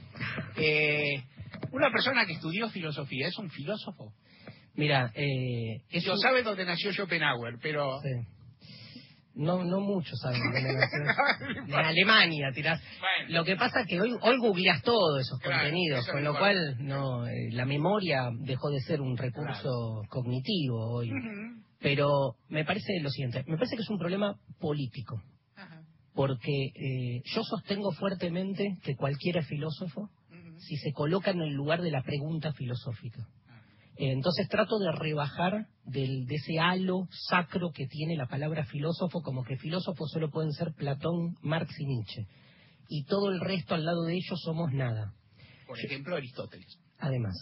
Eh, 0.58 1.24
una 1.72 1.90
persona 1.90 2.26
que 2.26 2.34
estudió 2.34 2.70
filosofía, 2.70 3.30
¿es 3.30 3.38
un 3.38 3.50
filósofo? 3.50 4.12
Mira, 4.76 5.12
eh, 5.16 5.82
es 5.90 6.06
Lo 6.06 6.14
un- 6.14 6.20
sabe 6.20 6.44
dónde 6.44 6.66
nació 6.66 6.92
Schopenhauer, 6.94 7.58
pero... 7.62 8.00
Sí. 8.02 8.10
No, 9.38 9.66
no 9.66 9.82
muchos 9.82 10.18
saben 10.22 10.40
dónde 10.42 10.62
nació. 10.74 11.66
De 11.68 11.76
Alemania, 11.76 12.52
tirás. 12.54 12.82
Lo 13.28 13.44
que 13.44 13.58
pasa 13.58 13.82
es 13.82 13.88
que 13.88 14.00
hoy, 14.00 14.12
hoy 14.22 14.38
googleás 14.38 14.82
todos 14.82 15.20
esos 15.20 15.40
Claro, 15.40 15.58
contenidos, 15.64 16.04
eso 16.04 16.12
con 16.14 16.24
lo 16.24 16.38
cual 16.38 16.78
no, 16.80 17.28
eh, 17.28 17.50
la 17.52 17.66
memoria 17.66 18.30
dejó 18.40 18.70
de 18.70 18.80
ser 18.82 19.02
un 19.02 19.18
recurso 19.18 20.04
cognitivo 20.10 20.80
hoy. 20.96 21.12
Pero 21.82 22.36
me 22.48 22.64
parece 22.64 23.00
lo 23.02 23.10
siguiente, 23.10 23.44
me 23.48 23.58
parece 23.58 23.76
que 23.76 23.82
es 23.82 23.90
un 23.90 24.00
problema 24.00 24.36
político. 24.60 25.22
Porque 26.14 26.68
eh, 26.74 27.22
yo 27.26 27.44
sostengo 27.44 27.92
fuertemente 27.92 28.78
que 28.84 28.96
cualquiera 28.96 29.42
es 29.42 29.48
filósofo 29.48 30.10
si 30.60 30.78
se 30.78 30.94
coloca 30.94 31.32
en 31.32 31.42
el 31.42 31.54
lugar 31.54 31.82
de 31.82 31.92
la 31.92 32.02
pregunta 32.04 32.54
filosófica. 32.54 33.28
Eh, 33.98 34.12
Entonces 34.12 34.48
trato 34.50 34.78
de 34.80 34.92
rebajar 34.92 35.68
del, 35.86 36.26
de 36.26 36.36
ese 36.36 36.60
halo 36.60 37.08
sacro 37.30 37.72
que 37.72 37.88
tiene 37.88 38.16
la 38.16 38.28
palabra 38.28 38.66
filósofo, 38.66 39.22
como 39.22 39.44
que 39.44 39.58
filósofos 39.58 40.12
solo 40.12 40.30
pueden 40.32 40.52
ser 40.52 40.74
Platón, 40.74 41.36
Marx 41.42 41.80
y 41.80 41.86
Nietzsche. 41.86 42.28
Y 42.90 43.06
todo 43.06 43.32
el 43.32 43.40
resto 43.40 43.74
al 43.74 43.86
lado 43.86 44.04
de 44.04 44.14
ellos 44.14 44.40
somos 44.44 44.72
nada. 44.72 45.14
Por 45.66 45.80
ejemplo, 45.80 46.16
Aristóteles. 46.16 46.78
Además. 47.00 47.36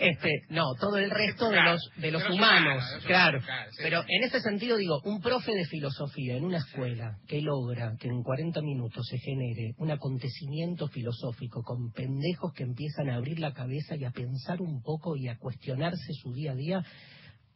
Este, 0.00 0.42
no, 0.48 0.74
todo 0.80 0.96
el 0.96 1.10
resto 1.10 1.50
de 1.50 1.62
los, 1.62 1.90
de 1.96 2.10
los 2.10 2.28
humanos, 2.28 2.82
claro. 3.06 3.40
Pero 3.78 4.02
en 4.08 4.24
ese 4.24 4.40
sentido 4.40 4.76
digo, 4.78 5.00
un 5.04 5.20
profe 5.20 5.52
de 5.54 5.66
filosofía 5.66 6.36
en 6.36 6.44
una 6.44 6.58
escuela 6.58 7.18
que 7.28 7.40
logra 7.42 7.94
que 8.00 8.08
en 8.08 8.22
40 8.22 8.62
minutos 8.62 9.06
se 9.08 9.18
genere 9.18 9.74
un 9.76 9.90
acontecimiento 9.90 10.88
filosófico 10.88 11.62
con 11.62 11.92
pendejos 11.92 12.52
que 12.54 12.64
empiezan 12.64 13.10
a 13.10 13.16
abrir 13.16 13.38
la 13.38 13.52
cabeza 13.52 13.96
y 13.96 14.04
a 14.04 14.10
pensar 14.10 14.60
un 14.62 14.82
poco 14.82 15.14
y 15.16 15.28
a 15.28 15.36
cuestionarse 15.36 16.12
su 16.14 16.32
día 16.32 16.52
a 16.52 16.56
día, 16.56 16.82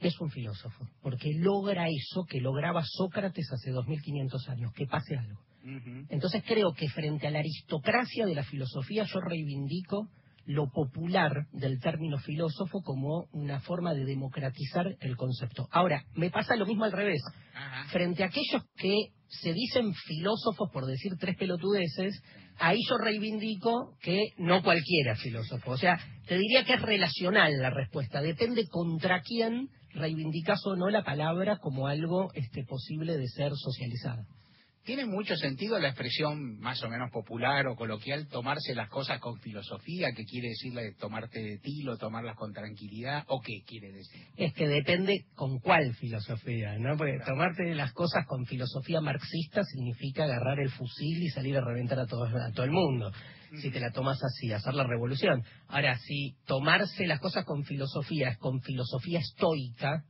es 0.00 0.20
un 0.20 0.30
filósofo, 0.30 0.86
porque 1.02 1.32
logra 1.34 1.86
eso 1.88 2.24
que 2.28 2.40
lograba 2.40 2.82
Sócrates 2.84 3.50
hace 3.52 3.70
2500 3.70 4.48
años, 4.50 4.72
que 4.74 4.86
pase 4.86 5.16
algo. 5.16 5.40
Entonces 6.10 6.42
creo 6.46 6.74
que 6.74 6.90
frente 6.90 7.26
a 7.26 7.30
la 7.30 7.38
aristocracia 7.38 8.26
de 8.26 8.34
la 8.34 8.44
filosofía 8.44 9.04
yo 9.04 9.20
reivindico 9.20 10.10
lo 10.46 10.70
popular 10.70 11.46
del 11.52 11.80
término 11.80 12.18
filósofo 12.18 12.82
como 12.82 13.26
una 13.32 13.60
forma 13.60 13.94
de 13.94 14.04
democratizar 14.04 14.86
el 15.00 15.16
concepto. 15.16 15.68
Ahora, 15.70 16.04
me 16.14 16.30
pasa 16.30 16.56
lo 16.56 16.66
mismo 16.66 16.84
al 16.84 16.92
revés. 16.92 17.22
Frente 17.90 18.22
a 18.22 18.26
aquellos 18.26 18.62
que 18.76 18.94
se 19.28 19.52
dicen 19.52 19.92
filósofos 19.94 20.70
por 20.72 20.86
decir 20.86 21.12
tres 21.18 21.36
pelotudeces, 21.36 22.22
ahí 22.58 22.78
yo 22.88 22.98
reivindico 22.98 23.96
que 24.00 24.20
no 24.38 24.62
cualquiera 24.62 25.12
es 25.12 25.20
filósofo. 25.20 25.72
O 25.72 25.76
sea, 25.76 25.98
te 26.26 26.38
diría 26.38 26.64
que 26.64 26.74
es 26.74 26.82
relacional 26.82 27.52
la 27.58 27.70
respuesta. 27.70 28.20
Depende 28.20 28.66
contra 28.68 29.22
quién 29.22 29.70
reivindicas 29.94 30.60
o 30.66 30.76
no 30.76 30.90
la 30.90 31.04
palabra 31.04 31.58
como 31.58 31.86
algo 31.86 32.30
este, 32.34 32.64
posible 32.64 33.16
de 33.16 33.28
ser 33.28 33.52
socializada. 33.54 34.24
¿Tiene 34.84 35.06
mucho 35.06 35.34
sentido 35.36 35.78
la 35.78 35.88
expresión 35.88 36.58
más 36.58 36.82
o 36.82 36.90
menos 36.90 37.10
popular 37.10 37.66
o 37.68 37.74
coloquial 37.74 38.28
tomarse 38.28 38.74
las 38.74 38.90
cosas 38.90 39.18
con 39.18 39.40
filosofía? 39.40 40.12
¿Qué 40.14 40.24
quiere 40.24 40.48
decirle 40.48 40.92
tomarte 41.00 41.40
de 41.40 41.58
tilo, 41.58 41.96
tomarlas 41.96 42.36
con 42.36 42.52
tranquilidad? 42.52 43.24
¿O 43.28 43.40
qué 43.40 43.62
quiere 43.66 43.92
decir? 43.92 44.20
Es 44.36 44.52
que 44.52 44.68
depende 44.68 45.24
con 45.34 45.58
cuál 45.60 45.94
filosofía, 45.94 46.78
¿no? 46.78 46.98
Porque 46.98 47.18
tomarte 47.24 47.74
las 47.74 47.94
cosas 47.94 48.26
con 48.26 48.44
filosofía 48.44 49.00
marxista 49.00 49.64
significa 49.64 50.24
agarrar 50.24 50.60
el 50.60 50.68
fusil 50.68 51.22
y 51.22 51.30
salir 51.30 51.56
a 51.56 51.64
reventar 51.64 51.98
a 52.00 52.06
todo, 52.06 52.24
a 52.26 52.52
todo 52.52 52.66
el 52.66 52.72
mundo. 52.72 53.10
Si 53.62 53.70
te 53.70 53.80
la 53.80 53.90
tomas 53.90 54.18
así, 54.22 54.52
hacer 54.52 54.74
la 54.74 54.84
revolución. 54.84 55.42
Ahora, 55.68 55.96
si 55.96 56.36
tomarse 56.44 57.06
las 57.06 57.20
cosas 57.20 57.46
con 57.46 57.64
filosofía 57.64 58.28
es 58.28 58.38
con 58.38 58.60
filosofía 58.60 59.20
estoica, 59.20 60.04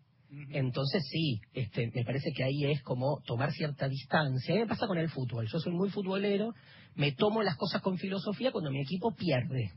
entonces 0.51 1.02
sí, 1.11 1.40
este, 1.52 1.90
me 1.94 2.05
parece 2.05 2.31
que 2.35 2.44
ahí 2.44 2.65
es 2.70 2.82
como 2.82 3.20
tomar 3.27 3.52
cierta 3.52 3.89
distancia. 3.89 4.55
A 4.55 4.56
mí 4.56 4.62
me 4.62 4.69
pasa 4.69 4.86
con 4.86 4.98
el 4.98 5.11
fútbol. 5.11 5.47
Yo 5.51 5.59
soy 5.59 5.73
muy 5.73 5.90
futbolero, 5.90 6.52
me 6.94 7.12
tomo 7.12 7.43
las 7.43 7.56
cosas 7.56 7.82
con 7.82 7.98
filosofía 7.98 8.52
cuando 8.52 8.70
mi 8.70 8.81
equipo 8.81 9.15
pierde. 9.15 9.73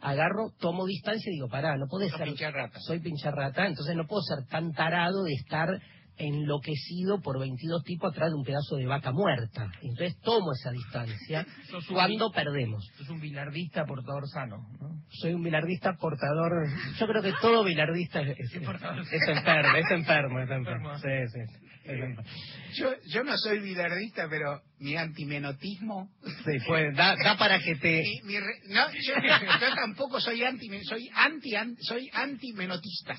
Agarro, 0.00 0.52
tomo 0.60 0.86
distancia 0.86 1.30
y 1.30 1.34
digo, 1.34 1.48
pará, 1.48 1.76
no 1.76 1.86
podés 1.88 2.10
Sos 2.10 2.18
ser... 2.18 2.28
pincharrata. 2.28 2.78
Soy 2.80 3.00
pincharrata, 3.00 3.66
entonces 3.66 3.96
no 3.96 4.06
puedo 4.06 4.22
ser 4.22 4.46
tan 4.46 4.72
tarado 4.72 5.22
de 5.24 5.32
estar 5.32 5.68
enloquecido 6.18 7.20
por 7.20 7.38
22 7.38 7.82
tipos 7.84 8.12
atrás 8.12 8.30
de 8.30 8.36
un 8.36 8.44
pedazo 8.44 8.76
de 8.76 8.86
vaca 8.86 9.12
muerta. 9.12 9.70
Entonces 9.82 10.18
tomo 10.22 10.52
esa 10.52 10.70
distancia 10.70 11.46
Sos 11.70 11.86
cuando 11.86 12.30
perdemos. 12.30 12.84
Es 13.00 13.08
un 13.08 13.20
bilardista 13.20 13.84
portador 13.84 14.26
sano, 14.28 14.56
¿no? 14.80 15.02
Soy 15.20 15.34
un 15.34 15.42
bilardista 15.42 15.94
portador. 16.00 16.52
Yo 16.98 17.06
creo 17.06 17.22
que 17.22 17.32
todo 17.40 17.64
bilardista 17.64 18.20
es, 18.22 18.36
es- 18.38 18.52
es 19.12 19.28
enfermo, 19.28 19.76
es 19.76 19.90
enfermo, 19.90 20.40
es 20.40 20.50
enfermo. 20.50 20.98
Sí, 20.98 21.08
sí, 21.32 21.40
es 21.84 21.90
enfermo. 21.90 22.22
Yo, 22.74 22.90
yo 23.12 23.22
no 23.24 23.36
soy 23.38 23.60
bilardista, 23.60 24.26
pero 24.28 24.60
mi 24.80 24.96
antimenotismo... 24.96 26.10
Sí, 26.44 26.58
pues, 26.66 26.94
da, 26.96 27.16
da 27.16 27.36
para 27.38 27.58
que 27.60 27.74
te... 27.76 28.02
Mi- 28.02 28.20
mi 28.34 28.38
re- 28.40 28.60
no, 28.68 28.90
yo, 28.92 29.14
yo 29.60 29.74
tampoco 29.74 30.20
soy 30.20 30.42
anti, 30.44 30.68
soy 30.84 31.08
anti, 31.14 31.54
an- 31.56 31.76
soy 31.80 32.08
antimenotistas. 32.12 33.18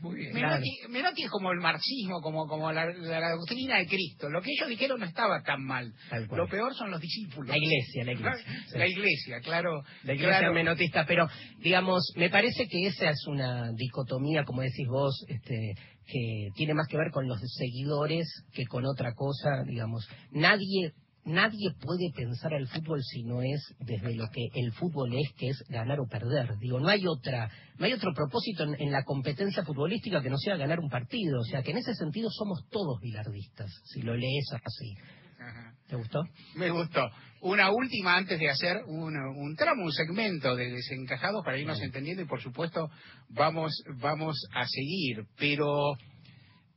Muy 0.00 0.16
bien. 0.16 0.32
Menotti, 0.34 0.70
Menotti 0.88 1.22
es 1.24 1.30
como 1.30 1.50
el 1.52 1.58
marxismo, 1.60 2.20
como, 2.20 2.46
como 2.46 2.70
la, 2.72 2.86
la- 2.86 3.20
la 3.20 3.30
doctrina 3.32 3.78
de 3.78 3.86
Cristo. 3.86 4.28
Lo 4.28 4.40
que 4.42 4.50
ellos 4.52 4.68
dijeron 4.68 5.00
no 5.00 5.06
estaba 5.06 5.42
tan 5.42 5.62
mal. 5.64 5.92
Lo 6.30 6.46
peor 6.48 6.74
son 6.74 6.90
los 6.90 7.00
discípulos. 7.00 7.48
La 7.48 7.56
iglesia, 7.56 8.04
la 8.04 8.12
iglesia. 8.12 8.44
sí. 8.72 8.78
La 8.78 8.86
iglesia, 8.86 9.40
claro. 9.40 9.82
La 10.04 10.14
iglesia 10.14 10.38
claro. 10.38 10.54
menotista, 10.54 11.04
pero 11.06 11.28
digamos, 11.60 12.12
me 12.16 12.30
parece 12.30 12.66
que 12.68 12.86
esa 12.86 13.10
es 13.10 13.26
una 13.26 13.72
dicotomía, 13.72 14.44
como 14.44 14.62
decís 14.62 14.86
vos, 14.88 15.24
este, 15.28 15.74
que 16.06 16.48
tiene 16.54 16.74
más 16.74 16.86
que 16.88 16.96
ver 16.96 17.10
con 17.10 17.26
los 17.26 17.40
seguidores 17.56 18.26
que 18.52 18.64
con 18.66 18.84
otra 18.86 19.12
cosa, 19.14 19.62
digamos. 19.66 20.08
Nadie 20.30 20.92
nadie 21.26 21.72
puede 21.80 22.10
pensar 22.14 22.54
al 22.54 22.66
fútbol 22.68 23.02
si 23.02 23.24
no 23.24 23.42
es 23.42 23.60
desde 23.80 24.14
lo 24.14 24.28
que 24.28 24.48
el 24.54 24.72
fútbol 24.72 25.12
es, 25.14 25.32
que 25.36 25.48
es 25.48 25.62
ganar 25.68 26.00
o 26.00 26.06
perder. 26.06 26.56
Digo, 26.58 26.80
no 26.80 26.88
hay 26.88 27.06
otra, 27.06 27.50
no 27.78 27.84
hay 27.84 27.92
otro 27.92 28.12
propósito 28.14 28.64
en, 28.64 28.80
en 28.80 28.92
la 28.92 29.04
competencia 29.04 29.64
futbolística 29.64 30.22
que 30.22 30.30
no 30.30 30.38
sea 30.38 30.56
ganar 30.56 30.80
un 30.80 30.88
partido. 30.88 31.40
O 31.40 31.44
sea, 31.44 31.62
que 31.62 31.72
en 31.72 31.78
ese 31.78 31.94
sentido 31.94 32.30
somos 32.30 32.66
todos 32.70 33.00
bilardistas, 33.00 33.70
si 33.84 34.02
lo 34.02 34.16
lees 34.16 34.46
así. 34.52 34.94
Ajá. 35.38 35.74
¿Te 35.88 35.96
gustó? 35.96 36.24
Me 36.56 36.70
gustó. 36.70 37.08
Una 37.42 37.70
última 37.70 38.16
antes 38.16 38.40
de 38.40 38.50
hacer 38.50 38.78
un, 38.86 39.16
un 39.16 39.54
tramo, 39.54 39.84
un 39.84 39.92
segmento 39.92 40.56
de 40.56 40.70
desencajados 40.70 41.44
para 41.44 41.58
irnos 41.58 41.80
entendiendo 41.80 42.22
y 42.22 42.26
por 42.26 42.42
supuesto 42.42 42.90
vamos, 43.28 43.72
vamos 44.00 44.36
a 44.52 44.66
seguir. 44.66 45.26
Pero, 45.38 45.96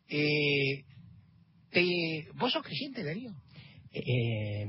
eh, 0.09 0.84
te, 1.71 2.27
¿vos 2.35 2.51
sos 2.51 2.63
creyente, 2.63 3.03
Darío? 3.03 3.31
Eh, 3.91 4.65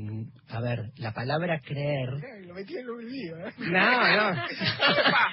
a 0.48 0.60
ver, 0.62 0.92
la 0.97 1.12
palabra 1.12 1.60
creer 1.60 2.09
Lo 2.47 2.55
metí 2.55 2.74
en 2.76 2.86
el 2.88 3.10
lío, 3.12 3.36
¿eh? 3.47 3.52
No, 3.59 3.70
no. 3.70 4.30
epa, 4.32 5.32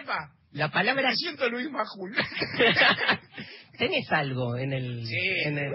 epa. 0.00 0.32
La 0.52 0.70
palabra 0.70 1.08
Me 1.10 1.16
siento 1.16 1.48
Luis 1.48 1.68
Majul. 1.68 2.14
tenés 3.78 4.10
algo 4.12 4.56
en 4.56 4.72
el 4.72 5.04
Sí. 5.04 5.16
en 5.46 5.58
el, 5.58 5.72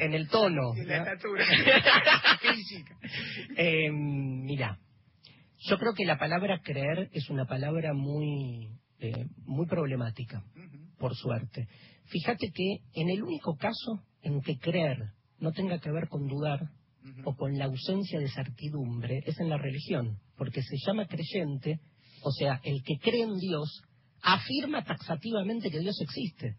en 0.00 0.14
el 0.14 0.28
tono. 0.28 0.74
En 0.76 0.88
la 0.88 0.96
estatura 0.98 1.44
física. 2.40 2.96
Eh, 3.56 3.90
mira, 3.92 4.78
yo 5.68 5.78
creo 5.78 5.94
que 5.94 6.04
la 6.04 6.18
palabra 6.18 6.60
creer 6.62 7.08
es 7.12 7.30
una 7.30 7.46
palabra 7.46 7.92
muy 7.94 8.68
eh, 8.98 9.26
muy 9.46 9.66
problemática, 9.66 10.42
por 10.98 11.14
suerte. 11.14 11.68
Fíjate 12.06 12.50
que 12.52 12.78
en 13.00 13.10
el 13.10 13.22
único 13.22 13.56
caso 13.56 14.02
en 14.22 14.40
que 14.40 14.58
creer 14.58 14.98
no 15.38 15.52
tenga 15.52 15.78
que 15.78 15.90
ver 15.90 16.08
con 16.08 16.26
dudar 16.26 16.60
o 17.24 17.34
con 17.36 17.58
la 17.58 17.66
ausencia 17.66 18.18
de 18.18 18.28
certidumbre 18.28 19.20
es 19.26 19.38
en 19.38 19.50
la 19.50 19.58
religión, 19.58 20.18
porque 20.36 20.62
se 20.62 20.76
llama 20.86 21.06
creyente, 21.06 21.80
o 22.22 22.30
sea, 22.32 22.60
el 22.64 22.82
que 22.82 22.98
cree 22.98 23.22
en 23.22 23.36
Dios 23.38 23.82
afirma 24.22 24.84
taxativamente 24.84 25.70
que 25.70 25.80
Dios 25.80 26.00
existe. 26.00 26.56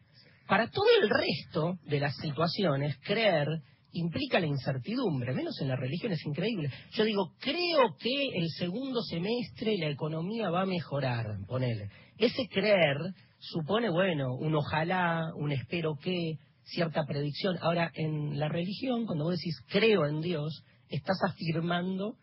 Para 0.47 0.69
todo 0.69 0.85
el 1.01 1.09
resto 1.09 1.79
de 1.85 1.99
las 1.99 2.15
situaciones, 2.17 2.95
creer 3.03 3.47
implica 3.95 4.39
la 4.39 4.45
incertidumbre, 4.45 5.33
menos 5.33 5.59
en 5.61 5.69
la 5.69 5.75
religión 5.75 6.11
es 6.11 6.23
increíble. 6.25 6.69
Yo 6.91 7.03
digo, 7.03 7.33
creo 7.39 7.95
que 7.97 8.27
el 8.35 8.49
segundo 8.49 9.01
semestre 9.01 9.77
la 9.77 9.89
economía 9.89 10.49
va 10.49 10.61
a 10.61 10.65
mejorar, 10.65 11.25
ponele. 11.47 11.89
Ese 12.17 12.47
creer 12.47 12.97
supone, 13.39 13.89
bueno, 13.89 14.35
un 14.35 14.55
ojalá, 14.55 15.31
un 15.35 15.51
espero 15.51 15.95
que, 15.95 16.37
cierta 16.65 17.05
predicción. 17.05 17.57
Ahora, 17.61 17.91
en 17.93 18.39
la 18.39 18.49
religión, 18.49 19.05
cuando 19.05 19.25
vos 19.25 19.37
decís 19.37 19.59
creo 19.69 20.05
en 20.05 20.21
Dios, 20.21 20.63
estás 20.89 21.17
afirmando 21.23 22.17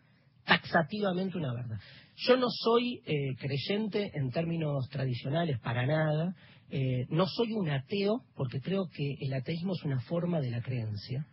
taxativamente 0.45 1.37
una 1.37 1.53
verdad. 1.53 1.79
Yo 2.15 2.37
no 2.37 2.47
soy 2.49 3.01
eh, 3.05 3.35
creyente 3.39 4.11
en 4.13 4.29
términos 4.31 4.87
tradicionales 4.89 5.59
para 5.59 5.85
nada. 5.85 6.35
Eh, 6.69 7.05
no 7.09 7.25
soy 7.27 7.53
un 7.53 7.69
ateo 7.69 8.23
porque 8.35 8.59
creo 8.59 8.87
que 8.93 9.15
el 9.19 9.33
ateísmo 9.33 9.73
es 9.73 9.83
una 9.83 9.99
forma 10.01 10.39
de 10.39 10.51
la 10.51 10.61
creencia. 10.61 11.25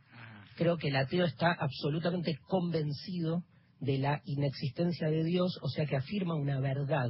Creo 0.56 0.76
que 0.76 0.88
el 0.88 0.96
ateo 0.96 1.24
está 1.24 1.52
absolutamente 1.52 2.38
convencido 2.48 3.42
de 3.80 3.98
la 3.98 4.20
inexistencia 4.26 5.08
de 5.08 5.24
Dios, 5.24 5.58
o 5.62 5.68
sea 5.68 5.86
que 5.86 5.96
afirma 5.96 6.34
una 6.34 6.60
verdad. 6.60 7.08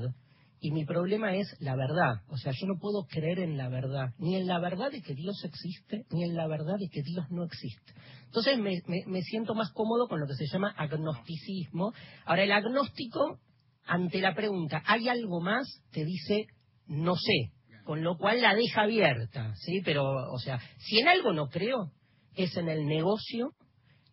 Y 0.60 0.72
mi 0.72 0.84
problema 0.84 1.34
es 1.34 1.56
la 1.60 1.74
verdad. 1.74 2.22
O 2.28 2.36
sea, 2.36 2.52
yo 2.52 2.66
no 2.66 2.78
puedo 2.78 3.04
creer 3.08 3.38
en 3.40 3.56
la 3.56 3.68
verdad, 3.68 4.12
ni 4.18 4.36
en 4.36 4.46
la 4.46 4.58
verdad 4.60 4.90
de 4.90 5.00
que 5.00 5.14
Dios 5.14 5.42
existe, 5.44 6.04
ni 6.10 6.24
en 6.24 6.36
la 6.36 6.46
verdad 6.46 6.74
de 6.78 6.88
que 6.90 7.02
Dios 7.02 7.24
no 7.30 7.44
existe. 7.44 7.94
Entonces 8.26 8.58
me, 8.58 8.82
me- 9.06 9.22
siento 9.22 9.54
más 9.54 9.72
cómodo 9.72 10.06
con 10.06 10.20
lo 10.20 10.26
que 10.26 10.34
se 10.34 10.46
llama 10.46 10.74
agnosticismo. 10.76 11.92
Ahora, 12.26 12.44
el 12.44 12.52
agnóstico, 12.52 13.40
ante 13.86 14.20
la 14.20 14.34
pregunta, 14.34 14.82
¿hay 14.86 15.08
algo 15.08 15.40
más? 15.40 15.82
Te 15.92 16.04
dice, 16.04 16.46
no 16.86 17.16
sé. 17.16 17.52
Con 17.84 18.04
lo 18.04 18.18
cual 18.18 18.42
la 18.42 18.54
deja 18.54 18.82
abierta, 18.82 19.54
¿sí? 19.56 19.80
Pero, 19.84 20.04
o 20.30 20.38
sea, 20.38 20.60
si 20.78 20.98
en 21.00 21.08
algo 21.08 21.32
no 21.32 21.48
creo, 21.48 21.90
es 22.36 22.54
en 22.56 22.68
el 22.68 22.86
negocio 22.86 23.52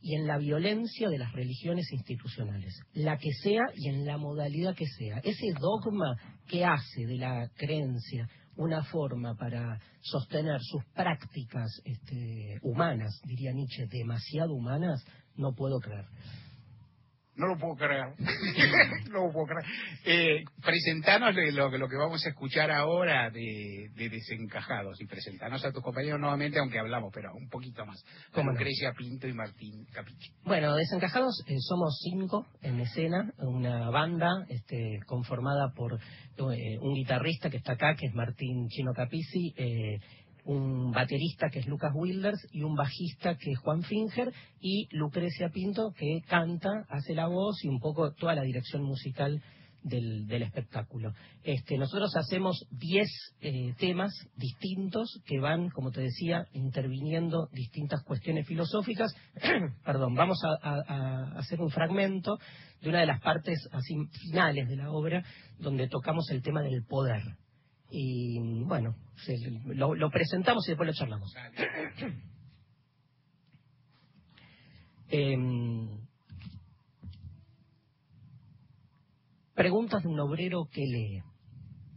y 0.01 0.15
en 0.15 0.27
la 0.27 0.37
violencia 0.37 1.09
de 1.09 1.17
las 1.17 1.31
religiones 1.33 1.91
institucionales, 1.91 2.79
la 2.93 3.17
que 3.17 3.31
sea 3.41 3.63
y 3.75 3.89
en 3.89 4.05
la 4.05 4.17
modalidad 4.17 4.75
que 4.75 4.85
sea. 4.85 5.19
Ese 5.19 5.53
dogma 5.59 6.17
que 6.47 6.65
hace 6.65 7.05
de 7.05 7.17
la 7.17 7.49
creencia 7.55 8.29
una 8.57 8.83
forma 8.83 9.35
para 9.35 9.79
sostener 10.01 10.59
sus 10.61 10.83
prácticas 10.95 11.81
este, 11.85 12.59
humanas, 12.63 13.21
diría 13.25 13.51
Nietzsche, 13.53 13.87
demasiado 13.87 14.53
humanas, 14.53 15.03
no 15.35 15.53
puedo 15.53 15.79
creer. 15.79 16.05
No 17.37 17.47
lo 17.47 17.57
puedo 17.57 17.75
creer. 17.75 18.07
no 19.11 19.27
lo 19.27 19.31
puedo 19.31 19.45
creer. 19.47 19.65
Eh, 20.05 20.43
presentanos 20.63 21.35
lo, 21.35 21.69
lo- 21.69 21.77
lo 21.77 21.87
que 21.87 21.95
vamos 21.95 22.25
a 22.25 22.29
escuchar 22.29 22.71
ahora 22.71 23.29
de, 23.29 23.89
de 23.95 24.09
Desencajados 24.09 24.99
y 24.99 25.05
presentanos 25.05 25.63
a 25.63 25.71
tus 25.71 25.83
compañeros 25.83 26.19
nuevamente, 26.19 26.59
aunque 26.59 26.79
hablamos, 26.79 27.11
pero 27.13 27.33
un 27.35 27.47
poquito 27.49 27.85
más. 27.85 28.03
¿Cómo 28.31 28.33
Con 28.33 28.45
no? 28.47 28.51
Lucrecia 28.53 28.91
Pinto 28.97 29.27
y 29.27 29.33
Martín 29.33 29.85
Capichi. 29.93 30.31
Bueno, 30.43 30.75
Desencajados 30.75 31.43
eh, 31.47 31.55
somos 31.59 31.99
cinco 32.03 32.47
en 32.61 32.79
escena, 32.81 33.31
una 33.37 33.89
banda 33.91 34.29
este, 34.49 34.99
conformada 35.05 35.71
por 35.75 35.93
eh, 35.93 36.77
un 36.81 36.93
guitarrista 36.95 37.49
que 37.49 37.57
está 37.57 37.73
acá, 37.73 37.95
que 37.95 38.07
es 38.07 38.13
Martín 38.13 38.67
Chino 38.69 38.93
Capici, 38.93 39.53
eh, 39.57 39.99
un 40.47 40.91
baterista 40.91 41.49
que 41.49 41.59
es 41.59 41.67
Lucas 41.67 41.91
Wilders 41.93 42.39
y 42.51 42.63
un 42.63 42.75
bajista 42.75 43.35
que 43.35 43.51
es 43.51 43.59
Juan 43.59 43.83
Finger 43.83 44.31
y 44.61 44.87
Lucrecia 44.91 45.49
Pinto 45.49 45.91
que 45.97 46.21
canta, 46.27 46.69
hace 46.89 47.13
la 47.13 47.27
voz 47.27 47.63
y 47.63 47.67
un 47.67 47.79
poco 47.79 48.13
toda 48.13 48.33
la 48.33 48.43
dirección 48.43 48.83
musical 48.83 49.41
del, 49.83 50.25
del 50.27 50.41
espectáculo. 50.43 51.13
Este, 51.43 51.77
nosotros 51.77 52.15
hacemos 52.17 52.65
10 52.71 53.07
eh, 53.41 53.73
temas 53.77 54.11
distintos 54.35 55.21
que 55.25 55.39
van, 55.39 55.69
como 55.69 55.91
te 55.91 56.01
decía, 56.01 56.45
interviniendo 56.53 57.47
distintas 57.53 58.03
cuestiones 58.03 58.47
filosóficas. 58.47 59.13
Perdón, 59.85 60.15
vamos 60.15 60.39
a, 60.43 60.57
a- 60.69 60.83
a 60.87 61.39
hacer 61.39 61.61
un 61.61 61.69
fragmento 61.69 62.37
de 62.81 62.89
una 62.89 62.99
de 63.01 63.05
las 63.07 63.21
partes 63.21 63.59
así 63.71 63.95
finales 64.23 64.67
de 64.67 64.75
la 64.77 64.91
obra 64.91 65.23
donde 65.59 65.87
tocamos 65.87 66.29
el 66.31 66.41
tema 66.41 66.61
del 66.61 66.83
poder. 66.85 67.21
Y 67.89 68.39
bueno, 68.65 68.95
se- 69.25 69.37
lo, 69.65 69.95
lo 69.95 70.09
presentamos 70.09 70.67
y 70.67 70.71
después 70.71 70.87
lo 70.87 70.93
charlamos. 70.93 71.33
Em, 75.09 76.05
Preguntas 79.53 80.03
de 80.03 80.09
un 80.09 80.19
obrero 80.19 80.67
que 80.71 80.81
lee, 80.81 81.23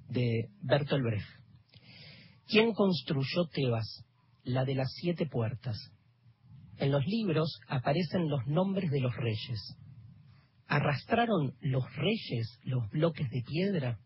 de 0.08 0.48
Bertolt 0.62 1.02
Brecht. 1.04 1.28
¿Quién 2.46 2.72
construyó 2.72 3.44
Tebas, 3.52 4.02
la 4.44 4.64
de 4.64 4.74
las 4.74 4.90
siete 4.94 5.26
puertas? 5.26 5.76
En 6.78 6.90
los 6.90 7.04
libros 7.04 7.60
aparecen 7.68 8.30
los 8.30 8.46
nombres 8.46 8.90
de 8.90 9.00
los 9.00 9.14
reyes. 9.14 9.76
¿Arrastraron 10.68 11.54
los 11.60 11.84
reyes 11.96 12.58
los 12.62 12.88
bloques 12.88 13.28
de 13.28 13.42
piedra? 13.42 13.98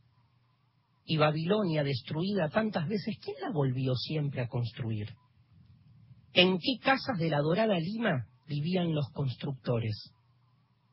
Y 1.04 1.18
Babilonia, 1.18 1.84
destruida 1.84 2.48
tantas 2.48 2.88
veces, 2.88 3.16
¿quién 3.22 3.36
la 3.42 3.50
volvió 3.50 3.94
siempre 3.94 4.40
a 4.40 4.48
construir? 4.48 5.08
¿En 6.32 6.58
qué 6.58 6.78
casas 6.82 7.18
de 7.18 7.28
la 7.28 7.40
dorada 7.40 7.78
Lima 7.78 8.26
vivían 8.46 8.94
los 8.94 9.10
constructores? 9.10 10.10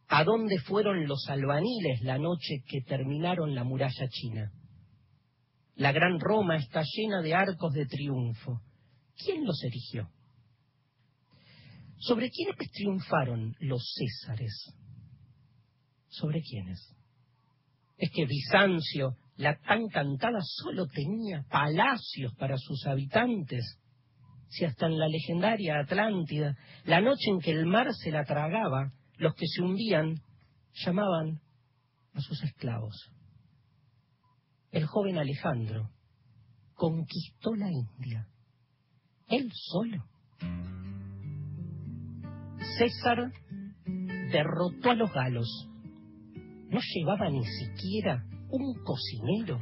¿A 0.08 0.24
dónde 0.26 0.60
fueron 0.60 1.08
los 1.08 1.28
albaniles 1.30 2.02
la 2.02 2.18
noche 2.18 2.64
que 2.68 2.82
terminaron 2.82 3.56
la 3.56 3.64
muralla 3.64 4.10
china? 4.10 4.52
La 5.76 5.94
gran 5.94 6.20
Roma 6.20 6.58
está 6.58 6.84
llena 6.84 7.22
de 7.22 7.34
arcos 7.34 7.74
de 7.74 7.86
triunfo. 7.86 8.62
¿Quién 9.18 9.46
los 9.46 9.64
erigió? 9.64 10.10
¿Sobre 11.98 12.30
quiénes 12.30 12.58
triunfaron 12.72 13.56
los 13.60 13.82
Césares? 13.96 14.74
¿Sobre 16.10 16.42
quiénes? 16.42 16.94
Es 17.98 18.12
que 18.12 18.26
Bizancio, 18.26 19.16
la 19.38 19.58
tan 19.58 19.88
cantada, 19.88 20.40
solo 20.41 20.86
tenía 20.88 21.44
palacios 21.49 22.34
para 22.36 22.58
sus 22.58 22.86
habitantes. 22.86 23.80
Si 24.49 24.66
hasta 24.66 24.88
en 24.88 24.99
la 24.99 25.08
legendaria 25.08 25.80
Atlántida, 25.80 26.56
la 26.84 27.02
noche 27.02 27.30
en 27.30 27.40
que 27.40 27.52
el 27.52 27.66
mar 27.66 27.88
se 27.94 28.12
la 28.12 28.26
tragaba, 28.26 28.91
los 29.18 29.34
que 29.36 29.48
se 29.48 29.62
hundían 29.62 30.16
llamaban 30.74 31.40
a 32.14 32.22
sus 32.22 32.44
esclavos. 32.44 33.12
El 34.72 34.86
joven 34.86 35.18
Alejandro 35.18 35.90
conquistó 36.74 37.56
la 37.56 37.70
India. 37.70 38.28
Él 39.28 39.49
solo. 39.53 40.03
César 42.78 43.32
derrotó 44.32 44.91
a 44.91 44.95
los 44.95 45.12
galos. 45.14 45.48
No 46.70 46.80
llevaba 46.80 47.30
ni 47.30 47.44
siquiera 47.45 48.26
un 48.52 48.84
cocinero. 48.84 49.60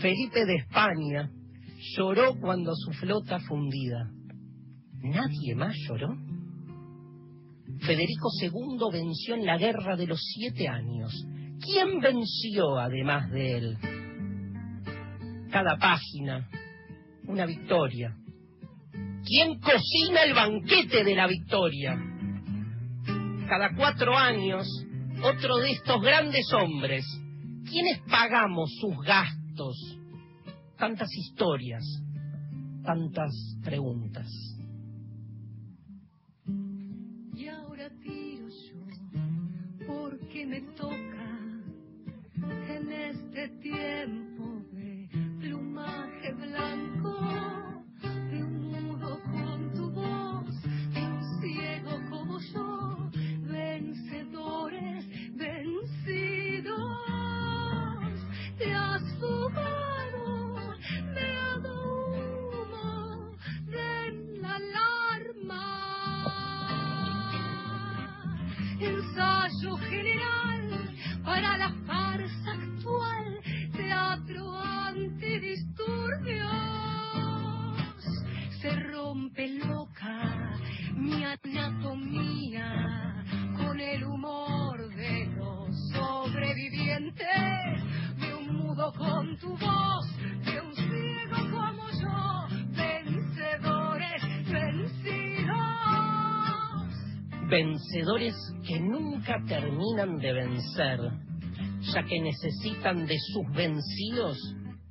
Felipe 0.00 0.44
de 0.44 0.56
España 0.56 1.30
lloró 1.96 2.38
cuando 2.40 2.74
su 2.74 2.92
flota 2.92 3.38
fundida. 3.40 4.10
¿Nadie 5.02 5.54
más 5.54 5.74
lloró? 5.88 6.16
Federico 7.80 8.28
II 8.40 8.78
venció 8.92 9.34
en 9.34 9.44
la 9.44 9.58
guerra 9.58 9.96
de 9.96 10.06
los 10.06 10.20
siete 10.20 10.68
años. 10.68 11.12
¿Quién 11.60 12.00
venció 12.00 12.78
además 12.78 13.30
de 13.30 13.58
él? 13.58 13.78
Cada 15.50 15.76
página, 15.78 16.48
una 17.26 17.46
victoria. 17.46 18.16
¿Quién 19.24 19.58
cocina 19.58 20.22
el 20.24 20.34
banquete 20.34 21.04
de 21.04 21.14
la 21.14 21.26
victoria? 21.26 21.96
Cada 23.48 23.74
cuatro 23.76 24.16
años, 24.16 24.66
otro 25.22 25.56
de 25.58 25.72
estos 25.72 26.00
grandes 26.02 26.52
hombres. 26.52 27.04
¿Quiénes 27.64 28.00
pagamos 28.08 28.70
sus 28.80 28.96
gastos? 29.04 29.98
Tantas 30.78 31.08
historias, 31.12 31.84
tantas 32.84 33.32
preguntas. 33.64 34.28
Y 37.34 37.48
ahora 37.48 37.90
tiro 38.02 38.48
yo, 38.48 39.86
porque 39.86 40.46
me 40.46 40.60
toca 40.76 41.62
en 42.68 42.92
este 42.92 43.48
tiempo 43.60 44.25
Vencedores 97.56 98.34
que 98.66 98.78
nunca 98.78 99.42
terminan 99.48 100.18
de 100.18 100.30
vencer, 100.30 101.00
ya 101.80 102.02
que 102.02 102.20
necesitan 102.20 103.06
de 103.06 103.16
sus 103.32 103.50
vencidos 103.54 104.36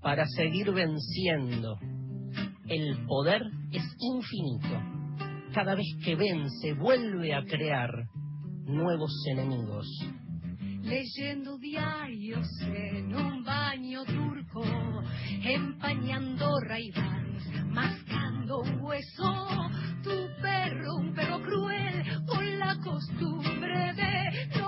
para 0.02 0.26
seguir 0.36 0.72
venciendo. 0.72 1.78
El 2.68 3.06
poder 3.06 3.44
es 3.72 3.84
infinito. 4.00 4.82
Cada 5.54 5.76
vez 5.76 5.86
que 6.04 6.16
vence, 6.16 6.74
vuelve 6.74 7.36
a 7.36 7.46
crear 7.46 7.92
nuevos 8.66 9.14
enemigos. 9.30 9.88
leyendo 10.82 11.58
diarios 11.60 12.48
en 12.62 13.16
un 13.16 13.44
baño 13.44 14.04
turco, 14.06 14.64
empañando 15.44 16.60
raivans, 16.62 17.44
mascando 17.70 18.62
un 18.62 18.82
hueso. 18.82 19.70
Tu 20.04 20.12
perro, 20.42 20.96
un 20.98 21.14
perro 21.16 21.42
cruel, 21.42 21.85
costumbre 22.96 23.94
de 23.98 24.65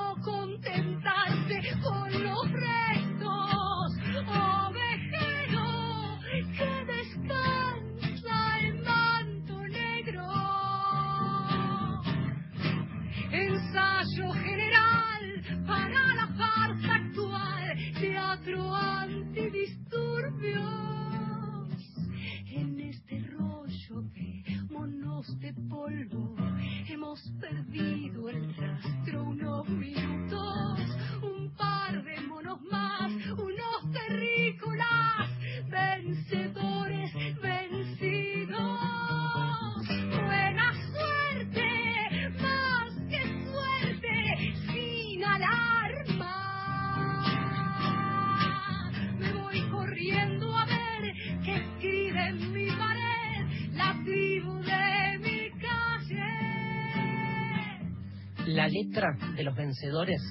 La 58.68 58.74
letra 58.74 59.18
de 59.38 59.44
los 59.46 59.56
vencedores 59.56 60.22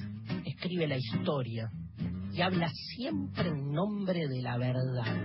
escribe 0.45 0.87
la 0.87 0.99
historia 0.99 1.71
y 2.35 2.43
habla 2.43 2.69
siempre 2.95 3.49
en 3.49 3.73
nombre 3.73 4.29
de 4.29 4.43
la 4.43 4.59
verdad. 4.59 5.17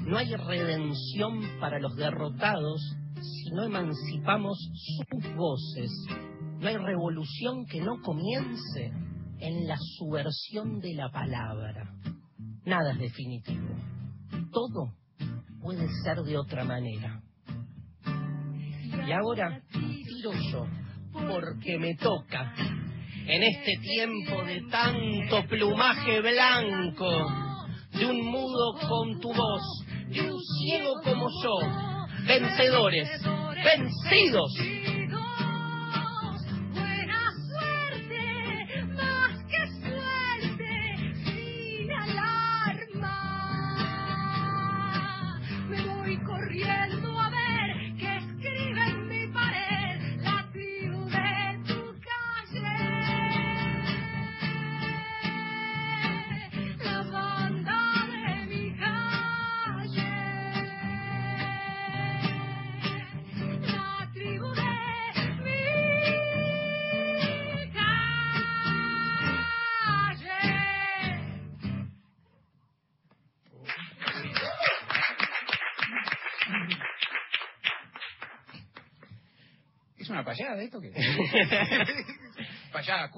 No 0.00 0.16
hay 0.16 0.34
redención 0.34 1.42
para 1.60 1.78
los 1.80 1.94
derrotados 1.94 2.80
si 3.20 3.50
no 3.50 3.64
emancipamos 3.64 4.56
sus 4.72 5.34
voces. 5.36 5.90
No 6.58 6.68
hay 6.68 6.78
revolución 6.78 7.66
que 7.66 7.82
no 7.82 8.00
comience 8.00 8.90
en 9.40 9.68
la 9.68 9.76
subversión 9.98 10.80
de 10.80 10.94
la 10.94 11.10
palabra. 11.10 11.94
Nada 12.64 12.92
es 12.92 12.98
definitivo. 12.98 13.68
Todo 14.50 14.94
puede 15.60 15.86
ser 16.02 16.22
de 16.22 16.38
otra 16.38 16.64
manera. 16.64 17.22
Y 19.06 19.12
ahora 19.12 19.62
tiro 19.70 20.32
yo, 20.50 20.66
porque 21.14 21.78
me 21.78 21.94
toca, 21.94 22.52
en 23.26 23.42
este 23.42 23.76
tiempo 23.78 24.42
de 24.44 24.62
tanto 24.70 25.46
plumaje 25.48 26.20
blanco, 26.20 27.32
de 27.92 28.06
un 28.06 28.26
mudo 28.26 28.74
con 28.88 29.20
tu 29.20 29.32
voz, 29.32 29.62
de 30.08 30.20
un 30.20 30.40
ciego 30.58 30.92
como 31.02 31.28
yo, 31.42 31.54
vencedores, 32.26 33.08
vencidos. 33.64 34.52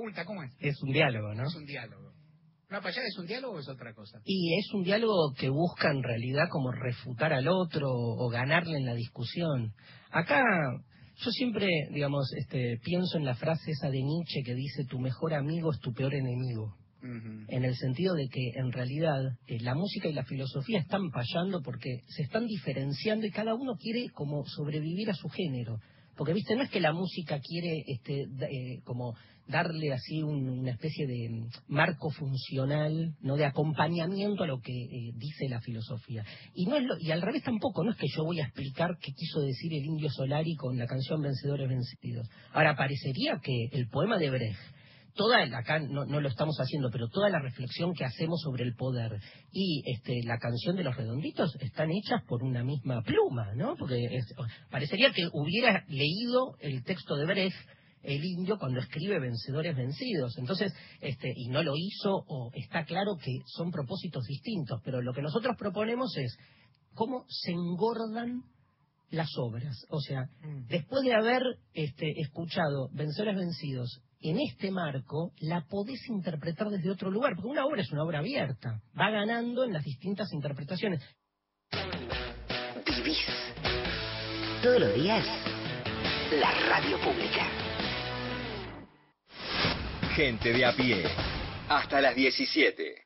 Payada 0.04 0.24
¿cómo 0.24 0.42
es? 0.42 0.52
Es 0.60 0.82
un 0.82 0.92
diálogo, 0.92 1.34
¿no? 1.34 1.44
Es 1.44 1.54
un 1.54 1.66
diálogo. 1.66 2.12
Para 2.68 2.88
allá 2.88 3.02
es 3.06 3.18
un 3.18 3.26
diálogo 3.26 3.54
o 3.54 3.58
es 3.60 3.68
otra 3.68 3.94
cosa. 3.94 4.20
Y 4.24 4.58
es 4.58 4.72
un 4.74 4.82
diálogo 4.82 5.32
que 5.38 5.48
busca 5.48 5.90
en 5.90 6.02
realidad 6.02 6.48
como 6.50 6.72
refutar 6.72 7.32
al 7.32 7.46
otro 7.46 7.88
o 7.88 8.28
ganarle 8.28 8.76
en 8.78 8.86
la 8.86 8.94
discusión. 8.94 9.72
Acá 10.10 10.42
yo 11.18 11.30
siempre, 11.30 11.68
digamos, 11.92 12.30
este, 12.36 12.78
pienso 12.82 13.16
en 13.16 13.24
la 13.24 13.34
frase 13.34 13.70
esa 13.70 13.88
de 13.88 14.02
Nietzsche 14.02 14.42
que 14.44 14.54
dice 14.54 14.84
tu 14.84 14.98
mejor 14.98 15.32
amigo 15.32 15.72
es 15.72 15.80
tu 15.80 15.92
peor 15.92 16.14
enemigo. 16.14 16.76
En 17.48 17.64
el 17.64 17.76
sentido 17.76 18.14
de 18.14 18.26
que 18.28 18.50
en 18.56 18.72
realidad 18.72 19.20
eh, 19.46 19.60
la 19.60 19.76
música 19.76 20.08
y 20.08 20.12
la 20.12 20.24
filosofía 20.24 20.80
están 20.80 21.12
fallando 21.12 21.62
porque 21.62 22.00
se 22.08 22.22
están 22.22 22.46
diferenciando 22.46 23.26
y 23.26 23.30
cada 23.30 23.54
uno 23.54 23.76
quiere 23.76 24.08
como 24.12 24.44
sobrevivir 24.44 25.10
a 25.10 25.14
su 25.14 25.28
género. 25.28 25.78
Porque, 26.16 26.32
viste, 26.32 26.56
no 26.56 26.64
es 26.64 26.70
que 26.70 26.80
la 26.80 26.92
música 26.92 27.38
quiere 27.38 27.84
este, 27.86 28.22
eh, 28.22 28.80
como 28.82 29.14
darle 29.48 29.92
así 29.92 30.22
un- 30.22 30.48
una 30.60 30.70
especie 30.72 31.06
de 31.06 31.28
mm, 31.30 31.48
marco 31.68 32.10
funcional, 32.10 33.14
no 33.20 33.36
de 33.36 33.44
acompañamiento 33.44 34.44
a 34.44 34.46
lo 34.46 34.60
que 34.60 34.72
eh, 34.72 35.12
dice 35.16 35.48
la 35.48 35.60
filosofía. 35.60 36.24
Y 36.54 36.66
no 36.66 36.76
es 36.76 36.84
lo- 36.84 36.98
y 36.98 37.10
al 37.10 37.22
revés 37.22 37.42
tampoco, 37.42 37.84
no 37.84 37.90
es 37.92 37.96
que 37.96 38.08
yo 38.16 38.24
voy 38.24 38.40
a 38.40 38.44
explicar 38.44 38.96
qué 39.00 39.12
quiso 39.12 39.40
decir 39.40 39.72
el 39.74 39.84
indio 39.84 40.10
Solari 40.10 40.54
con 40.56 40.76
la 40.78 40.86
canción 40.86 41.20
Vencedores 41.20 41.68
Vencidos. 41.68 42.28
Ahora, 42.52 42.74
parecería 42.76 43.38
que 43.42 43.68
el 43.72 43.88
poema 43.88 44.18
de 44.18 44.30
Brecht 44.30 44.58
toda 45.14 45.46
la- 45.46 45.58
acá 45.58 45.78
no, 45.78 46.04
no 46.04 46.20
lo 46.20 46.28
estamos 46.28 46.56
haciendo, 46.60 46.90
pero 46.90 47.08
toda 47.08 47.30
la 47.30 47.38
reflexión 47.38 47.94
que 47.94 48.04
hacemos 48.04 48.38
sobre 48.42 48.64
el 48.64 48.74
poder 48.74 49.12
y 49.50 49.82
este, 49.86 50.20
la 50.24 50.36
canción 50.38 50.76
de 50.76 50.84
los 50.84 50.94
redonditos 50.94 51.56
están 51.60 51.90
hechas 51.90 52.22
por 52.28 52.42
una 52.42 52.62
misma 52.62 53.00
pluma, 53.02 53.54
¿no? 53.54 53.76
Porque 53.78 54.04
es- 54.04 54.34
parecería 54.70 55.12
que 55.12 55.26
hubiera 55.32 55.84
leído 55.88 56.56
el 56.60 56.84
texto 56.84 57.16
de 57.16 57.24
Brecht 57.24 57.56
el 58.06 58.24
indio 58.24 58.56
cuando 58.58 58.80
escribe 58.80 59.18
vencedores 59.18 59.76
vencidos. 59.76 60.38
Entonces, 60.38 60.72
este, 61.00 61.32
y 61.34 61.48
no 61.48 61.62
lo 61.62 61.74
hizo, 61.76 62.24
o 62.26 62.50
está 62.54 62.84
claro 62.84 63.16
que 63.16 63.32
son 63.46 63.70
propósitos 63.70 64.24
distintos, 64.24 64.80
pero 64.84 65.02
lo 65.02 65.12
que 65.12 65.22
nosotros 65.22 65.56
proponemos 65.58 66.16
es 66.16 66.36
cómo 66.94 67.24
se 67.28 67.52
engordan 67.52 68.44
las 69.10 69.28
obras. 69.38 69.76
O 69.90 70.00
sea, 70.00 70.28
después 70.68 71.02
de 71.02 71.14
haber 71.14 71.42
este, 71.74 72.20
escuchado 72.20 72.88
Vencedores 72.92 73.36
Vencidos 73.36 74.02
en 74.20 74.38
este 74.40 74.70
marco, 74.70 75.32
la 75.40 75.66
podés 75.68 76.00
interpretar 76.08 76.68
desde 76.70 76.90
otro 76.90 77.10
lugar, 77.10 77.34
porque 77.34 77.50
una 77.50 77.66
obra 77.66 77.82
es 77.82 77.92
una 77.92 78.04
obra 78.04 78.20
abierta, 78.20 78.82
va 78.98 79.10
ganando 79.10 79.64
en 79.64 79.72
las 79.72 79.84
distintas 79.84 80.32
interpretaciones. 80.32 81.02
Vivís 82.86 83.18
todos 84.62 84.80
los 84.80 84.94
días 84.94 85.24
la 86.32 86.50
radio 86.68 86.98
pública. 86.98 87.65
Gente 90.16 90.50
de 90.50 90.64
a 90.64 90.72
pie. 90.72 91.04
Hasta 91.68 92.00
las 92.00 92.16
17. 92.16 93.05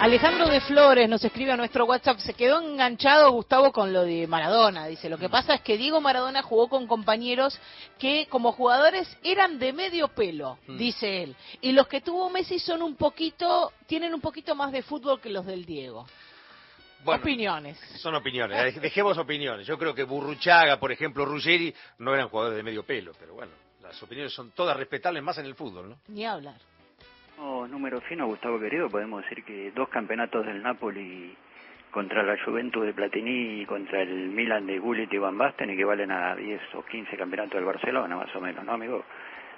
Alejandro 0.00 0.48
de 0.48 0.62
Flores 0.62 1.08
nos 1.10 1.22
escribe 1.22 1.52
a 1.52 1.56
nuestro 1.58 1.84
WhatsApp, 1.84 2.18
se 2.20 2.32
quedó 2.32 2.58
enganchado 2.62 3.30
Gustavo 3.32 3.70
con 3.70 3.92
lo 3.92 4.02
de 4.04 4.26
Maradona, 4.26 4.86
dice, 4.86 5.10
lo 5.10 5.18
que 5.18 5.28
pasa 5.28 5.54
es 5.54 5.60
que 5.60 5.76
Diego 5.76 6.00
Maradona 6.00 6.42
jugó 6.42 6.68
con 6.68 6.86
compañeros 6.86 7.58
que 7.98 8.26
como 8.30 8.52
jugadores 8.52 9.14
eran 9.22 9.58
de 9.58 9.74
medio 9.74 10.08
pelo, 10.08 10.56
Mm. 10.66 10.76
dice 10.78 11.22
él, 11.24 11.36
y 11.60 11.72
los 11.72 11.86
que 11.86 12.00
tuvo 12.00 12.30
Messi 12.30 12.58
son 12.58 12.80
un 12.80 12.96
poquito, 12.96 13.72
tienen 13.86 14.14
un 14.14 14.22
poquito 14.22 14.54
más 14.54 14.72
de 14.72 14.82
fútbol 14.82 15.20
que 15.20 15.28
los 15.28 15.44
del 15.44 15.66
Diego. 15.66 16.06
Bueno, 17.04 17.20
Opiniones. 17.22 17.78
Son 17.96 18.14
opiniones, 18.14 18.56
dej- 18.58 18.80
dejemos 18.80 19.18
opiniones. 19.18 19.66
Yo 19.66 19.78
creo 19.78 19.94
que 19.94 20.04
Burruchaga, 20.04 20.78
por 20.80 20.92
ejemplo, 20.92 21.24
Ruggeri, 21.26 21.74
no 21.98 22.14
eran 22.14 22.28
jugadores 22.30 22.56
de 22.56 22.62
medio 22.62 22.84
pelo, 22.84 23.12
pero 23.18 23.34
bueno, 23.34 23.52
las 23.82 24.02
opiniones 24.02 24.32
son 24.32 24.50
todas 24.52 24.76
respetables 24.78 25.22
más 25.22 25.36
en 25.38 25.44
el 25.46 25.54
fútbol, 25.54 25.90
¿no? 25.90 25.98
Ni 26.08 26.24
hablar. 26.24 26.56
Número 27.40 28.02
fino, 28.02 28.26
Gustavo 28.26 28.60
querido, 28.60 28.90
podemos 28.90 29.22
decir 29.22 29.42
que 29.44 29.70
dos 29.70 29.88
campeonatos 29.88 30.44
del 30.44 30.62
Napoli 30.62 31.34
contra 31.90 32.22
la 32.22 32.36
Juventus 32.44 32.84
de 32.84 32.92
Platini 32.92 33.62
y 33.62 33.66
contra 33.66 34.02
el 34.02 34.28
Milan 34.28 34.66
de 34.66 34.78
Gullit 34.78 35.10
y 35.10 35.16
Van 35.16 35.38
Basten 35.38 35.70
equivalen 35.70 36.10
a 36.10 36.36
10 36.36 36.60
o 36.74 36.82
15 36.84 37.16
campeonatos 37.16 37.54
del 37.54 37.64
Barcelona, 37.64 38.14
más 38.16 38.34
o 38.36 38.40
menos, 38.42 38.62
¿no, 38.62 38.72
amigo? 38.72 39.02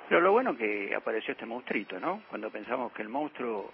Pero 0.08 0.20
lo 0.20 0.30
bueno 0.30 0.56
que 0.56 0.94
apareció 0.94 1.32
este 1.32 1.44
monstruito, 1.44 1.98
¿no? 1.98 2.22
Cuando 2.28 2.50
pensamos 2.50 2.92
que 2.92 3.02
el 3.02 3.08
monstruo 3.08 3.72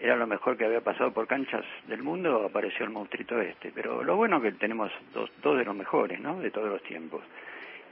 era 0.00 0.16
lo 0.16 0.26
mejor 0.26 0.56
que 0.56 0.64
había 0.64 0.80
pasado 0.80 1.12
por 1.12 1.26
canchas 1.26 1.64
del 1.86 2.02
mundo, 2.02 2.46
apareció 2.46 2.86
el 2.86 2.92
monstruito 2.92 3.38
este. 3.40 3.72
Pero 3.74 4.02
lo 4.02 4.16
bueno 4.16 4.40
que 4.40 4.52
tenemos 4.52 4.90
dos, 5.12 5.30
dos 5.42 5.58
de 5.58 5.66
los 5.66 5.76
mejores, 5.76 6.18
¿no? 6.18 6.40
De 6.40 6.50
todos 6.50 6.68
los 6.70 6.82
tiempos. 6.84 7.22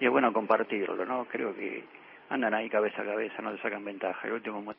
Y 0.01 0.07
es 0.07 0.11
bueno 0.11 0.33
compartirlo, 0.33 1.05
¿no? 1.05 1.27
Creo 1.27 1.55
que 1.55 1.85
andan 2.31 2.55
ahí 2.55 2.71
cabeza 2.71 3.03
a 3.03 3.05
cabeza, 3.07 3.43
no 3.43 3.53
le 3.53 3.59
sacan 3.59 3.85
ventaja. 3.85 4.27
El 4.27 4.35
último 4.35 4.63
mo- 4.63 4.75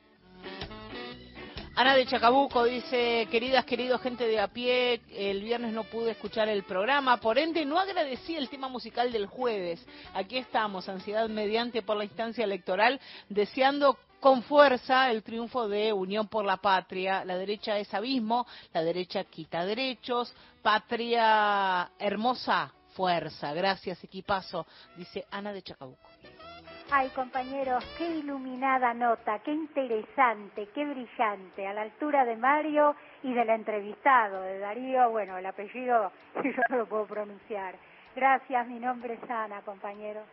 Ana 1.75 1.95
de 1.95 2.05
Chacabuco 2.05 2.65
dice, 2.65 3.27
queridas, 3.31 3.65
queridos, 3.65 3.99
gente 3.99 4.27
de 4.27 4.39
a 4.39 4.47
pie, 4.47 5.01
el 5.09 5.41
viernes 5.41 5.73
no 5.73 5.83
pude 5.85 6.11
escuchar 6.11 6.47
el 6.47 6.61
programa, 6.61 7.17
por 7.17 7.39
ende 7.39 7.65
no 7.65 7.79
agradecí 7.79 8.35
el 8.35 8.47
tema 8.47 8.67
musical 8.67 9.11
del 9.11 9.25
jueves. 9.25 9.83
Aquí 10.13 10.37
estamos, 10.37 10.87
ansiedad 10.87 11.27
mediante 11.29 11.81
por 11.81 11.97
la 11.97 12.03
instancia 12.03 12.43
electoral, 12.43 13.01
deseando 13.27 13.97
con 14.19 14.43
fuerza 14.43 15.09
el 15.09 15.23
triunfo 15.23 15.67
de 15.67 15.91
Unión 15.91 16.27
por 16.27 16.45
la 16.45 16.57
Patria. 16.57 17.25
La 17.25 17.37
derecha 17.37 17.79
es 17.79 17.91
abismo, 17.91 18.45
la 18.71 18.83
derecha 18.83 19.23
quita 19.23 19.65
derechos, 19.65 20.31
patria 20.61 21.89
hermosa, 21.97 22.71
fuerza. 22.93 23.51
Gracias, 23.51 24.03
equipazo, 24.03 24.67
dice 24.95 25.25
Ana 25.31 25.51
de 25.51 25.63
Chacabuco. 25.63 26.12
Ay, 26.95 27.09
compañeros, 27.09 27.83
qué 27.97 28.07
iluminada 28.07 28.93
nota, 28.93 29.39
qué 29.39 29.51
interesante, 29.51 30.67
qué 30.75 30.85
brillante, 30.85 31.65
a 31.65 31.73
la 31.73 31.81
altura 31.81 32.23
de 32.23 32.35
Mario 32.35 32.95
y 33.23 33.33
del 33.33 33.49
entrevistado, 33.49 34.43
de 34.43 34.59
Darío, 34.59 35.09
bueno, 35.09 35.35
el 35.35 35.45
apellido 35.47 36.11
yo 36.43 36.61
no 36.69 36.77
lo 36.77 36.85
puedo 36.85 37.07
pronunciar. 37.07 37.73
Gracias, 38.15 38.67
mi 38.67 38.77
nombre 38.79 39.15
es 39.15 39.27
Ana, 39.27 39.61
compañeros. 39.61 40.23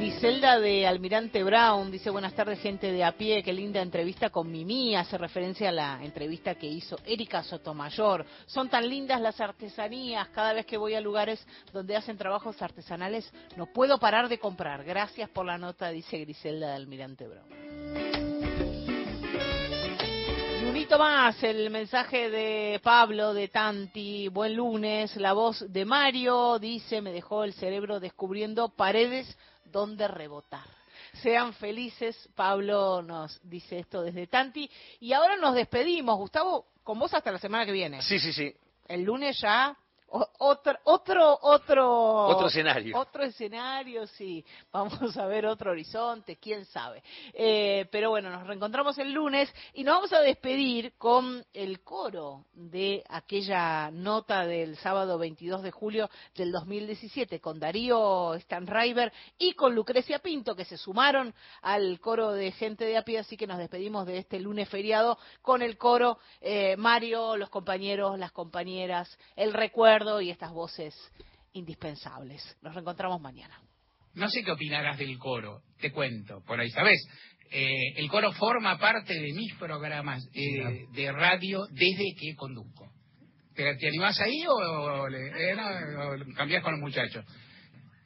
Griselda 0.00 0.58
de 0.58 0.86
Almirante 0.86 1.44
Brown 1.44 1.90
dice 1.90 2.08
buenas 2.08 2.32
tardes 2.32 2.58
gente 2.60 2.90
de 2.90 3.04
a 3.04 3.12
pie, 3.12 3.42
qué 3.42 3.52
linda 3.52 3.82
entrevista 3.82 4.30
con 4.30 4.50
Mimi, 4.50 4.96
hace 4.96 5.18
referencia 5.18 5.68
a 5.68 5.72
la 5.72 6.02
entrevista 6.02 6.54
que 6.54 6.66
hizo 6.66 6.96
Erika 7.04 7.42
Sotomayor. 7.42 8.24
Son 8.46 8.70
tan 8.70 8.88
lindas 8.88 9.20
las 9.20 9.38
artesanías, 9.42 10.26
cada 10.28 10.54
vez 10.54 10.64
que 10.64 10.78
voy 10.78 10.94
a 10.94 11.02
lugares 11.02 11.46
donde 11.70 11.96
hacen 11.96 12.16
trabajos 12.16 12.62
artesanales 12.62 13.30
no 13.58 13.66
puedo 13.66 13.98
parar 13.98 14.30
de 14.30 14.38
comprar. 14.38 14.84
Gracias 14.84 15.28
por 15.28 15.44
la 15.44 15.58
nota, 15.58 15.90
dice 15.90 16.16
Griselda 16.16 16.68
de 16.68 16.76
Almirante 16.76 17.28
Brown. 17.28 18.40
Más, 20.98 21.42
el 21.44 21.70
mensaje 21.70 22.30
de 22.30 22.80
Pablo 22.82 23.32
de 23.32 23.46
Tanti, 23.46 24.26
buen 24.26 24.56
lunes, 24.56 25.14
la 25.16 25.32
voz 25.32 25.64
de 25.72 25.84
Mario 25.84 26.58
dice, 26.58 27.00
me 27.00 27.12
dejó 27.12 27.44
el 27.44 27.52
cerebro 27.54 28.00
descubriendo 28.00 28.70
paredes 28.70 29.38
donde 29.70 30.08
rebotar. 30.08 30.66
Sean 31.14 31.52
felices, 31.54 32.28
Pablo 32.34 33.02
nos 33.02 33.40
dice 33.42 33.78
esto 33.78 34.02
desde 34.02 34.26
Tanti. 34.26 34.70
Y 35.00 35.12
ahora 35.12 35.36
nos 35.36 35.54
despedimos, 35.54 36.16
Gustavo, 36.18 36.66
con 36.84 36.98
vos 36.98 37.12
hasta 37.14 37.32
la 37.32 37.38
semana 37.38 37.66
que 37.66 37.72
viene. 37.72 38.02
Sí, 38.02 38.18
sí, 38.18 38.32
sí. 38.32 38.54
El 38.86 39.02
lunes 39.02 39.40
ya 39.40 39.76
otro, 40.10 40.76
otro, 40.84 41.38
otro, 41.42 42.26
Otro 42.26 42.48
escenario. 42.48 42.98
Otro 42.98 43.22
escenario, 43.22 44.06
sí. 44.08 44.44
Vamos 44.72 45.16
a 45.16 45.26
ver 45.26 45.46
otro 45.46 45.70
horizonte, 45.70 46.36
quién 46.36 46.64
sabe. 46.66 47.02
Eh, 47.32 47.86
pero 47.90 48.10
bueno, 48.10 48.30
nos 48.30 48.46
reencontramos 48.46 48.98
el 48.98 49.12
lunes 49.12 49.52
y 49.74 49.84
nos 49.84 49.96
vamos 49.96 50.12
a 50.12 50.20
despedir 50.20 50.94
con 50.98 51.44
el 51.52 51.80
coro 51.82 52.46
de 52.52 53.04
aquella 53.08 53.90
nota 53.90 54.46
del 54.46 54.76
sábado 54.76 55.18
22 55.18 55.62
de 55.62 55.70
julio 55.70 56.10
del 56.34 56.52
2017 56.52 57.40
con 57.40 57.60
Darío 57.60 58.34
Stanriver 58.40 59.12
y 59.38 59.52
con 59.52 59.74
Lucrecia 59.74 60.18
Pinto 60.18 60.54
que 60.54 60.64
se 60.64 60.76
sumaron 60.76 61.34
al 61.62 62.00
coro 62.00 62.32
de 62.32 62.52
gente 62.52 62.84
de 62.84 62.96
a 62.96 63.02
pie, 63.02 63.18
así 63.18 63.36
que 63.36 63.46
nos 63.46 63.58
despedimos 63.58 64.06
de 64.06 64.18
este 64.18 64.40
lunes 64.40 64.68
feriado 64.68 65.18
con 65.42 65.62
el 65.62 65.76
coro 65.76 66.18
eh, 66.40 66.76
Mario, 66.76 67.36
los 67.36 67.50
compañeros, 67.50 68.18
las 68.18 68.32
compañeras, 68.32 69.18
el 69.36 69.52
recuerdo 69.52 69.99
y 70.20 70.30
estas 70.30 70.50
voces 70.52 70.94
indispensables. 71.52 72.56
Nos 72.62 72.74
reencontramos 72.74 73.20
mañana. 73.20 73.58
No 74.14 74.28
sé 74.28 74.42
qué 74.42 74.50
opinarás 74.50 74.98
del 74.98 75.16
coro, 75.18 75.62
te 75.80 75.92
cuento, 75.92 76.42
por 76.46 76.58
ahí, 76.58 76.70
¿sabes? 76.70 77.00
Eh, 77.52 77.92
el 77.96 78.08
coro 78.08 78.32
forma 78.32 78.78
parte 78.78 79.14
de 79.14 79.32
mis 79.32 79.54
programas 79.54 80.22
eh, 80.34 80.86
de 80.92 81.12
radio 81.12 81.66
desde 81.70 82.14
que 82.18 82.34
conduzco. 82.36 82.90
¿Te, 83.54 83.74
te 83.76 83.88
animás 83.88 84.20
ahí 84.20 84.44
o, 84.46 84.52
o 84.54 85.08
le- 85.08 85.50
eh, 85.50 85.54
no, 85.56 85.64
o 86.10 86.34
cambiás 86.36 86.62
con 86.62 86.72
los 86.72 86.80
muchachos? 86.80 87.24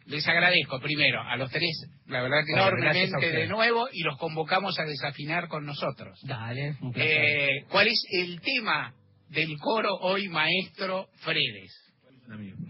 Les 0.07 0.27
agradezco 0.29 0.79
primero 0.81 1.23
a 1.23 1.37
los 1.37 1.51
tres, 1.51 1.87
la 2.07 2.21
verdad 2.23 2.45
que 2.45 2.53
enormemente 2.53 3.31
de 3.31 3.47
nuevo 3.47 3.89
y 3.91 4.03
los 4.03 4.19
convocamos 4.19 4.79
a 4.79 4.85
desafinar 4.85 5.49
con 5.49 5.65
nosotros. 5.65 6.19
Dale, 6.25 6.77
un 6.83 6.93
placer. 6.93 7.25
Eh, 7.25 7.65
¿Cuál 7.71 7.89
es 7.89 8.03
el 8.11 8.41
tema 8.43 8.93
del 9.31 9.57
coro 9.59 9.95
hoy 10.03 10.29
maestro 10.29 11.09
Fredes. 11.23 11.73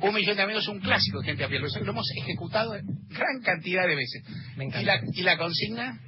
Un 0.00 0.14
millón 0.14 0.36
de 0.36 0.42
amigos 0.42 0.62
es 0.64 0.68
un 0.68 0.80
clásico 0.80 1.20
de 1.20 1.26
gente 1.26 1.44
a 1.44 1.48
pie. 1.48 1.58
Lo 1.58 1.66
lo 1.68 1.90
hemos 1.92 2.06
ejecutado 2.22 2.72
gran 2.72 3.40
cantidad 3.44 3.86
de 3.86 3.94
veces. 3.94 4.22
¿Y 4.80 4.84
la, 4.84 5.00
¿Y 5.12 5.22
la 5.22 5.36
consigna? 5.38 5.98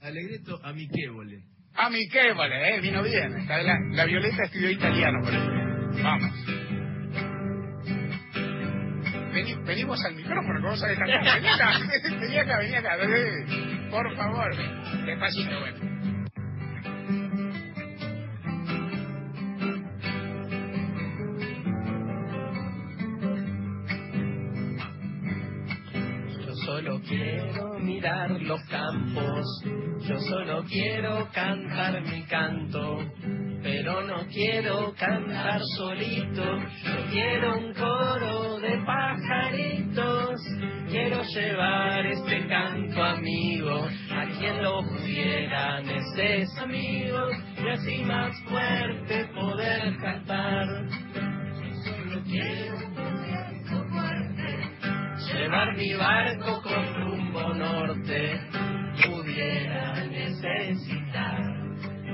Alegreto 0.00 0.60
amichevole. 0.64 1.44
Amichevole, 1.74 2.76
¿eh? 2.76 2.80
Vino 2.80 3.02
bien. 3.02 3.36
Está 3.38 3.62
La, 3.62 3.76
la 3.92 4.04
Violeta 4.06 4.44
estudió 4.44 4.70
italiano. 4.70 5.18
Vamos. 6.02 6.32
Vení- 9.32 9.64
venimos 9.64 10.04
al 10.04 10.14
micrófono, 10.14 10.60
¿cómo 10.60 10.76
sabes 10.76 10.98
cantar? 10.98 11.22
Vení 11.40 11.48
acá, 11.48 11.78
vení 12.20 12.36
acá, 12.36 12.58
vení 12.58 12.74
acá. 12.74 12.96
Por 13.90 14.16
favor. 14.16 14.56
Despacito, 15.06 15.60
bueno. 15.60 15.99
los 28.28 28.60
campos. 28.64 29.46
Yo 30.06 30.18
solo 30.18 30.64
quiero 30.64 31.28
cantar 31.32 32.02
mi 32.02 32.22
canto, 32.24 32.98
pero 33.62 34.02
no 34.02 34.26
quiero 34.32 34.92
cantar 34.98 35.60
solito. 35.76 36.42
Yo 36.84 37.10
quiero 37.10 37.58
un 37.58 37.74
coro 37.74 38.58
de 38.58 38.78
pajaritos. 38.84 40.40
Quiero 40.90 41.22
llevar 41.22 42.04
este 42.06 42.46
canto 42.48 43.02
amigo 43.02 43.86
a 44.10 44.26
quien 44.38 44.62
lo 44.62 44.82
pudiera 44.82 45.80
esos 45.80 46.18
este 46.18 46.60
amigos 46.60 47.32
y 47.62 47.68
así 47.68 48.04
más 48.04 48.34
fuerte 48.48 49.24
poder 49.34 49.96
cantar. 49.98 50.66
Yo 50.90 51.74
solo 51.84 52.22
quiero 52.24 52.76
un 52.76 53.90
fuerte, 53.90 54.70
llevar 55.32 55.76
mi 55.76 55.94
barco 55.94 56.62
con 56.62 56.94
rumbo 56.94 57.19
rumbo 57.30 57.54
norte 57.54 58.40
pudiera 59.06 60.04
necesitar. 60.06 61.38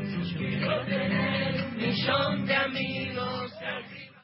Yo 0.02 0.38
quiero 0.38 0.84
tener 0.84 1.64
un 1.64 1.76
millón 1.76 2.46
de 2.46 2.54
amigos 2.54 3.52
aquí. 3.54 4.05